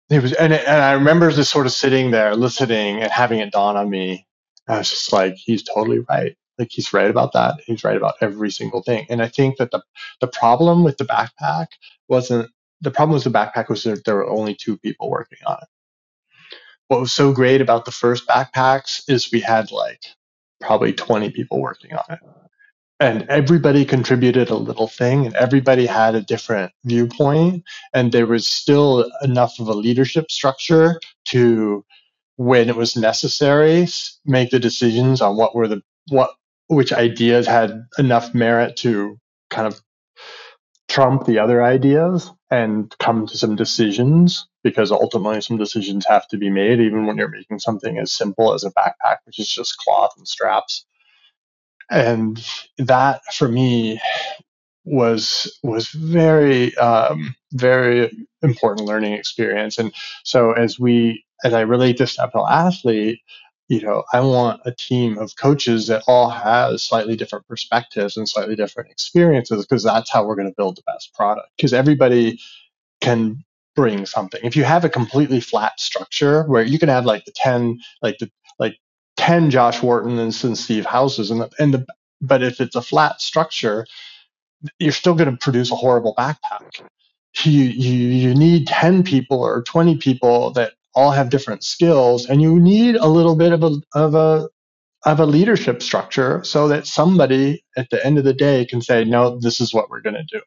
He 0.10 0.20
was, 0.20 0.34
and 0.34 0.54
and 0.54 0.82
I 0.82 0.94
remember 0.94 1.32
just 1.32 1.52
sort 1.52 1.66
of 1.66 1.72
sitting 1.72 2.12
there 2.12 2.36
listening 2.36 3.02
and 3.02 3.12
having 3.12 3.40
it 3.40 3.52
dawn 3.52 3.78
on 3.78 3.90
me. 3.90 4.26
I 4.68 4.80
was 4.80 4.90
just 4.90 5.14
like, 5.14 5.36
he's 5.36 5.64
totally 5.64 6.00
right. 6.10 6.36
Like 6.58 6.70
he's 6.72 6.94
right 6.94 7.10
about 7.10 7.34
that. 7.34 7.60
He's 7.66 7.84
right 7.84 7.98
about 7.98 8.16
every 8.22 8.52
single 8.52 8.82
thing. 8.82 9.06
And 9.10 9.22
I 9.22 9.28
think 9.28 9.58
that 9.58 9.72
the 9.72 9.82
the 10.22 10.28
problem 10.28 10.84
with 10.84 10.98
the 10.98 11.06
backpack 11.06 11.68
wasn't 12.08 12.50
the 12.82 12.92
problem 12.92 13.16
with 13.16 13.24
the 13.24 13.30
backpack 13.32 13.70
was 13.70 13.84
that 13.84 14.06
there 14.06 14.16
were 14.16 14.30
only 14.30 14.56
two 14.56 14.78
people 14.78 15.10
working 15.10 15.40
on 15.46 15.58
it 15.62 15.68
what 16.88 17.00
was 17.00 17.12
so 17.12 17.32
great 17.34 17.62
about 17.62 17.86
the 17.86 17.92
first 17.92 18.28
backpacks 18.28 19.04
is 19.08 19.32
we 19.32 19.40
had 19.40 19.72
like 19.72 20.02
probably 20.62 20.94
20 20.94 21.32
people 21.32 21.62
working 21.62 21.94
on 21.94 22.04
it. 22.10 22.20
And 23.00 23.24
everybody 23.24 23.84
contributed 23.84 24.50
a 24.50 24.56
little 24.56 24.88
thing 24.88 25.26
and 25.26 25.36
everybody 25.36 25.86
had 25.86 26.16
a 26.16 26.22
different 26.22 26.72
viewpoint 26.86 27.64
and 27.94 28.12
there 28.12 28.26
was 28.26 28.48
still 28.48 29.12
enough 29.22 29.60
of 29.60 29.68
a 29.68 29.74
leadership 29.74 30.32
structure 30.32 31.00
to 31.26 31.84
when 32.38 32.70
it 32.70 32.76
was 32.76 32.96
necessary 32.96 33.88
make 34.26 34.50
the 34.50 34.60
decisions 34.60 35.22
on 35.22 35.36
what 35.36 35.56
were 35.56 35.68
the 35.68 35.82
what 36.10 36.32
which 36.68 36.94
ideas 36.94 37.48
had 37.48 37.86
enough 37.98 38.34
merit 38.34 38.76
to 38.78 39.20
kind 39.50 39.68
of 39.68 39.82
trump 40.88 41.26
the 41.26 41.40
other 41.40 41.64
ideas 41.64 42.32
and 42.52 42.94
come 43.00 43.28
to 43.28 43.38
some 43.38 43.56
decisions 43.56 44.48
because 44.64 44.92
ultimately 44.92 45.42
some 45.42 45.58
decisions 45.58 46.06
have 46.08 46.28
to 46.28 46.38
be 46.38 46.50
made 46.50 46.80
even 46.80 47.06
when 47.06 47.18
you're 47.18 47.28
making 47.28 47.60
something 47.60 47.98
as 47.98 48.12
simple 48.12 48.54
as 48.54 48.64
a 48.64 48.72
backpack 48.72 49.18
which 49.26 49.40
is 49.40 49.50
just 49.50 49.78
cloth 49.78 50.14
and 50.18 50.28
straps. 50.28 50.86
And 51.90 52.44
that 52.78 53.22
for 53.34 53.48
me 53.48 54.02
was 54.86 55.60
was 55.64 55.90
very 55.90 56.76
um, 56.78 57.36
very 57.54 58.12
important 58.42 58.88
learning 58.88 59.14
experience. 59.14 59.78
And 59.78 59.94
so 60.24 60.52
as 60.52 60.80
we 60.80 61.26
as 61.44 61.54
i 61.54 61.62
relate 61.62 61.98
this 61.98 62.16
to 62.16 62.24
uphill 62.24 62.48
athlete 62.48 63.20
you 63.68 63.82
know 63.82 64.04
i 64.14 64.20
want 64.20 64.62
a 64.66 64.72
team 64.72 65.18
of 65.18 65.36
coaches 65.36 65.88
that 65.88 66.04
all 66.08 66.30
has 66.30 66.84
slightly 66.84 67.16
different 67.16 67.48
perspectives 67.48 68.18
and 68.18 68.28
slightly 68.30 68.56
different 68.56 68.90
experiences 68.92 69.66
because 69.66 69.84
that's 69.84 70.12
how 70.12 70.26
we're 70.26 70.36
going 70.36 70.48
to 70.48 70.56
build 70.56 70.78
the 70.78 70.84
best 70.86 71.14
product 71.14 71.50
because 71.58 71.74
everybody 71.74 72.40
can 73.02 73.44
bring 73.76 74.06
something 74.06 74.40
if 74.44 74.56
you 74.56 74.64
have 74.64 74.86
a 74.86 74.90
completely 74.90 75.40
flat 75.40 75.80
structure 75.80 76.44
where 76.44 76.64
you 76.64 76.80
can 76.80 76.90
have 76.90 77.06
like 77.06 77.26
the 77.26 77.32
10 77.36 77.80
like 78.02 78.18
the 78.20 78.30
like 78.58 78.78
10 79.18 79.50
Josh 79.50 79.82
Wharton 79.82 80.20
and 80.20 80.34
Steve 80.34 80.86
Houses 80.86 81.32
and 81.32 81.42
the, 81.42 81.50
and 81.60 81.74
the 81.74 81.86
but 82.22 82.42
if 82.44 82.62
it's 82.62 82.76
a 82.76 82.82
flat 82.82 83.22
structure 83.22 83.86
you're 84.80 84.92
still 84.92 85.16
going 85.16 85.30
to 85.30 85.38
produce 85.38 85.72
a 85.72 85.76
horrible 85.76 86.14
backpack. 86.18 86.82
You, 87.44 87.52
you, 87.64 87.94
you 87.94 88.36
need 88.36 88.68
10 88.68 89.04
people 89.04 89.42
or 89.42 89.62
20 89.64 89.98
people 89.98 90.52
that 90.52 90.74
all 90.96 91.12
have 91.12 91.30
different 91.30 91.64
skills, 91.64 92.28
and 92.28 92.42
you 92.42 92.60
need 92.60 92.96
a 92.96 93.08
little 93.08 93.36
bit 93.36 93.54
of 93.54 93.64
a, 93.64 93.78
of 93.94 94.16
a, 94.16 94.50
of 95.06 95.20
a 95.20 95.26
leadership 95.26 95.84
structure 95.84 96.44
so 96.44 96.68
that 96.70 96.88
somebody 96.88 97.64
at 97.78 97.90
the 97.92 98.04
end 98.06 98.18
of 98.18 98.24
the 98.24 98.34
day 98.34 98.66
can 98.66 98.82
say, 98.82 99.06
no, 99.06 99.40
this 99.40 99.62
is 99.62 99.74
what 99.74 99.90
we're 99.90 100.02
going 100.02 100.16
to 100.16 100.24
do. 100.24 100.42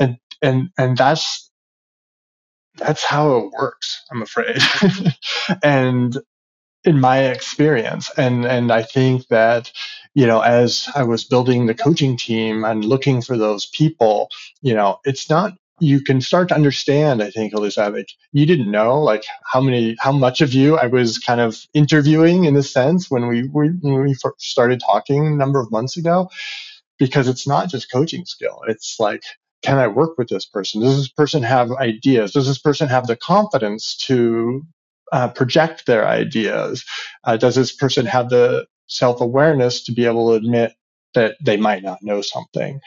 And, 0.00 0.18
and, 0.42 0.70
and 0.78 0.96
that's, 0.96 1.50
that's 2.76 3.04
how 3.04 3.36
it 3.38 3.52
works, 3.52 4.02
I'm 4.12 4.22
afraid. 4.22 4.58
and 5.62 6.16
in 6.84 7.00
my 7.00 7.24
experience, 7.26 8.10
and, 8.16 8.44
and 8.44 8.72
I 8.72 8.82
think 8.82 9.28
that 9.28 9.70
you 10.14 10.26
know, 10.26 10.40
as 10.40 10.88
I 10.94 11.04
was 11.04 11.24
building 11.24 11.66
the 11.66 11.74
coaching 11.74 12.16
team 12.16 12.64
and 12.64 12.84
looking 12.84 13.22
for 13.22 13.38
those 13.38 13.66
people, 13.66 14.28
you 14.60 14.74
know, 14.74 14.98
it's 15.04 15.30
not 15.30 15.54
you 15.80 16.02
can 16.02 16.20
start 16.20 16.48
to 16.48 16.54
understand, 16.54 17.22
I 17.22 17.30
think, 17.30 17.52
Elizabeth, 17.52 18.06
you 18.32 18.46
didn't 18.46 18.70
know 18.70 19.00
like 19.00 19.24
how 19.44 19.60
many, 19.60 19.96
how 19.98 20.12
much 20.12 20.40
of 20.40 20.52
you 20.52 20.78
I 20.78 20.86
was 20.86 21.18
kind 21.18 21.40
of 21.40 21.66
interviewing 21.74 22.44
in 22.44 22.56
a 22.56 22.62
sense 22.62 23.10
when 23.10 23.26
we, 23.26 23.44
we 23.44 23.68
when 23.80 24.02
we 24.02 24.14
started 24.38 24.80
talking 24.80 25.26
a 25.26 25.30
number 25.36 25.60
of 25.60 25.70
months 25.70 25.96
ago, 25.96 26.30
because 26.98 27.28
it's 27.28 27.46
not 27.46 27.68
just 27.68 27.90
coaching 27.90 28.24
skill. 28.24 28.62
It's 28.68 28.96
like, 29.00 29.22
can 29.62 29.78
I 29.78 29.88
work 29.88 30.18
with 30.18 30.28
this 30.28 30.44
person? 30.46 30.82
Does 30.82 30.96
this 30.96 31.08
person 31.08 31.42
have 31.42 31.72
ideas? 31.72 32.32
Does 32.32 32.46
this 32.46 32.58
person 32.58 32.88
have 32.88 33.06
the 33.06 33.16
confidence 33.16 33.96
to 34.06 34.62
uh, 35.12 35.28
project 35.28 35.86
their 35.86 36.06
ideas? 36.06 36.84
Uh, 37.24 37.36
does 37.36 37.54
this 37.54 37.72
person 37.72 38.06
have 38.06 38.28
the 38.28 38.66
self 38.88 39.20
awareness 39.20 39.84
to 39.84 39.92
be 39.92 40.04
able 40.06 40.30
to 40.30 40.34
admit 40.36 40.74
that 41.14 41.36
they 41.40 41.56
might 41.56 41.82
not 41.82 42.02
know 42.02 42.20
something. 42.22 42.80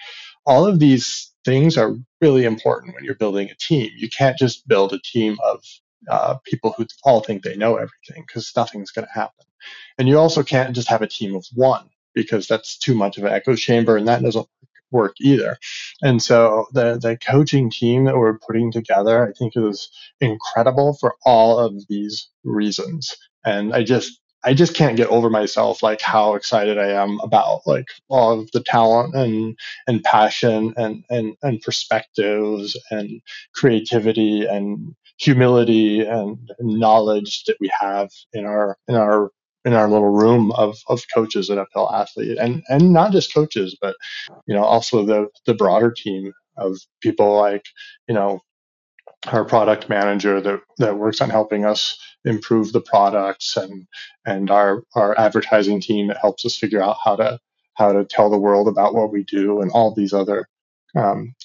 All 0.46 0.66
of 0.66 0.80
these 0.80 1.32
things 1.46 1.78
are 1.78 1.96
really 2.22 2.44
important 2.44 2.96
when 2.96 3.06
you're 3.06 3.16
building 3.16 3.50
a 3.50 3.56
team. 3.56 3.92
You 3.96 4.10
can't 4.10 4.38
just 4.38 4.68
build 4.68 4.94
a 4.94 5.00
team 5.00 5.38
of 5.44 5.64
uh, 6.10 6.36
people 6.46 6.74
who 6.78 6.86
all 7.04 7.22
think 7.22 7.44
they 7.44 7.56
know 7.56 7.76
everything 7.76 8.26
because 8.28 8.52
nothing's 8.56 8.92
going 8.92 9.06
to 9.06 9.14
happen. 9.14 9.46
And 9.98 10.08
you 10.08 10.20
also 10.20 10.44
can't 10.44 10.76
just 10.76 10.90
have 10.90 11.02
a 11.02 11.08
team 11.08 11.36
of 11.36 11.46
one 11.54 11.90
because 12.14 12.48
that's 12.48 12.78
too 12.78 12.96
much 12.96 13.18
of 13.18 13.24
an 13.24 13.32
echo 13.34 13.56
chamber 13.56 13.98
and 13.98 14.08
that 14.08 14.22
doesn't 14.22 14.48
work 14.92 15.16
either. 15.20 15.58
And 16.02 16.22
so 16.22 16.68
the, 16.74 16.98
the 16.98 17.18
coaching 17.18 17.70
team 17.70 18.06
that 18.06 18.18
we're 18.18 18.40
putting 18.40 18.72
together, 18.72 19.28
I 19.28 19.34
think 19.34 19.54
is 19.56 19.90
incredible 20.22 20.98
for 21.00 21.16
all 21.26 21.60
of 21.60 21.88
these 21.88 22.30
reasons. 22.44 23.16
And 23.46 23.74
I 23.74 23.84
just 23.84 24.20
I 24.46 24.54
just 24.54 24.76
can't 24.76 24.98
get 24.98 25.10
over 25.10 25.30
myself 25.30 25.82
like 25.84 26.02
how 26.02 26.36
excited 26.36 26.78
I 26.78 26.90
am 26.90 27.20
about 27.22 27.62
like 27.66 27.88
all 28.10 28.40
of 28.40 28.52
the 28.52 28.64
talent 28.64 29.16
and 29.16 29.58
and 29.88 30.04
passion 30.04 30.74
and 30.78 31.04
and 31.10 31.36
and 31.42 31.62
perspectives 31.62 32.78
and 32.92 33.22
creativity 33.56 34.46
and 34.46 34.96
humility 35.18 36.02
and 36.02 36.38
knowledge 36.60 37.44
that 37.46 37.58
we 37.60 37.72
have 37.80 38.10
in 38.34 38.46
our 38.46 38.78
in 38.88 38.96
our 38.96 39.32
in 39.66 39.74
our 39.74 39.90
little 39.90 40.12
room 40.12 40.52
of, 40.52 40.78
of 40.88 41.02
coaches 41.12 41.50
at 41.50 41.58
Uphill 41.58 41.92
Athlete. 41.92 42.38
And 42.38 42.64
and 42.70 42.94
not 42.94 43.12
just 43.12 43.34
coaches 43.34 43.76
but 43.82 43.96
you 44.48 44.56
know 44.56 44.64
also 44.64 45.06
the 45.06 45.28
the 45.48 45.56
broader 45.56 45.92
team 45.92 46.34
of 46.58 46.78
people 47.02 47.36
like 47.36 47.66
you 48.08 48.14
know 48.14 48.42
our 49.28 49.46
product 49.46 49.90
manager 49.90 50.42
that, 50.42 50.62
that 50.78 50.98
works 50.98 51.22
on 51.22 51.30
helping 51.30 51.66
us 51.66 51.98
improve 52.26 52.72
the 52.72 52.82
products 52.82 53.56
and 53.56 53.86
and 54.26 54.50
our 54.50 54.84
our 54.96 55.18
advertising 55.20 55.80
team 55.80 56.08
that 56.08 56.18
helps 56.18 56.46
us 56.46 56.58
figure 56.58 56.82
out 56.82 56.98
how 57.04 57.16
to 57.16 57.40
how 57.76 57.92
to 57.92 58.06
tell 58.06 58.30
the 58.30 58.40
world 58.40 58.68
about 58.68 58.94
what 58.94 59.12
we 59.12 59.24
do 59.24 59.62
and 59.62 59.72
all 59.72 59.94
these 59.94 60.14
other 60.14 60.48
um, 60.96 61.36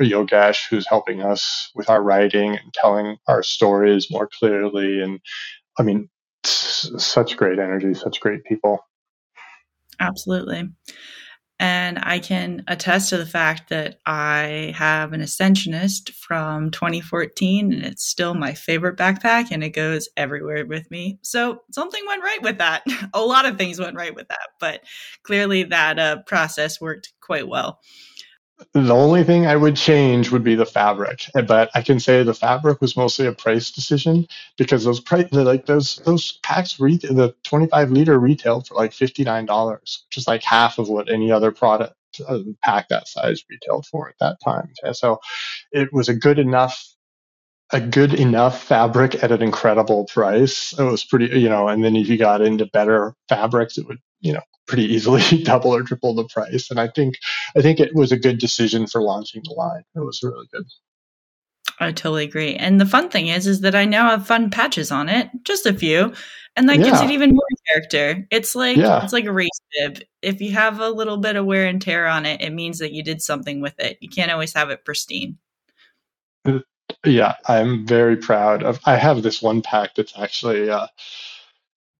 Yogesh 0.00 0.68
who's 0.68 0.86
helping 0.86 1.22
us 1.22 1.70
with 1.74 1.88
our 1.88 2.02
writing 2.02 2.50
and 2.56 2.72
telling 2.74 3.16
our 3.28 3.42
stories 3.42 4.10
more 4.10 4.28
clearly. 4.38 5.00
And 5.00 5.20
I 5.78 5.82
mean 5.82 6.08
such 6.44 7.36
great 7.36 7.58
energy 7.58 7.94
such 7.94 8.20
great 8.20 8.44
people. 8.44 8.84
Absolutely 10.00 10.68
and 11.62 12.00
I 12.02 12.18
can 12.18 12.64
attest 12.66 13.10
to 13.10 13.16
the 13.16 13.24
fact 13.24 13.68
that 13.68 14.00
I 14.04 14.74
have 14.76 15.12
an 15.12 15.20
Ascensionist 15.20 16.10
from 16.10 16.72
2014, 16.72 17.72
and 17.72 17.84
it's 17.84 18.04
still 18.04 18.34
my 18.34 18.52
favorite 18.52 18.96
backpack, 18.96 19.52
and 19.52 19.62
it 19.62 19.70
goes 19.70 20.08
everywhere 20.16 20.66
with 20.66 20.90
me. 20.90 21.20
So 21.22 21.62
something 21.70 22.02
went 22.04 22.24
right 22.24 22.42
with 22.42 22.58
that. 22.58 22.82
A 23.14 23.20
lot 23.20 23.46
of 23.46 23.58
things 23.58 23.78
went 23.78 23.96
right 23.96 24.12
with 24.12 24.26
that, 24.26 24.48
but 24.58 24.82
clearly 25.22 25.62
that 25.62 26.00
uh, 26.00 26.22
process 26.22 26.80
worked 26.80 27.12
quite 27.20 27.46
well. 27.46 27.78
The 28.74 28.92
only 28.94 29.24
thing 29.24 29.46
I 29.46 29.56
would 29.56 29.76
change 29.76 30.30
would 30.30 30.44
be 30.44 30.54
the 30.54 30.66
fabric, 30.66 31.26
but 31.46 31.70
I 31.74 31.82
can 31.82 32.00
say 32.00 32.22
the 32.22 32.34
fabric 32.34 32.80
was 32.80 32.96
mostly 32.96 33.26
a 33.26 33.32
price 33.32 33.70
decision 33.70 34.28
because 34.58 34.84
those 34.84 35.00
price, 35.00 35.32
like 35.32 35.66
those 35.66 35.96
those 36.04 36.38
packs, 36.42 36.80
re- 36.80 36.96
the 36.98 37.34
25 37.44 37.90
liter 37.90 38.18
retailed 38.18 38.66
for 38.68 38.74
like 38.74 38.92
$59, 38.92 39.80
which 39.80 40.16
is 40.16 40.28
like 40.28 40.42
half 40.42 40.78
of 40.78 40.88
what 40.88 41.10
any 41.10 41.32
other 41.32 41.52
product 41.52 41.94
uh, 42.28 42.40
pack 42.62 42.88
that 42.88 43.08
size 43.08 43.44
retailed 43.50 43.86
for 43.86 44.08
at 44.08 44.16
that 44.20 44.38
time. 44.44 44.72
So 44.92 45.20
it 45.72 45.92
was 45.92 46.08
a 46.08 46.14
good 46.14 46.38
enough 46.38 46.88
a 47.72 47.80
good 47.80 48.14
enough 48.14 48.62
fabric 48.64 49.22
at 49.22 49.32
an 49.32 49.42
incredible 49.42 50.06
price. 50.06 50.74
It 50.78 50.84
was 50.84 51.04
pretty, 51.04 51.38
you 51.40 51.48
know, 51.48 51.68
and 51.68 51.84
then 51.84 51.96
if 51.96 52.08
you 52.08 52.18
got 52.18 52.42
into 52.42 52.66
better 52.66 53.14
fabrics, 53.28 53.78
it 53.78 53.88
would, 53.88 53.98
you 54.20 54.34
know, 54.34 54.42
pretty 54.72 54.94
easily 54.94 55.20
double 55.44 55.74
or 55.74 55.82
triple 55.82 56.14
the 56.14 56.24
price. 56.24 56.70
And 56.70 56.80
I 56.80 56.88
think 56.88 57.18
I 57.54 57.60
think 57.60 57.78
it 57.78 57.94
was 57.94 58.10
a 58.10 58.18
good 58.18 58.38
decision 58.38 58.86
for 58.86 59.02
launching 59.02 59.42
the 59.44 59.52
line. 59.52 59.84
It 59.94 60.00
was 60.00 60.22
really 60.22 60.46
good. 60.50 60.64
I 61.78 61.92
totally 61.92 62.24
agree. 62.24 62.54
And 62.54 62.80
the 62.80 62.86
fun 62.86 63.10
thing 63.10 63.28
is, 63.28 63.46
is 63.46 63.60
that 63.60 63.74
I 63.74 63.84
now 63.84 64.08
have 64.08 64.26
fun 64.26 64.50
patches 64.50 64.90
on 64.90 65.08
it, 65.08 65.28
just 65.44 65.66
a 65.66 65.74
few, 65.74 66.14
and 66.56 66.68
that 66.68 66.78
yeah. 66.78 66.84
gives 66.84 67.00
it 67.02 67.10
even 67.10 67.30
more 67.30 67.46
character. 67.68 68.26
It's 68.30 68.54
like 68.54 68.78
yeah. 68.78 69.04
it's 69.04 69.12
like 69.12 69.26
a 69.26 69.32
race 69.32 69.60
bib. 69.78 70.00
If 70.22 70.40
you 70.40 70.52
have 70.52 70.80
a 70.80 70.88
little 70.88 71.18
bit 71.18 71.36
of 71.36 71.44
wear 71.44 71.66
and 71.66 71.82
tear 71.82 72.06
on 72.06 72.24
it, 72.24 72.40
it 72.40 72.50
means 72.50 72.78
that 72.78 72.92
you 72.92 73.02
did 73.02 73.20
something 73.20 73.60
with 73.60 73.78
it. 73.78 73.98
You 74.00 74.08
can't 74.08 74.30
always 74.30 74.54
have 74.54 74.70
it 74.70 74.86
pristine. 74.86 75.36
Yeah, 77.04 77.34
I'm 77.46 77.86
very 77.86 78.16
proud 78.16 78.62
of. 78.62 78.80
I 78.86 78.96
have 78.96 79.22
this 79.22 79.42
one 79.42 79.60
pack 79.60 79.96
that's 79.96 80.18
actually. 80.18 80.70
Uh, 80.70 80.86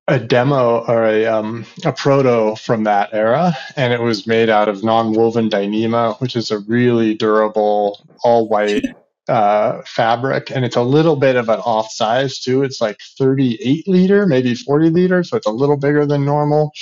a 0.09 0.19
demo 0.19 0.85
or 0.87 1.05
a 1.05 1.27
um, 1.27 1.65
a 1.85 1.93
proto 1.93 2.57
from 2.57 2.85
that 2.85 3.11
era, 3.13 3.57
and 3.77 3.93
it 3.93 4.01
was 4.01 4.27
made 4.27 4.49
out 4.49 4.69
of 4.69 4.83
non-woven 4.83 5.49
Dyneema, 5.49 6.21
which 6.21 6.35
is 6.35 6.51
a 6.51 6.59
really 6.61 7.15
durable 7.15 8.05
all 8.25 8.49
white 8.49 8.85
uh, 9.29 9.81
fabric, 9.87 10.51
and 10.51 10.65
it's 10.65 10.77
a 10.77 10.83
little 10.83 11.17
bit 11.17 11.37
of 11.37 11.49
an 11.49 11.61
off 11.61 11.91
size 11.93 12.41
too. 12.41 12.63
It's 12.63 12.81
like 12.81 12.99
38 13.19 13.87
liter, 13.87 14.27
maybe 14.27 14.55
40 14.55 14.91
liter, 14.91 15.23
so 15.23 15.37
it's 15.37 15.47
a 15.47 15.53
little 15.53 15.77
bigger 15.77 16.05
than 16.05 16.25
normal. 16.25 16.73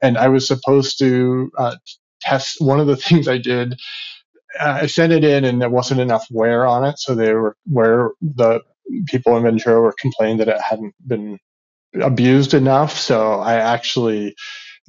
And 0.00 0.16
I 0.16 0.28
was 0.28 0.46
supposed 0.46 0.98
to 0.98 1.50
uh, 1.58 1.76
test 2.20 2.60
one 2.60 2.80
of 2.80 2.86
the 2.86 2.96
things 3.08 3.28
I 3.28 3.38
did. 3.38 3.78
Uh, 4.58 4.80
I 4.82 4.86
sent 4.86 5.12
it 5.12 5.24
in, 5.24 5.44
and 5.44 5.60
there 5.60 5.70
wasn't 5.70 6.00
enough 6.00 6.26
wear 6.30 6.66
on 6.66 6.84
it, 6.84 6.98
so 6.98 7.14
they 7.14 7.34
were 7.34 7.56
where 7.66 8.10
the 8.22 8.62
people 9.06 9.36
in 9.36 9.42
Ventura 9.42 9.80
were 9.80 9.94
complaining 9.98 10.38
that 10.38 10.48
it 10.48 10.60
hadn't 10.60 10.94
been 11.06 11.38
abused 12.00 12.54
enough. 12.54 12.98
So 12.98 13.34
I 13.40 13.54
actually 13.54 14.34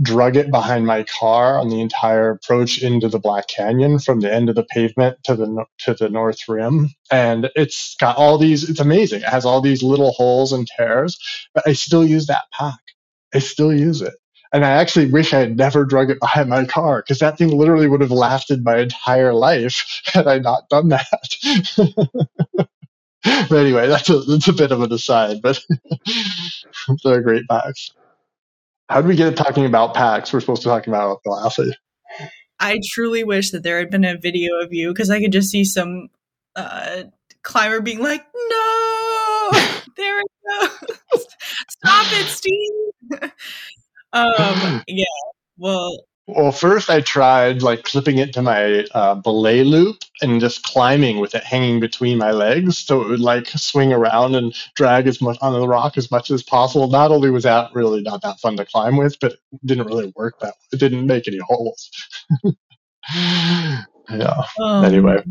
drug 0.01 0.37
it 0.37 0.51
behind 0.51 0.85
my 0.87 1.03
car 1.03 1.59
on 1.59 1.69
the 1.69 1.81
entire 1.81 2.31
approach 2.31 2.81
into 2.83 3.09
the 3.09 3.19
Black 3.19 3.47
Canyon 3.47 3.99
from 3.99 4.21
the 4.21 4.33
end 4.33 4.49
of 4.49 4.55
the 4.55 4.65
pavement 4.65 5.17
to 5.25 5.35
the 5.35 5.65
to 5.79 5.93
the 5.95 6.09
north 6.09 6.39
rim, 6.47 6.89
and 7.11 7.49
it's 7.55 7.95
got 7.99 8.17
all 8.17 8.37
these. 8.37 8.69
It's 8.69 8.79
amazing. 8.79 9.21
It 9.21 9.29
has 9.29 9.45
all 9.45 9.61
these 9.61 9.83
little 9.83 10.11
holes 10.13 10.53
and 10.53 10.67
tears, 10.77 11.17
but 11.53 11.67
I 11.67 11.73
still 11.73 12.05
use 12.05 12.27
that 12.27 12.45
pack. 12.53 12.79
I 13.33 13.39
still 13.39 13.73
use 13.73 14.01
it. 14.01 14.13
And 14.53 14.65
I 14.65 14.71
actually 14.71 15.07
wish 15.11 15.33
I 15.33 15.39
had 15.39 15.57
never 15.57 15.85
drug 15.85 16.11
it 16.11 16.19
behind 16.19 16.49
my 16.49 16.65
car 16.65 17.01
because 17.03 17.19
that 17.19 17.37
thing 17.37 17.49
literally 17.57 17.87
would 17.87 18.01
have 18.01 18.11
lasted 18.11 18.63
my 18.63 18.79
entire 18.79 19.33
life 19.33 20.01
had 20.05 20.27
I 20.27 20.39
not 20.39 20.69
done 20.69 20.89
that. 20.89 21.07
but 23.49 23.57
anyway, 23.57 23.87
that's 23.87 24.09
a, 24.09 24.19
that's 24.21 24.47
a 24.47 24.53
bit 24.53 24.71
of 24.71 24.81
an 24.81 24.91
aside, 24.91 25.41
but 25.41 25.63
they're 27.03 27.21
great 27.21 27.47
packs. 27.49 27.91
How 28.89 29.01
did 29.01 29.07
we 29.07 29.15
get 29.15 29.37
talking 29.37 29.65
about 29.65 29.93
packs? 29.93 30.33
We're 30.33 30.41
supposed 30.41 30.61
to 30.63 30.69
talk 30.69 30.87
about 30.87 31.21
Velocity. 31.23 31.73
I 32.59 32.79
truly 32.91 33.23
wish 33.23 33.51
that 33.51 33.63
there 33.63 33.79
had 33.79 33.89
been 33.89 34.05
a 34.05 34.17
video 34.17 34.59
of 34.61 34.73
you 34.73 34.89
because 34.89 35.09
I 35.09 35.19
could 35.19 35.31
just 35.31 35.49
see 35.49 35.63
some 35.63 36.09
uh, 36.55 37.03
climber 37.43 37.81
being 37.81 37.99
like, 37.99 38.25
"No, 38.35 39.49
there 39.97 40.19
it 40.19 40.27
goes! 40.49 41.25
Stop 41.69 42.07
it, 42.11 42.27
Steve!" 42.27 43.31
um, 44.13 44.83
yeah. 44.87 45.05
Well, 45.57 46.05
well, 46.27 46.51
first 46.51 46.89
I 46.89 47.01
tried 47.01 47.61
like 47.61 47.83
clipping 47.83 48.17
it 48.17 48.31
to 48.33 48.41
my 48.41 48.85
uh, 48.93 49.15
belay 49.15 49.63
loop 49.63 49.97
and 50.21 50.39
just 50.39 50.63
climbing 50.63 51.19
with 51.19 51.35
it 51.35 51.43
hanging 51.43 51.81
between 51.81 52.17
my 52.17 52.31
legs, 52.31 52.77
so 52.77 53.01
it 53.01 53.09
would 53.09 53.19
like 53.19 53.47
swing 53.47 53.91
around 53.91 54.35
and 54.35 54.55
drag 54.75 55.07
as 55.07 55.21
much 55.21 55.37
on 55.41 55.51
the 55.51 55.67
rock 55.67 55.97
as 55.97 56.09
much 56.11 56.31
as 56.31 56.41
possible. 56.41 56.87
Not 56.87 57.11
only 57.11 57.29
was 57.29 57.43
that 57.43 57.71
really 57.73 58.01
not 58.01 58.21
that 58.21 58.39
fun 58.39 58.55
to 58.57 58.65
climb 58.65 58.95
with, 58.95 59.19
but 59.19 59.33
it 59.33 59.39
didn't 59.65 59.87
really 59.87 60.13
work 60.15 60.39
that. 60.39 60.53
It 60.71 60.79
didn't 60.79 61.05
make 61.05 61.27
any 61.27 61.39
holes. 61.39 61.91
yeah. 64.09 64.43
Um, 64.61 64.85
anyway. 64.85 65.23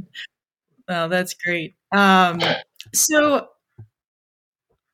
Well, 0.89 1.09
that's 1.09 1.33
great. 1.33 1.75
Um, 1.93 2.39
so 2.93 3.49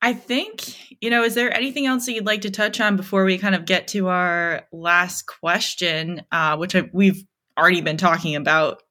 I 0.01 0.13
think, 0.13 1.01
you 1.03 1.11
know, 1.11 1.25
is 1.25 1.35
there 1.35 1.55
anything 1.55 1.87
else 1.87 2.07
that 2.07 2.13
you'd 2.13 2.27
like 2.27 2.43
to 2.43 2.51
touch 2.51 2.81
on 2.81 2.97
before 2.97 3.25
we 3.25 3.39
kind 3.39 3.55
of 3.55 3.65
get 3.65 3.89
to 3.89 4.09
our 4.09 4.63
last 4.73 5.27
question, 5.27 6.23
uh, 6.31 6.57
which 6.57 6.77
I, 6.77 6.89
we've 6.93 7.25
already 7.59 7.81
been 7.81 7.97
talking 7.97 8.37
about 8.37 8.83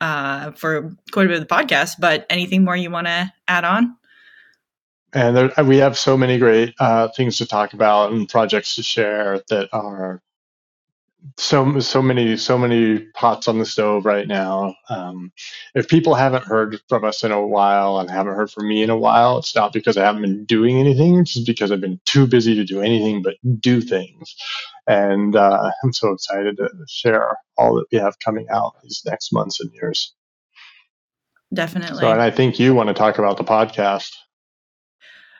uh, 0.00 0.52
for 0.52 0.96
quite 1.12 1.26
a 1.26 1.28
bit 1.28 1.42
of 1.42 1.48
the 1.48 1.54
podcast, 1.54 1.96
but 1.98 2.26
anything 2.30 2.64
more 2.64 2.76
you 2.76 2.90
want 2.90 3.06
to 3.06 3.32
add 3.46 3.64
on? 3.64 3.96
And 5.12 5.36
there, 5.36 5.52
we 5.64 5.78
have 5.78 5.98
so 5.98 6.16
many 6.16 6.38
great 6.38 6.74
uh, 6.78 7.08
things 7.08 7.38
to 7.38 7.46
talk 7.46 7.72
about 7.72 8.12
and 8.12 8.28
projects 8.28 8.74
to 8.76 8.82
share 8.82 9.42
that 9.48 9.68
are 9.72 10.22
so 11.38 11.78
so 11.80 12.02
many 12.02 12.36
so 12.36 12.58
many 12.58 13.00
pots 13.14 13.48
on 13.48 13.58
the 13.58 13.66
stove 13.66 14.04
right 14.04 14.26
now. 14.26 14.74
Um, 14.88 15.32
if 15.74 15.88
people 15.88 16.14
haven't 16.14 16.44
heard 16.44 16.80
from 16.88 17.04
us 17.04 17.24
in 17.24 17.32
a 17.32 17.46
while 17.46 17.98
and 17.98 18.10
haven't 18.10 18.34
heard 18.34 18.50
from 18.50 18.68
me 18.68 18.82
in 18.82 18.90
a 18.90 18.96
while, 18.96 19.38
it's 19.38 19.54
not 19.54 19.72
because 19.72 19.96
I 19.96 20.04
haven't 20.04 20.22
been 20.22 20.44
doing 20.44 20.78
anything. 20.78 21.18
It's 21.18 21.34
just 21.34 21.46
because 21.46 21.72
I've 21.72 21.80
been 21.80 22.00
too 22.04 22.26
busy 22.26 22.54
to 22.54 22.64
do 22.64 22.80
anything 22.80 23.22
but 23.22 23.36
do 23.60 23.80
things. 23.80 24.34
And 24.86 25.34
uh, 25.36 25.70
I'm 25.82 25.92
so 25.92 26.12
excited 26.12 26.56
to 26.58 26.70
share 26.88 27.36
all 27.56 27.74
that 27.76 27.86
we 27.90 27.98
have 27.98 28.18
coming 28.18 28.46
out 28.50 28.74
these 28.82 29.02
next 29.04 29.32
months 29.32 29.60
and 29.60 29.72
years. 29.72 30.14
Definitely. 31.52 32.00
So, 32.00 32.10
and 32.10 32.20
I 32.20 32.30
think 32.30 32.58
you 32.58 32.74
want 32.74 32.88
to 32.88 32.94
talk 32.94 33.18
about 33.18 33.36
the 33.36 33.44
podcast. 33.44 34.10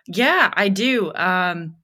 Yeah, 0.06 0.50
I 0.52 0.68
do. 0.68 1.12
Um, 1.14 1.76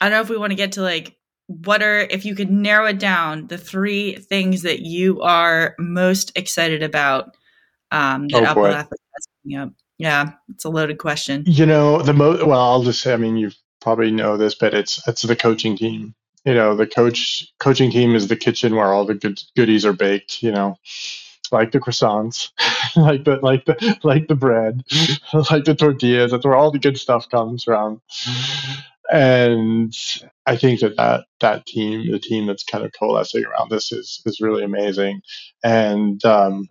I 0.00 0.08
don't 0.08 0.12
know 0.12 0.20
if 0.20 0.28
we 0.28 0.36
want 0.36 0.50
to 0.50 0.56
get 0.56 0.72
to 0.72 0.82
like 0.82 1.16
what 1.64 1.82
are 1.82 2.00
if 2.00 2.24
you 2.24 2.34
could 2.34 2.50
narrow 2.50 2.86
it 2.86 2.98
down 2.98 3.46
the 3.46 3.58
three 3.58 4.16
things 4.16 4.62
that 4.62 4.80
you 4.80 5.20
are 5.22 5.74
most 5.78 6.32
excited 6.36 6.82
about 6.82 7.36
um, 7.90 8.28
that 8.28 8.42
oh, 8.42 8.46
Uphill 8.46 8.66
Athletics 8.66 9.02
has 9.14 9.28
coming 9.42 9.58
up? 9.58 9.72
Yeah, 9.98 10.32
it's 10.48 10.64
a 10.64 10.70
loaded 10.70 10.98
question. 10.98 11.44
You 11.46 11.66
know, 11.66 12.02
the 12.02 12.12
most 12.12 12.44
well, 12.44 12.60
I'll 12.60 12.82
just 12.82 13.02
say, 13.02 13.12
I 13.12 13.16
mean, 13.16 13.36
you 13.36 13.50
probably 13.80 14.10
know 14.10 14.36
this, 14.36 14.54
but 14.54 14.74
it's 14.74 15.06
it's 15.06 15.22
the 15.22 15.36
coaching 15.36 15.76
team. 15.76 16.14
You 16.44 16.54
know, 16.54 16.74
the 16.74 16.86
coach 16.86 17.52
coaching 17.60 17.90
team 17.90 18.14
is 18.14 18.28
the 18.28 18.36
kitchen 18.36 18.74
where 18.74 18.92
all 18.92 19.04
the 19.04 19.14
good 19.14 19.40
goodies 19.54 19.84
are 19.84 19.92
baked. 19.92 20.42
You 20.42 20.52
know, 20.52 20.76
like 21.52 21.70
the 21.70 21.78
croissants, 21.78 22.50
like 22.96 23.24
the 23.24 23.36
like 23.42 23.64
the 23.66 23.98
like 24.02 24.28
the 24.28 24.34
bread, 24.34 24.82
like 25.50 25.64
the 25.64 25.74
tortillas. 25.74 26.32
That's 26.32 26.44
where 26.44 26.56
all 26.56 26.70
the 26.70 26.78
good 26.78 26.98
stuff 26.98 27.28
comes 27.28 27.64
from 27.64 28.00
and 29.12 29.94
I 30.46 30.56
think 30.56 30.80
that, 30.80 30.96
that 30.96 31.26
that 31.40 31.66
team, 31.66 32.10
the 32.10 32.18
team 32.18 32.46
that's 32.46 32.64
kind 32.64 32.84
of 32.84 32.92
coalescing 32.98 33.44
around 33.44 33.70
this, 33.70 33.92
is 33.92 34.22
is 34.24 34.40
really 34.40 34.64
amazing, 34.64 35.20
and 35.62 36.24
um, 36.24 36.68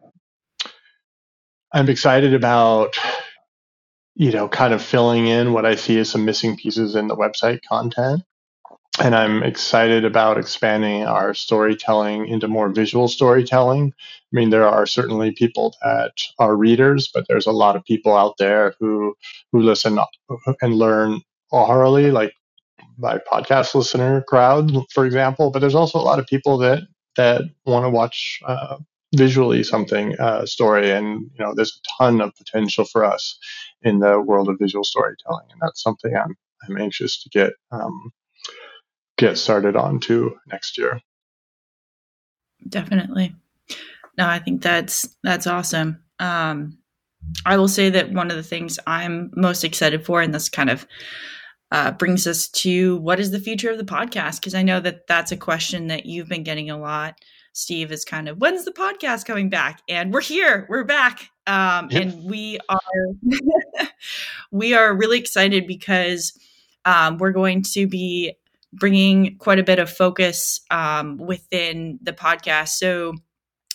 I'm 1.72 1.90
excited 1.90 2.34
about 2.34 2.98
you 4.16 4.32
know 4.32 4.50
kind 4.50 4.74
of 4.74 4.82
filling 4.82 5.28
in 5.28 5.54
what 5.54 5.66
I 5.66 5.76
see 5.76 6.00
as 6.00 6.10
some 6.10 6.26
missing 6.26 6.58
pieces 6.58 6.96
in 6.96 7.08
the 7.08 7.16
website 7.16 7.60
content. 7.70 8.24
And 9.00 9.16
I'm 9.16 9.42
excited 9.44 10.04
about 10.06 10.38
expanding 10.38 11.06
our 11.06 11.34
storytelling 11.34 12.28
into 12.28 12.48
more 12.50 12.70
visual 12.70 13.08
storytelling. 13.08 13.94
I 13.96 14.36
mean, 14.36 14.50
there 14.50 14.68
are 14.68 14.86
certainly 14.86 15.32
people 15.32 15.76
that 15.82 16.12
are 16.40 16.56
readers, 16.58 17.10
but 17.14 17.26
there's 17.30 17.48
a 17.48 17.54
lot 17.54 17.76
of 17.78 17.86
people 17.86 18.18
out 18.18 18.36
there 18.38 18.76
who 18.80 19.16
who 19.52 19.62
listen 19.62 20.00
and 20.62 20.76
learn 20.76 21.22
orally, 21.52 22.12
like 22.12 22.34
my 22.98 23.18
podcast 23.32 23.76
listener 23.76 24.22
crowd, 24.28 24.72
for 24.92 25.06
example. 25.06 25.52
But 25.52 25.60
there's 25.60 25.76
also 25.76 26.00
a 26.00 26.02
lot 26.02 26.20
of 26.20 26.28
people 26.28 26.58
that 26.60 26.84
that 27.18 27.44
want 27.66 27.86
to 27.86 27.90
watch 27.90 28.40
uh, 28.46 28.78
visually 29.16 29.64
something 29.64 30.18
uh, 30.20 30.46
story, 30.46 30.92
and 30.92 31.30
you 31.34 31.46
know, 31.46 31.54
there's 31.54 31.78
a 31.78 32.04
ton 32.04 32.22
of 32.22 32.36
potential 32.36 32.86
for 32.86 33.04
us 33.04 33.38
in 33.82 34.00
the 34.00 34.20
world 34.20 34.50
of 34.50 34.58
visual 34.60 34.84
storytelling, 34.84 35.46
and 35.52 35.60
that's 35.62 35.82
something 35.82 36.16
I'm 36.16 36.36
I'm 36.68 36.78
anxious 36.78 37.22
to 37.24 37.30
get 37.30 37.54
um, 37.72 38.12
get 39.18 39.38
started 39.38 39.76
on 39.76 40.00
to 40.02 40.36
next 40.48 40.78
year. 40.78 41.02
Definitely. 42.68 43.36
No, 44.18 44.28
I 44.28 44.40
think 44.40 44.62
that's 44.62 45.16
that's 45.24 45.48
awesome. 45.48 46.04
Um, 46.20 46.78
I 47.46 47.58
will 47.58 47.68
say 47.68 47.90
that 47.90 48.12
one 48.12 48.32
of 48.32 48.38
the 48.38 48.44
things 48.44 48.80
I'm 48.88 49.32
most 49.36 49.64
excited 49.64 50.06
for, 50.06 50.22
and 50.22 50.34
this 50.34 50.50
kind 50.50 50.70
of 50.70 50.86
uh, 51.72 51.92
brings 51.92 52.28
us 52.28 52.48
to 52.50 52.98
what 52.98 53.20
is 53.20 53.32
the 53.32 53.40
future 53.40 53.70
of 53.70 53.78
the 53.78 53.84
podcast? 53.84 54.40
Because 54.40 54.54
I 54.54 54.64
know 54.64 54.80
that 54.82 55.08
that's 55.08 55.32
a 55.32 55.38
question 55.38 55.88
that 55.88 56.06
you've 56.06 56.28
been 56.28 56.44
getting 56.44 56.70
a 56.70 56.78
lot. 56.78 57.20
Steve 57.54 57.92
is 57.92 58.06
kind 58.06 58.30
of 58.30 58.38
when's 58.38 58.66
the 58.66 58.72
podcast 58.72 59.26
coming 59.26 59.50
back? 59.50 59.82
And 59.90 60.14
we're 60.14 60.22
here, 60.22 60.66
we're 60.70 60.84
back, 60.84 61.30
um, 61.48 61.90
yep. 61.90 62.02
and 62.02 62.24
we 62.24 62.60
are 62.70 62.80
we 64.52 64.74
are 64.74 64.96
really 64.96 65.20
excited 65.20 65.68
because 65.68 66.34
um, 66.86 67.18
we're 67.18 67.32
going 67.32 67.62
to 67.74 67.88
be 67.88 68.34
bringing 68.74 69.38
quite 69.38 69.60
a 69.60 69.64
bit 69.64 69.80
of 69.80 69.90
focus 69.90 70.62
um, 70.72 71.18
within 71.18 72.00
the 72.02 72.14
podcast. 72.14 72.70
So 72.70 73.16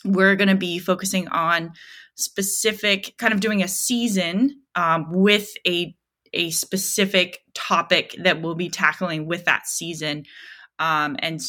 we're 0.05 0.37
going 0.37 0.49
to 0.49 0.57
be 0.57 0.79
focusing 0.79 1.29
on 1.29 1.73
specific, 2.15 3.15
kind 3.19 3.35
of 3.35 3.41
doing 3.41 3.63
a 3.63 3.69
season 3.69 4.63
um, 4.75 5.07
with 5.11 5.51
a 5.67 5.95
a 6.33 6.51
specific 6.51 7.43
topic 7.55 8.15
that 8.19 8.43
we'll 8.43 8.55
be 8.55 8.69
tackling 8.69 9.27
with 9.27 9.45
that 9.45 9.67
season 9.67 10.25
um, 10.79 11.17
and 11.21 11.41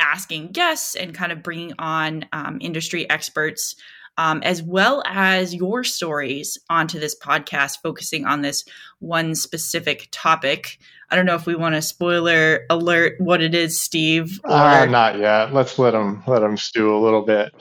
asking 0.00 0.48
guests 0.48 0.94
and 0.94 1.14
kind 1.14 1.32
of 1.32 1.42
bringing 1.42 1.72
on 1.78 2.24
um, 2.32 2.58
industry 2.60 3.08
experts 3.08 3.74
um, 4.16 4.42
as 4.42 4.62
well 4.62 5.02
as 5.06 5.54
your 5.54 5.84
stories 5.84 6.58
onto 6.68 6.98
this 6.98 7.16
podcast 7.18 7.78
focusing 7.82 8.26
on 8.26 8.42
this 8.42 8.64
one 8.98 9.34
specific 9.34 10.08
topic 10.10 10.78
I 11.10 11.16
don't 11.16 11.26
know 11.26 11.34
if 11.34 11.44
we 11.44 11.56
want 11.56 11.74
to 11.74 11.82
spoiler 11.82 12.66
alert 12.70 13.16
what 13.18 13.42
it 13.42 13.52
is, 13.52 13.80
Steve. 13.80 14.40
Or... 14.44 14.52
Uh, 14.52 14.86
not 14.86 15.18
yet. 15.18 15.52
Let's 15.52 15.76
let 15.76 15.90
them 15.90 16.22
let 16.28 16.38
them 16.38 16.56
stew 16.56 16.94
a 16.94 17.02
little 17.02 17.22
bit, 17.22 17.52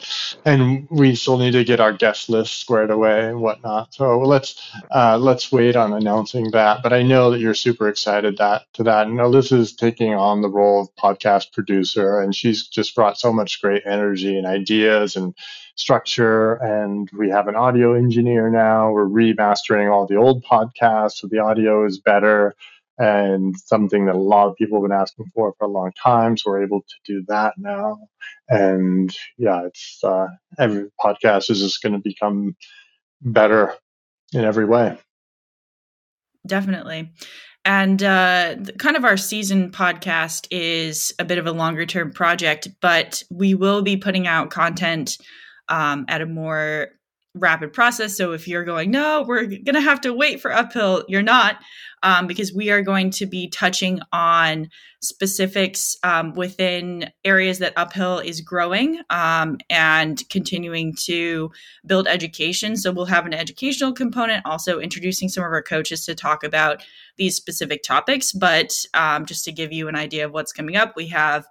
and 0.45 0.87
we 0.91 1.15
still 1.15 1.39
need 1.39 1.51
to 1.51 1.63
get 1.63 1.79
our 1.79 1.91
guest 1.91 2.29
list 2.29 2.59
squared 2.59 2.91
away 2.91 3.27
and 3.27 3.41
whatnot. 3.41 3.93
So 3.95 4.19
let's 4.19 4.71
uh, 4.91 5.17
let's 5.17 5.51
wait 5.51 5.75
on 5.75 5.93
announcing 5.93 6.51
that. 6.51 6.83
But 6.83 6.93
I 6.93 7.01
know 7.01 7.31
that 7.31 7.39
you're 7.39 7.55
super 7.55 7.89
excited 7.89 8.37
that 8.37 8.71
to 8.73 8.83
that. 8.83 9.07
And 9.07 9.17
Alyssa 9.17 9.57
is 9.57 9.73
taking 9.73 10.13
on 10.13 10.41
the 10.41 10.49
role 10.49 10.83
of 10.83 10.95
podcast 10.95 11.51
producer, 11.51 12.21
and 12.21 12.35
she's 12.35 12.67
just 12.67 12.93
brought 12.93 13.19
so 13.19 13.33
much 13.33 13.61
great 13.61 13.83
energy 13.85 14.37
and 14.37 14.45
ideas 14.45 15.15
and 15.15 15.33
structure 15.75 16.55
and 16.55 17.09
we 17.17 17.29
have 17.29 17.47
an 17.47 17.55
audio 17.55 17.93
engineer 17.93 18.49
now 18.49 18.91
we're 18.91 19.07
remastering 19.07 19.89
all 19.89 20.05
the 20.05 20.17
old 20.17 20.43
podcasts 20.43 21.13
so 21.13 21.27
the 21.27 21.39
audio 21.39 21.85
is 21.85 21.97
better 21.97 22.53
and 22.99 23.55
something 23.57 24.05
that 24.05 24.15
a 24.15 24.19
lot 24.19 24.49
of 24.49 24.57
people 24.57 24.77
have 24.77 24.89
been 24.89 24.97
asking 24.97 25.25
for 25.33 25.53
for 25.57 25.65
a 25.65 25.71
long 25.71 25.91
time. 26.03 26.37
So 26.37 26.51
we're 26.51 26.63
able 26.63 26.81
to 26.81 26.95
do 27.05 27.23
that 27.29 27.53
now. 27.57 27.97
And 28.49 29.15
yeah, 29.37 29.65
it's 29.65 29.99
uh, 30.03 30.27
every 30.59 30.89
podcast 31.03 31.49
is 31.49 31.61
just 31.61 31.81
going 31.81 31.93
to 31.93 31.99
become 31.99 32.57
better 33.21 33.73
in 34.33 34.43
every 34.43 34.65
way. 34.65 34.97
Definitely. 36.45 37.11
And 37.65 38.01
uh, 38.03 38.55
kind 38.77 38.97
of 38.97 39.05
our 39.05 39.17
season 39.17 39.71
podcast 39.71 40.47
is 40.51 41.13
a 41.19 41.25
bit 41.25 41.37
of 41.37 41.47
a 41.47 41.51
longer 41.51 41.85
term 41.85 42.11
project, 42.11 42.67
but 42.81 43.23
we 43.31 43.53
will 43.53 43.81
be 43.81 43.97
putting 43.97 44.27
out 44.27 44.49
content 44.49 45.17
um, 45.69 46.05
at 46.07 46.21
a 46.21 46.25
more 46.25 46.89
rapid 47.36 47.71
process. 47.73 48.17
So 48.17 48.32
if 48.32 48.47
you're 48.47 48.63
going, 48.63 48.91
no, 48.91 49.23
we're 49.27 49.45
going 49.45 49.73
to 49.73 49.82
have 49.82 50.01
to 50.01 50.13
wait 50.13 50.41
for 50.41 50.51
uphill, 50.51 51.03
you're 51.07 51.21
not, 51.21 51.57
um, 52.01 52.27
because 52.27 52.53
we 52.53 52.71
are 52.71 52.82
going 52.82 53.11
to 53.11 53.25
be 53.25 53.49
touching 53.49 53.99
on 54.11 54.69
specifics 55.01 55.95
um, 56.03 56.34
within 56.34 57.09
areas 57.23 57.59
that 57.59 57.73
uphill 57.77 58.19
is 58.19 58.41
growing 58.41 58.99
um, 59.09 59.57
and 59.69 60.27
continuing 60.30 60.93
to 61.03 61.51
build 61.86 62.07
education. 62.07 62.75
So 62.75 62.91
we'll 62.91 63.05
have 63.05 63.25
an 63.25 63.34
educational 63.34 63.93
component, 63.93 64.45
also 64.45 64.80
introducing 64.80 65.30
some 65.30 65.43
of 65.43 65.51
our 65.51 65.63
coaches 65.63 66.05
to 66.05 66.15
talk 66.15 66.43
about 66.43 66.84
these 67.17 67.36
specific 67.36 67.84
topics. 67.84 68.32
But 68.34 68.73
um, 68.93 69.25
just 69.25 69.45
to 69.45 69.51
give 69.51 69.71
you 69.71 69.88
an 69.88 69.95
idea 69.95 70.25
of 70.25 70.34
what's 70.34 70.51
coming 70.51 70.75
up, 70.75 70.95
we 70.95 71.07
have 71.09 71.45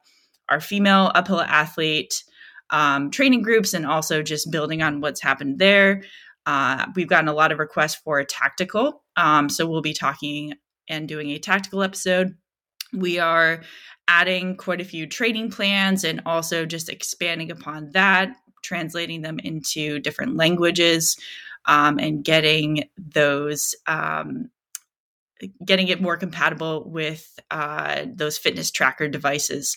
our 0.48 0.60
female 0.60 1.12
uphill 1.14 1.40
athlete 1.40 2.24
um, 2.70 3.10
training 3.10 3.42
groups 3.42 3.74
and 3.74 3.86
also 3.86 4.22
just 4.22 4.50
building 4.50 4.82
on 4.82 5.00
what's 5.00 5.22
happened 5.22 5.58
there. 5.58 6.02
Uh, 6.46 6.86
we've 6.94 7.08
gotten 7.08 7.28
a 7.28 7.34
lot 7.34 7.52
of 7.52 7.58
requests 7.58 7.96
for 7.96 8.22
tactical. 8.24 9.02
Um, 9.16 9.48
so 9.48 9.66
we'll 9.66 9.82
be 9.82 9.92
talking 9.92 10.54
and 10.88 11.06
doing 11.06 11.30
a 11.30 11.38
tactical 11.38 11.82
episode. 11.82 12.36
We 12.92 13.18
are 13.18 13.62
adding 14.06 14.56
quite 14.56 14.80
a 14.80 14.84
few 14.84 15.06
training 15.06 15.50
plans 15.50 16.04
and 16.04 16.22
also 16.24 16.64
just 16.64 16.88
expanding 16.88 17.50
upon 17.50 17.90
that, 17.92 18.34
translating 18.62 19.20
them 19.20 19.38
into 19.40 19.98
different 19.98 20.36
languages 20.36 21.18
um, 21.66 21.98
and 21.98 22.24
getting 22.24 22.88
those. 22.96 23.74
Um, 23.86 24.50
getting 25.64 25.86
it 25.86 26.02
more 26.02 26.16
compatible 26.16 26.82
with 26.90 27.38
uh, 27.52 28.06
those 28.12 28.36
fitness 28.36 28.72
tracker 28.72 29.06
devices 29.06 29.76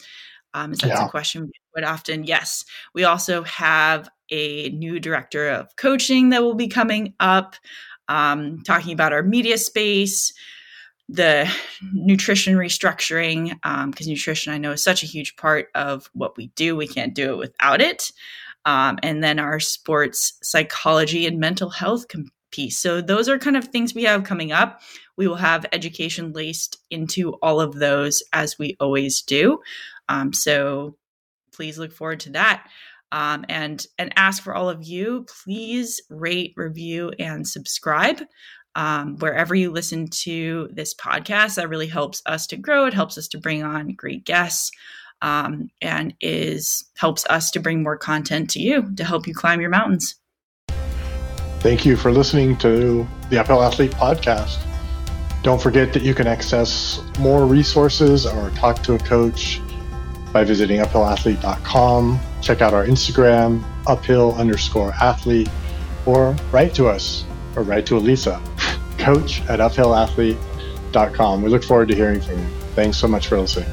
um, 0.54 0.74
is 0.74 0.80
that 0.80 0.90
yeah. 0.90 1.06
a 1.06 1.10
question 1.10 1.52
quite 1.74 1.86
often? 1.86 2.24
Yes. 2.24 2.66
We 2.94 3.04
also 3.04 3.44
have 3.44 4.10
a 4.30 4.70
new 4.70 5.00
director 5.00 5.50
of 5.50 5.76
coaching 5.76 6.30
that 6.30 6.42
will 6.42 6.56
be 6.56 6.68
coming 6.68 7.14
up, 7.20 7.56
um, 8.08 8.62
talking 8.64 8.94
about 8.94 9.14
our 9.14 9.24
media 9.24 9.58
space, 9.58 10.34
the 11.10 11.52
nutrition 11.94 12.56
restructuring, 12.56 13.50
because 13.50 14.08
um, 14.08 14.12
nutrition 14.12 14.54
I 14.54 14.58
know 14.58 14.72
is 14.72 14.84
such 14.84 15.04
a 15.04 15.08
huge 15.08 15.36
part 15.36 15.68
of 15.76 16.10
what 16.14 16.38
we 16.38 16.48
do. 16.56 16.76
We 16.76 16.88
can't 16.88 17.14
do 17.14 17.34
it 17.34 17.38
without 17.38 17.82
it. 17.82 18.12
Um, 18.66 19.00
and 19.04 19.24
then 19.24 19.40
our 19.40 19.60
sports 19.60 20.34
psychology 20.44 21.26
and 21.26 21.40
mental 21.40 21.70
health 21.70 22.08
com- 22.08 22.32
piece. 22.52 22.80
So 22.80 23.02
those 23.02 23.30
are 23.30 23.40
kind 23.40 23.58
of 23.58 23.66
things 23.66 23.94
we 23.94 24.04
have 24.04 24.24
coming 24.24 24.52
up. 24.52 24.82
We 25.18 25.28
will 25.28 25.36
have 25.36 25.66
education 25.72 26.34
laced 26.34 26.78
into 26.90 27.34
all 27.42 27.60
of 27.60 27.76
those 27.76 28.24
as 28.34 28.60
we 28.60 28.76
always 28.80 29.22
do. 29.22 29.60
Um, 30.10 30.34
so 30.34 30.98
please 31.54 31.78
look 31.78 31.92
forward 31.92 32.20
to 32.22 32.32
that. 32.32 32.68
Um, 33.14 33.46
and 33.50 33.86
and 33.98 34.14
ask 34.16 34.42
for 34.42 34.56
all 34.56 34.70
of 34.70 34.84
you, 34.84 35.26
please 35.44 36.02
rate, 36.10 36.54
review, 36.56 37.12
and 37.20 37.46
subscribe 37.46 38.22
um, 38.76 39.18
wherever 39.18 39.54
you 39.54 39.70
listen 39.70 40.08
to 40.08 40.70
this 40.72 40.96
podcast. 40.96 41.56
That 41.56 41.70
really 41.70 41.88
helps 41.88 42.22
us 42.26 42.48
to 42.48 42.58
grow. 42.58 42.86
It 42.86 42.94
helps 42.94 43.18
us 43.18 43.28
to 43.30 43.38
bring 43.38 43.64
on 43.64 43.96
great 43.96 44.24
guests, 44.24 44.72
um, 45.22 45.70
and 45.82 46.14
is 46.22 46.86
helps 46.96 47.26
us 47.26 47.52
to 47.52 47.60
bring 47.60 47.84
more 47.84 47.98
content 47.98 48.50
to 48.52 48.60
you 48.60 48.94
to 48.96 49.04
help 49.04 49.28
you 49.28 49.34
climb 49.34 49.60
your 49.60 49.70
mountains. 49.70 50.16
Thank 51.62 51.86
you 51.86 51.96
for 51.96 52.12
listening 52.12 52.58
to 52.58 53.08
the 53.30 53.38
Uphill 53.38 53.62
Athlete 53.62 53.92
podcast. 53.92 54.66
Don't 55.44 55.62
forget 55.62 55.94
that 55.94 56.02
you 56.02 56.16
can 56.16 56.26
access 56.26 57.00
more 57.20 57.46
resources 57.46 58.26
or 58.26 58.50
talk 58.52 58.82
to 58.82 58.96
a 58.96 58.98
coach 58.98 59.62
by 60.34 60.44
visiting 60.44 60.80
uphillathlete.com. 60.80 62.20
Check 62.42 62.62
out 62.62 62.74
our 62.74 62.88
Instagram, 62.88 63.64
uphill 63.86 64.34
underscore 64.36 64.92
athlete, 65.02 65.50
or 66.08 66.36
write 66.52 66.74
to 66.74 66.88
us 66.88 67.26
or 67.56 67.62
write 67.62 67.86
to 67.86 67.98
Elisa, 67.98 68.42
coach 68.98 69.42
at 69.42 69.60
uphillathlete.com. 69.60 71.42
We 71.44 71.50
look 71.50 71.64
forward 71.64 71.90
to 71.90 71.96
hearing 71.96 72.22
from 72.22 72.40
you. 72.40 72.48
Thanks 72.74 72.98
so 72.98 73.08
much 73.08 73.28
for 73.28 73.40
listening. 73.40 73.70